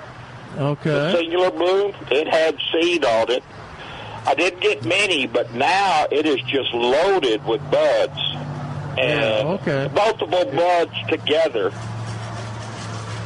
[0.59, 0.91] Okay.
[0.91, 1.95] the singular bloom.
[2.11, 3.43] It had seed on it.
[4.27, 8.19] I didn't get many, but now it is just loaded with buds.
[8.99, 9.91] And Yeah, okay.
[9.95, 11.73] multiple buds together.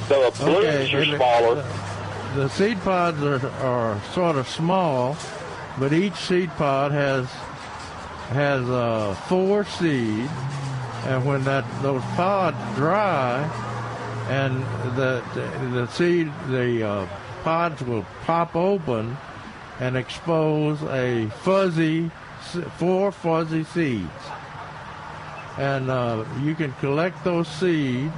[0.08, 1.64] So the blooms Okay, are and the- smaller.
[2.36, 5.16] The seed pods are, are sort of small,
[5.78, 7.26] but each seed pod has
[8.30, 10.30] has uh, four seeds,
[11.06, 13.42] and when that those pods dry,
[14.28, 14.62] and
[14.96, 17.06] the the, the seed the uh,
[17.44, 19.16] pods will pop open
[19.80, 22.10] and expose a fuzzy
[22.78, 24.22] four fuzzy seeds,
[25.58, 28.12] and uh, you can collect those seeds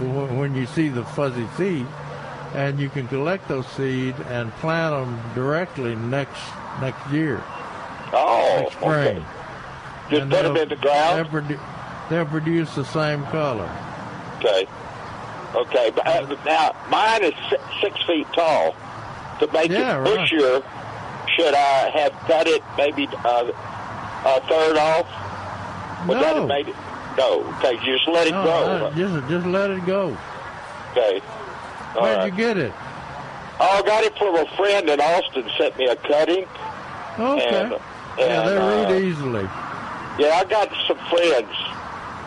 [0.00, 1.86] when you see the fuzzy seed
[2.54, 6.40] and you can collect those seeds and plant them directly next
[6.80, 7.42] next year,
[8.12, 9.18] Oh, next spring.
[9.18, 9.24] okay.
[10.12, 11.18] Just And put 'em they'll- in the ground?
[11.32, 11.60] They'll, produ-
[12.10, 13.70] they'll produce the same color.
[14.38, 14.66] Okay.
[15.54, 18.74] Okay, but uh, now mine is si- six feet tall.
[19.40, 20.18] To make Yeah, it right.
[20.28, 20.62] bushier,
[21.36, 23.50] should I have cut it maybe uh,
[24.26, 25.06] a third off?
[26.08, 26.40] Would that No.
[26.40, 26.76] have made it?
[27.16, 27.42] No.
[27.58, 30.16] Okay, just let it No, uh, just just let it go.
[30.92, 31.20] Okay.
[31.96, 32.26] All Where'd right.
[32.26, 32.72] you get it?
[33.60, 35.48] Oh, I got it from a friend in Austin.
[35.58, 36.46] Sent me a cutting.
[37.18, 37.62] Okay.
[37.62, 37.72] And,
[38.18, 39.48] yeah, they and, read uh, easily.
[40.18, 41.52] Yeah, I got some friends.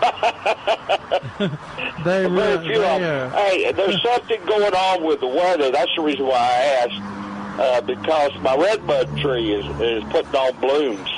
[2.04, 5.72] They Very few They, uh, Hey, there's something going on with the weather.
[5.72, 7.02] That's the reason why I asked.
[7.60, 11.10] Uh, because my redbud tree is, is putting on blooms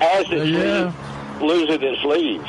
[0.00, 0.92] as it's Yeah.
[1.40, 2.48] losing its leaves.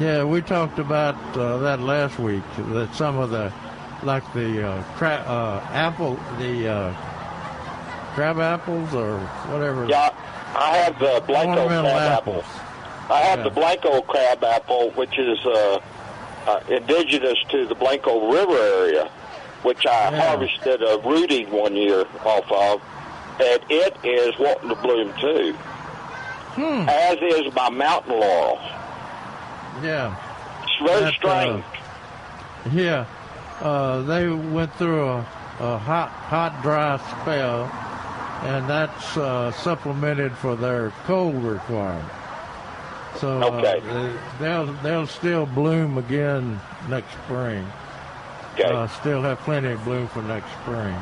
[0.00, 2.42] Yeah, we talked about uh, that last week.
[2.70, 3.52] That some of the,
[4.02, 6.94] like the uh, cra- uh, apple, the uh,
[8.14, 9.18] crab apples or
[9.52, 9.86] whatever.
[9.86, 10.08] Yeah,
[10.56, 12.44] I have the Blanco crab apples.
[12.44, 13.14] apple.
[13.14, 13.44] I have Yeah.
[13.44, 15.78] the Blanco crab apple, which is uh,
[16.46, 19.08] uh, indigenous to the Blanco River area,
[19.62, 20.20] which I Yeah.
[20.28, 22.80] harvested a rooting one year off of,
[23.40, 25.52] and it is wanting to bloom too.
[26.54, 26.88] Hmm.
[26.88, 28.58] As is my mountain laurel.
[29.82, 30.14] Yeah.
[30.64, 31.64] It's very That, uh, strange.
[32.72, 33.04] Yeah,
[33.62, 35.26] uh, they went through a,
[35.60, 37.64] a hot, hot, dry spell,
[38.48, 42.10] and that's uh, supplemented for their cold requirement.
[43.18, 43.78] So Okay.
[43.78, 46.58] uh, they, they'll they'll still bloom again
[46.88, 47.66] next spring.
[48.54, 48.64] Okay.
[48.64, 50.96] Uh, still have plenty of bloom for next spring.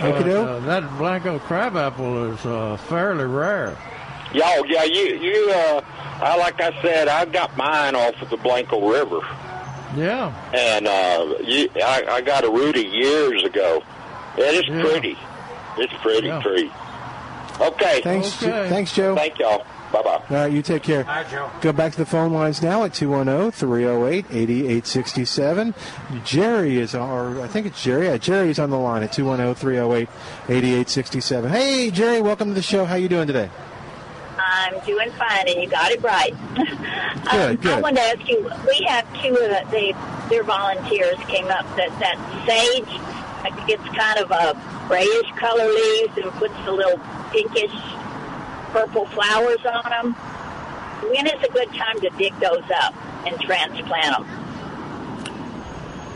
[0.00, 3.76] Okey But, uh, that Blanco crabapple is uh, fairly rare.
[4.32, 5.82] Yeah, yeah, you, you, uh,
[6.20, 9.20] I, like I said, I got mine off of the Blanco River.
[9.96, 10.32] Yeah.
[10.54, 13.82] and uh, you, I, I got a rooting years ago.
[14.38, 14.80] It is Yeah.
[14.82, 15.18] pretty.
[15.78, 16.40] It's pretty Yeah.
[16.42, 16.70] tree.
[17.60, 18.00] Okay.
[18.02, 19.14] Thanks, Jo- thanks, Joe.
[19.14, 19.64] Thank y'all.
[19.92, 20.10] Bye bye.
[20.10, 21.02] All right, you take care.
[21.04, 21.50] Hi, Joe.
[21.60, 25.74] Go back to the phone lines now at 210 308 8867.
[26.24, 28.06] Jerry is, or I think it's Jerry.
[28.06, 30.08] Yeah, Jerry's on the line at 210 308
[30.48, 31.50] 8867.
[31.50, 32.86] Hey, Jerry, welcome to the show.
[32.86, 33.50] How you doing today?
[34.52, 36.34] I'm doing fine, and you got it right.
[36.54, 36.68] Good,
[37.32, 37.72] um, good.
[37.72, 38.42] I wanted to ask you.
[38.68, 39.94] We have two of the, they,
[40.28, 42.16] their volunteers came up that that
[42.46, 42.86] sage.
[43.42, 44.54] like, It's kind of a
[44.88, 47.00] grayish color leaves and puts the little
[47.32, 47.72] pinkish
[48.72, 50.12] purple flowers on them.
[51.10, 52.94] When is a good time to dig those up
[53.26, 54.42] and transplant them?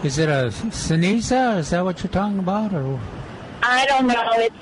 [0.05, 1.59] Is it a ceniza?
[1.59, 2.75] Is that what you're talking about?
[2.75, 3.01] Or
[3.63, 4.31] I don't know.
[4.35, 4.55] It's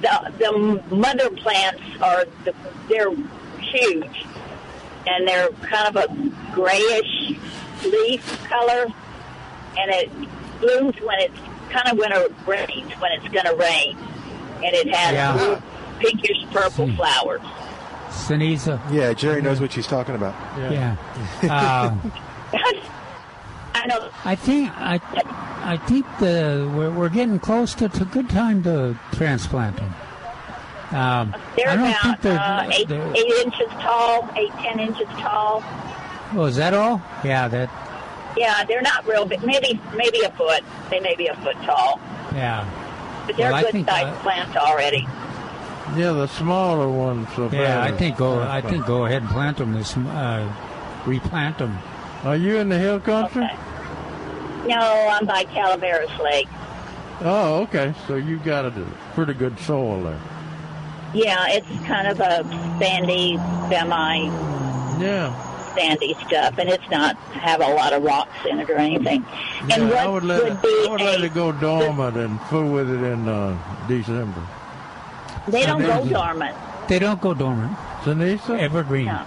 [0.00, 2.54] the the mother plants are the,
[2.88, 3.14] they're
[3.60, 4.24] huge,
[5.06, 7.32] and they're kind of a grayish
[7.84, 8.86] leaf color,
[9.78, 10.10] and it
[10.60, 11.38] blooms when it's
[11.70, 13.96] kind of when it rains when it's going to rain,
[14.64, 15.36] and it has Yeah.
[15.36, 15.62] blue,
[15.98, 17.40] pinkish purple flowers.
[18.08, 18.80] ceniza?
[18.92, 20.34] Yeah, Jerry knows what she's talking about.
[20.72, 20.96] Yeah.
[21.42, 21.94] Uh,
[23.82, 24.10] I know.
[24.24, 25.00] I think I,
[25.62, 29.94] I think the we're, we're getting close to it's a good time to transplant them.
[30.92, 34.78] Um, They're I don't about think they're, uh, eight, they're- eight inches tall, eight ten
[34.80, 35.62] inches tall.
[36.34, 37.02] Oh, is that all?
[37.24, 37.70] Yeah, that.
[38.36, 39.42] Yeah, they're not real big.
[39.44, 40.62] Maybe maybe a foot.
[40.90, 42.00] They may be a foot tall,
[42.34, 42.68] Yeah.
[43.26, 45.06] but they're Well, I good think, sized uh, plants already.
[45.96, 47.28] Yeah, the smaller ones.
[47.38, 48.42] Are Yeah, I think go.
[48.42, 50.52] I think go ahead and plant them this uh,
[51.06, 51.78] replant them.
[52.24, 53.48] Are you in the hill country?
[54.66, 56.48] No, I'm by Calaveras Lake.
[57.22, 57.94] Oh, okay.
[58.06, 58.70] So you've got a
[59.14, 60.20] pretty good soil there.
[61.14, 62.42] Yeah, it's kind of a
[62.78, 63.36] sandy,
[63.70, 64.16] semi
[65.00, 65.74] Yeah.
[65.74, 69.24] sandy stuff, and it's not have a lot of rocks in it or anything.
[69.68, 71.52] Yeah, and what I would let would it, be I would a, let it go
[71.52, 73.56] dormant and fool with it in uh,
[73.88, 74.42] December.
[75.48, 76.54] they don't go dormant.
[76.88, 77.72] They don't go dormant.
[78.02, 78.58] ceniza?
[78.60, 79.06] Evergreen.
[79.06, 79.22] No.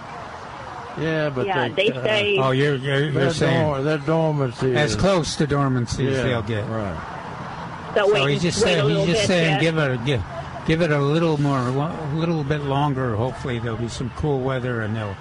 [0.98, 4.90] Yeah, but Yeah, they, they say- Oh, you're you're, you're saying dor- that dormancy as
[4.90, 6.66] is- close to dormancy as they'll get.
[6.68, 7.92] Right.
[7.94, 9.60] So, So wait, he's just wait saying he's just bit saying yet.
[9.60, 10.22] give it a give,
[10.66, 13.16] give it a little more a little bit longer.
[13.16, 15.16] Hopefully there'll be some cool weather and they'll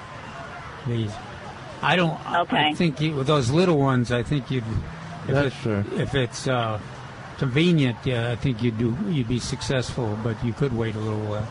[0.87, 1.11] these.
[1.81, 2.19] I don't.
[2.41, 2.67] Okay.
[2.69, 4.63] I think you, with those little ones, I think you'd.
[5.27, 5.83] If That's it, true.
[5.97, 6.79] If it's uh,
[7.37, 11.19] convenient, yeah, I think you'd do you'd be successful, but you could wait a little
[11.21, 11.47] while.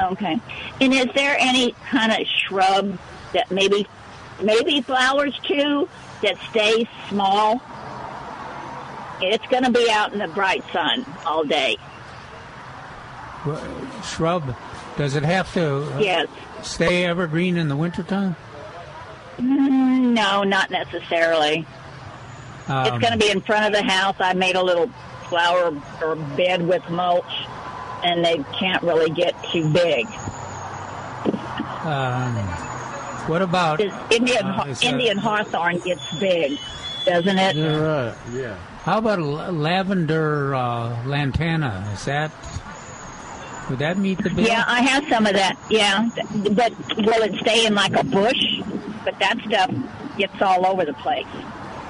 [0.00, 0.38] Okay.
[0.80, 2.98] And is there any kind of shrub
[3.32, 3.86] that maybe
[4.42, 5.88] maybe flowers too
[6.22, 7.60] that stays small?
[9.22, 11.76] It's going to be out in the bright sun all day.
[13.44, 13.62] Well,
[14.02, 14.54] Shrub,
[14.96, 16.28] does it have to uh, Yes.
[16.62, 18.36] stay evergreen in the wintertime?
[19.38, 21.66] Mm, No, not necessarily.
[22.68, 24.16] Um, it's going to be in front of the house.
[24.20, 24.88] I made a little
[25.28, 27.24] flower or bed with mulch,
[28.02, 30.06] and they can't really get too big.
[31.84, 32.34] Um,
[33.26, 36.58] what about Indian uh, is that- Indian hawthorn gets big,
[37.06, 37.56] doesn't it?
[37.56, 38.14] You're right.
[38.32, 38.56] Yeah.
[38.82, 41.88] How about a lavender uh, lantana?
[41.92, 42.30] Is that
[43.68, 44.46] would that meet the bill?
[44.46, 45.56] Yeah, I have some of that.
[45.70, 46.08] Yeah,
[46.52, 48.60] but will it stay in like a bush?
[49.04, 49.70] But that stuff
[50.18, 51.26] gets all over the place.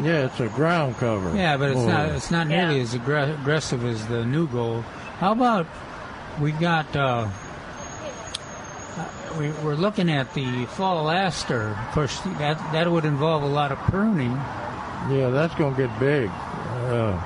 [0.03, 1.35] Yeah, it's a ground cover.
[1.37, 1.87] Yeah, but it's Oh.
[1.89, 2.83] not it's not nearly Yeah.
[2.83, 4.85] as aggra- aggressive as the new gold.
[5.21, 5.67] How about
[6.41, 7.29] we got uh,
[8.97, 9.09] uh,
[9.39, 11.69] we, we're looking at the fall aster.
[11.89, 14.33] Of course, that that would involve a lot of pruning
[15.11, 16.29] Yeah, that's gonna get big.
[16.31, 17.19] Uh,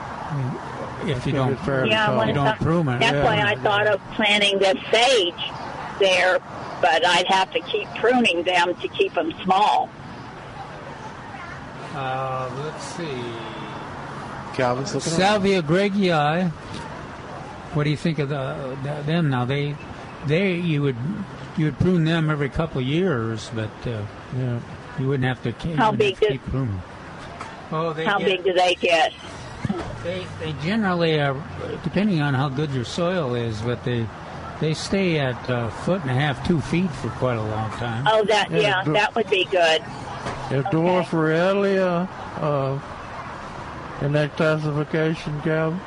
[1.06, 2.26] if you don't get Yeah, tall.
[2.26, 3.00] you don't prune it.
[3.00, 3.24] That's Yeah.
[3.24, 5.50] why I thought of planting the sage
[5.98, 6.38] there,
[6.80, 9.88] but I'd have to keep pruning them to keep them small.
[11.94, 13.22] Uh, let's see.
[14.54, 16.50] Calvin's looking at Salvia greggii.
[17.74, 19.44] What do you think of the, the, them now?
[19.44, 19.74] They,
[20.26, 20.96] they you would
[21.56, 24.02] you would prune them every couple of years, but uh,
[24.36, 24.60] yeah.
[24.98, 25.68] you wouldn't have to.
[25.68, 26.82] you How wouldn't big have to is- keep pruning?
[27.72, 29.12] Oh, they How get, big do they get?
[30.04, 31.34] They, they generally are,
[31.82, 34.06] depending on how good your soil is, but they
[34.60, 38.04] they stay at a foot and a half, two feet for quite a long time.
[38.08, 39.82] Oh, that Yeah, yeah, the- that would be good.
[40.50, 42.08] Is dwarf ruellia
[42.40, 45.80] uh, in that classification, Calvin?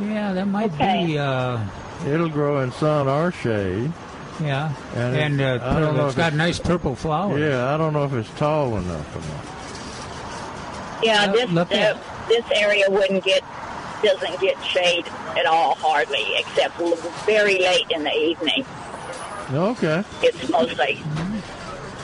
[0.00, 1.06] Yeah, that might Okay.
[1.06, 1.18] be.
[1.18, 1.58] Uh,
[2.06, 3.92] It'll grow in sun or shade.
[4.40, 7.40] yeah, And and, it- uh, I don't know it's if got it's- nice purple flowers.
[7.40, 11.04] Yeah, I don't know if it's tall enough or not.
[11.04, 11.98] Yeah, Uh, this look at- uh,
[12.28, 13.42] this area wouldn't get
[14.00, 15.04] doesn't get shade
[15.36, 16.78] at all hardly, except
[17.26, 18.64] very late in the evening.
[19.52, 20.04] Okay.
[20.22, 21.02] It's mostly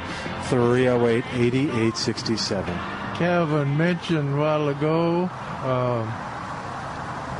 [0.48, 3.18] 210-308-8867.
[3.18, 5.28] Kevin mentioned a while ago
[5.60, 6.06] uh,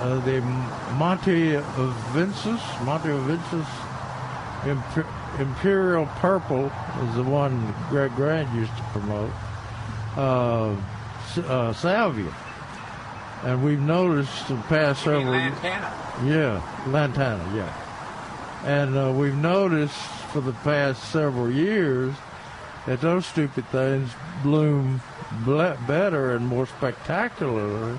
[0.02, 0.42] uh, the
[0.98, 1.56] Monte
[2.12, 3.66] Vinces, Montevidensis
[4.66, 5.06] Imp-
[5.40, 6.70] Imperial Purple
[7.08, 9.30] is the one Greg Grant used to promote.
[10.18, 10.76] Uh,
[11.48, 12.30] uh, salvia.
[13.44, 15.32] And we've noticed the past several.
[15.32, 15.92] Lantana.
[16.24, 17.44] Yeah, lantana.
[17.54, 19.96] Yeah, and uh, we've noticed
[20.32, 22.14] for the past several years
[22.86, 24.10] that those stupid things
[24.42, 25.00] bloom
[25.44, 27.98] ble- better and more spectacularly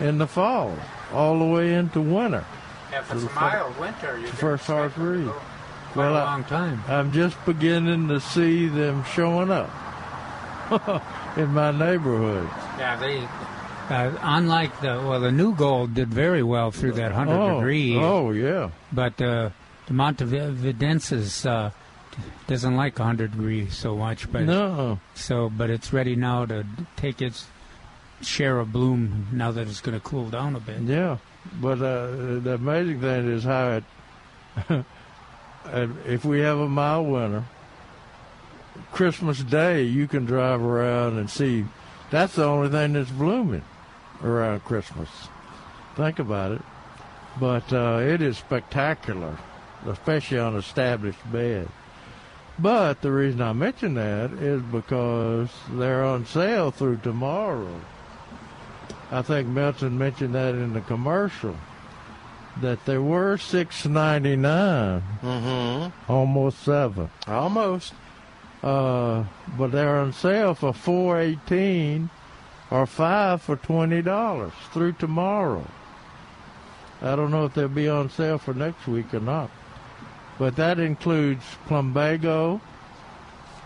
[0.00, 0.74] in the fall,
[1.12, 2.44] all the way into winter.
[2.90, 5.30] Yeah, if it's a mild winter, you First harsh read.
[5.92, 6.82] Quite a I- long time.
[6.88, 9.70] I'm just beginning to see them showing up
[11.36, 12.48] in my neighborhood.
[12.78, 13.26] Yeah, they.
[13.90, 17.96] Uh, unlike the well, the new gold did very well through that hundred Oh, degree.
[17.96, 18.70] oh, yeah.
[18.92, 19.50] But uh,
[19.86, 21.70] the Montevidensis uh,
[22.46, 24.30] doesn't like hundred degrees so much.
[24.30, 25.00] But No.
[25.14, 26.64] So, but it's ready now to
[26.94, 27.48] take its
[28.22, 30.82] share of bloom now that it's going to cool down a bit.
[30.82, 31.16] Yeah,
[31.60, 33.80] but uh, the amazing thing is how
[34.68, 34.84] it.
[36.06, 37.44] if we have a mild winter,
[38.92, 41.64] Christmas Day you can drive around and see.
[42.10, 43.62] That's the only thing that's blooming
[44.22, 45.08] around Christmas.
[45.96, 46.62] Think about it,
[47.38, 49.36] but uh, it is spectacular,
[49.86, 51.68] especially on established bed.
[52.58, 57.80] But the reason I mention that is because they're on sale through tomorrow.
[59.10, 61.56] I think Milton mentioned that in the commercial
[62.60, 66.12] that they were six ninety nine, mm-hmm.
[66.12, 67.94] almost seven, almost.
[68.62, 69.24] Uh,
[69.56, 72.10] but they're on sale for four eighteen,
[72.70, 75.66] or five for twenty dollars through tomorrow.
[77.02, 79.50] I don't know if they'll be on sale for next week or not,
[80.38, 82.60] but that includes plumbago,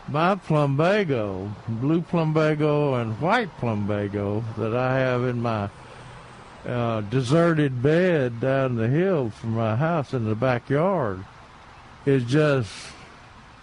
[0.09, 5.69] my plumbago, blue plumbago and white plumbago that I have in my
[6.67, 11.25] uh, deserted bed down the hill from my house in the backyard
[12.07, 12.71] is just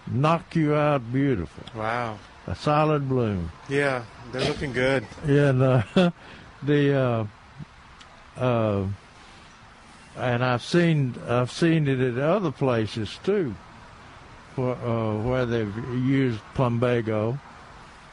[0.08, 1.64] knock you out beautiful.
[1.76, 2.18] Wow.
[2.52, 3.50] A solid bloom.
[3.70, 4.04] Yeah,
[4.34, 5.08] they're looking good.
[5.24, 5.84] And uh,
[6.64, 7.26] the uh,
[8.38, 8.88] uh,
[10.18, 13.56] and I've seen I've seen it at other places too,
[14.54, 17.40] for, uh, where they've used plumbago.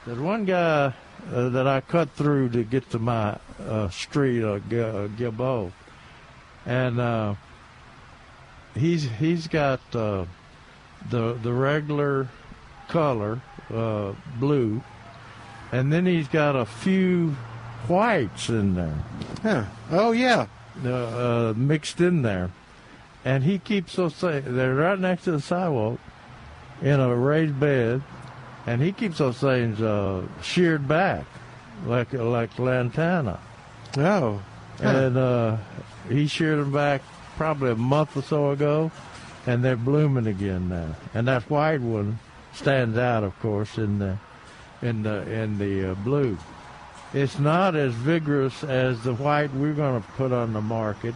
[0.07, 0.95] There's one guy
[1.33, 5.73] uh, that I cut through to get to my uh, street, uh, G- uh, Gilboa,
[6.65, 7.35] and uh,
[8.77, 10.27] he's he's got uh,
[11.11, 12.29] the the regular
[12.89, 13.41] color
[13.73, 14.83] uh, blue,
[15.73, 17.37] and then he's got a few
[17.87, 18.99] whites in there.
[19.45, 19.67] Yeah.
[19.91, 20.47] Oh yeah.
[20.85, 22.51] Uh, uh, mixed in there,
[23.25, 24.45] and he keeps those things.
[24.47, 25.99] They're right next to the sidewalk
[26.83, 28.03] in a raised bed,
[28.67, 31.25] and he keeps those things uh, sheared back
[31.87, 33.41] like like lantana.
[33.97, 34.43] Oh.
[34.81, 34.89] Huh.
[34.89, 35.57] And uh,
[36.09, 37.03] he sheared them back
[37.37, 38.93] probably a month or so ago,
[39.47, 40.95] and they're blooming again now.
[41.15, 42.21] And that white one
[42.59, 44.19] stands out, of course, in the
[44.83, 46.37] in the in the uh, blue.
[47.15, 51.15] It's not as vigorous as the white we're going to put on the market.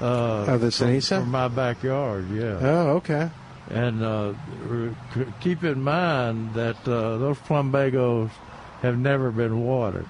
[0.00, 1.20] Uh, Oh, the from- Sinisa?
[1.20, 2.58] from my backyard, yeah.
[2.60, 3.30] Oh, okay.
[3.70, 4.34] And uh,
[5.40, 8.30] keep in mind that uh, those plumbagos
[8.82, 10.08] have never been watered.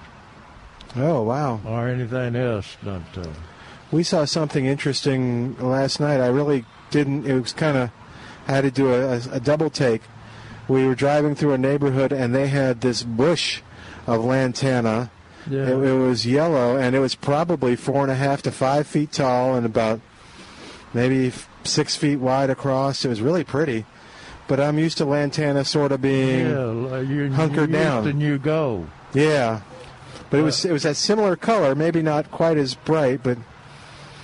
[0.95, 1.61] Oh wow.
[1.65, 3.35] Or anything else done to them.
[3.91, 6.19] We saw something interesting last night.
[6.19, 7.25] I really didn't.
[7.27, 7.91] It was kind of
[8.47, 10.01] I had to do a, a double take.
[10.67, 13.61] We were driving through a neighborhood and they had this bush
[14.07, 15.11] of lantana.
[15.49, 15.67] Yeah.
[15.67, 19.11] It, it was yellow and it was probably four and a half to five feet
[19.11, 19.99] tall and about
[20.93, 21.31] maybe
[21.63, 23.03] six feet wide across.
[23.03, 23.85] It was really pretty.
[24.47, 28.07] But I'm used to lantana sort of being Yeah, like uh, you, hunkered you down.
[28.07, 28.87] And you go.
[29.13, 29.61] Yeah,
[30.29, 33.37] but it was uh, it was that similar color, maybe not quite as bright, but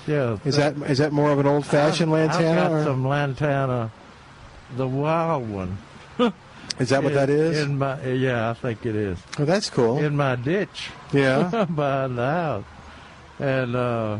[0.08, 0.38] Yeah.
[0.44, 2.50] is that is that more of an old fashioned lantana?
[2.50, 3.92] I've got or- some lantana,
[4.76, 5.78] the wild one.
[6.80, 7.60] Is that what in, that is?
[7.60, 9.18] In my yeah, I think it is.
[9.38, 10.00] Oh, that's cool.
[10.00, 10.90] In my ditch.
[11.14, 11.66] Yeah.
[11.70, 12.66] by the house,
[13.40, 14.18] and uh,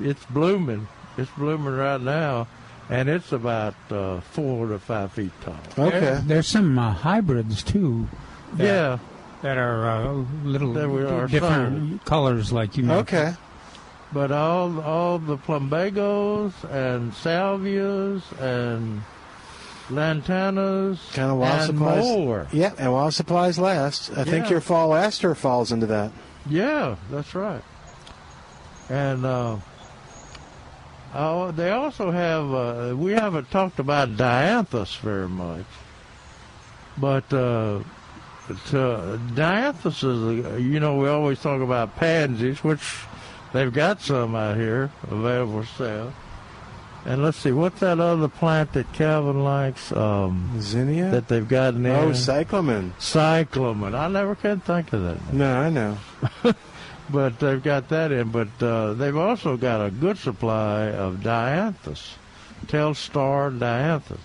[0.00, 0.86] it's blooming.
[1.16, 2.46] It's blooming right now,
[2.90, 5.56] and it's about uh, four to five feet tall.
[5.76, 8.08] There- there's some uh, hybrids too.
[8.54, 8.98] that- Yeah.
[9.42, 10.12] That are uh,
[10.44, 12.00] little There we are, different some.
[12.06, 13.18] colors, like you mentioned.
[13.18, 13.34] Okay.
[14.10, 19.02] But all all the plumbagos and salvias and
[19.88, 22.04] lantanas Kind of while and supplies.
[22.04, 22.46] more.
[22.52, 26.12] Yeah, and while supplies last, I think your fall aster falls into that.
[26.48, 27.62] Yeah, that's right.
[28.88, 29.56] And uh,
[31.14, 32.52] oh, they also have.
[32.52, 35.64] Uh, we haven't talked about dianthus very much,
[36.98, 37.80] but uh,
[38.68, 40.46] to, dianthus is.
[40.56, 43.04] a- You know, we always talk about pansies, which
[43.52, 46.12] they've got some out here available for sale.
[47.06, 49.92] And let's see, what's that other plant that Calvin likes?
[49.92, 51.10] Um, Zinnia.
[51.10, 51.98] That they've got in there.
[51.98, 52.94] Oh, cyclamen.
[52.98, 53.94] Cyclamen.
[53.94, 55.32] I never can think of that.
[55.32, 55.98] No, I know.
[57.10, 58.30] but they've got that in.
[58.30, 62.14] But uh, they've also got a good supply of dianthus,
[62.66, 64.20] Telstar dianthus.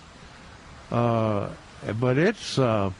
[0.90, 1.50] Uh,
[2.00, 2.90] but it's uh,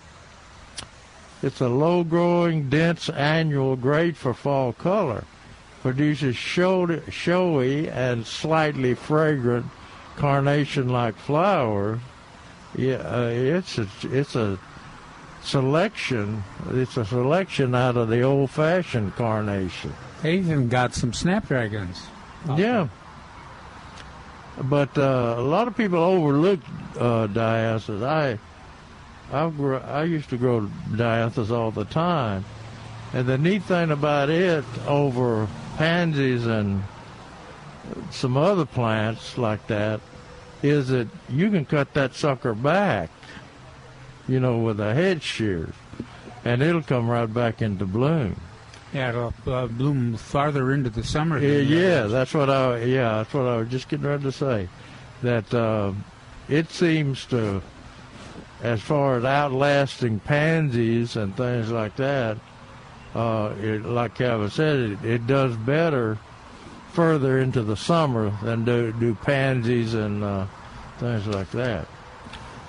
[1.42, 5.24] it's a low-growing, dense annual great for fall color.
[5.82, 9.66] Produces showy, and slightly fragrant
[10.16, 12.00] carnation-like flowers.
[12.76, 14.58] Yeah, uh, it's a, it's a
[15.42, 16.44] selection.
[16.72, 19.94] It's a selection out of the old-fashioned carnation.
[20.22, 22.02] They even got some snapdragons.
[22.56, 22.88] Yeah.
[24.62, 26.60] But uh, a lot of people overlook
[26.98, 28.02] uh, dianthus.
[28.04, 28.38] I,
[29.32, 32.44] I, gr- I used to grow dianthus all the time,
[33.14, 35.48] and the neat thing about it over
[35.80, 36.82] pansies and
[38.10, 39.98] some other plants like that
[40.62, 43.08] is that you can cut that sucker back,
[44.28, 45.72] you know, with a head shears,
[46.44, 48.38] and it'll come right back into bloom.
[48.92, 51.38] Yeah, it'll uh, bloom farther into the summer.
[51.38, 54.68] Yeah, yeah, that's what I yeah, that's what I was just getting ready to say.
[55.22, 55.94] That uh,
[56.50, 57.62] it seems to,
[58.62, 62.36] as far as outlasting pansies and things like that,
[63.14, 66.18] uh, it, like Calvin said, it, it does better
[66.92, 70.46] further into the summer than do, do pansies and uh,
[70.98, 71.86] things like that.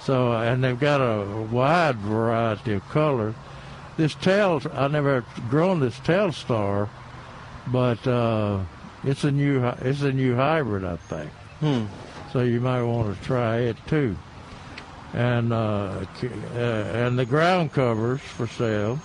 [0.01, 3.35] So, and they've got a wide variety of colors.
[3.97, 6.89] This tail, I never grown this Telstar,
[7.67, 8.61] but uh,
[9.03, 11.31] it's a new it's a new hybrid, I think.
[11.59, 11.85] Hmm.
[12.31, 14.17] So you might want to try it too.
[15.13, 18.99] And uh, uh, and the ground covers for sale.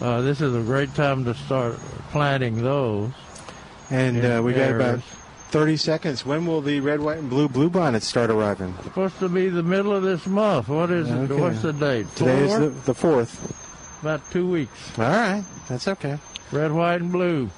[0.00, 1.76] Uh, this is a great time to start
[2.10, 3.10] planting those.
[3.90, 5.00] And uh, we got about
[5.50, 6.26] 30 seconds.
[6.26, 8.74] When will the red, white, and blue bluebonnets start arriving?
[8.82, 10.68] Supposed to be the middle of this month.
[10.68, 11.14] What is it?
[11.14, 11.40] Okay.
[11.40, 12.06] What's the date?
[12.16, 14.00] Today is the, the 4th.
[14.02, 14.98] About two weeks.
[14.98, 15.44] All right.
[15.68, 16.18] That's okay.
[16.50, 17.50] Red, white, and blue.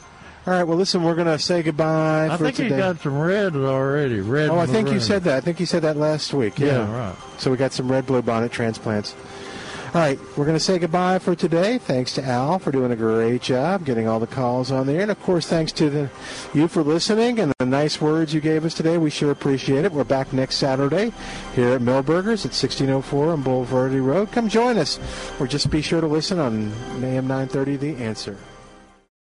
[0.47, 0.63] All right.
[0.63, 2.35] Well, listen, we're going to say goodbye for today.
[2.35, 2.69] I for think today.
[2.69, 4.21] he's got some red already.
[4.21, 4.51] Red.
[4.51, 5.39] oh, I think you said that.
[5.39, 6.59] I think you said that last week.
[6.59, 6.67] Yeah.
[6.67, 7.17] Yeah, right.
[7.39, 9.17] So we got some red blue bonnet transplants.
[9.97, 11.79] All right, we're going to say goodbye for today.
[11.79, 15.11] Thanks to Al for doing a great job getting all the calls on there, and
[15.11, 16.11] of course, thanks to the,
[16.53, 18.99] you for listening and the nice words you gave us today.
[18.99, 19.93] We sure appreciate it.
[19.93, 21.15] We're back next Saturday
[21.55, 24.33] here at Milberger's at 1604 on Bulverde Road.
[24.33, 25.01] Come join us,
[25.41, 28.37] or just be sure to listen on AM 930 The Answer.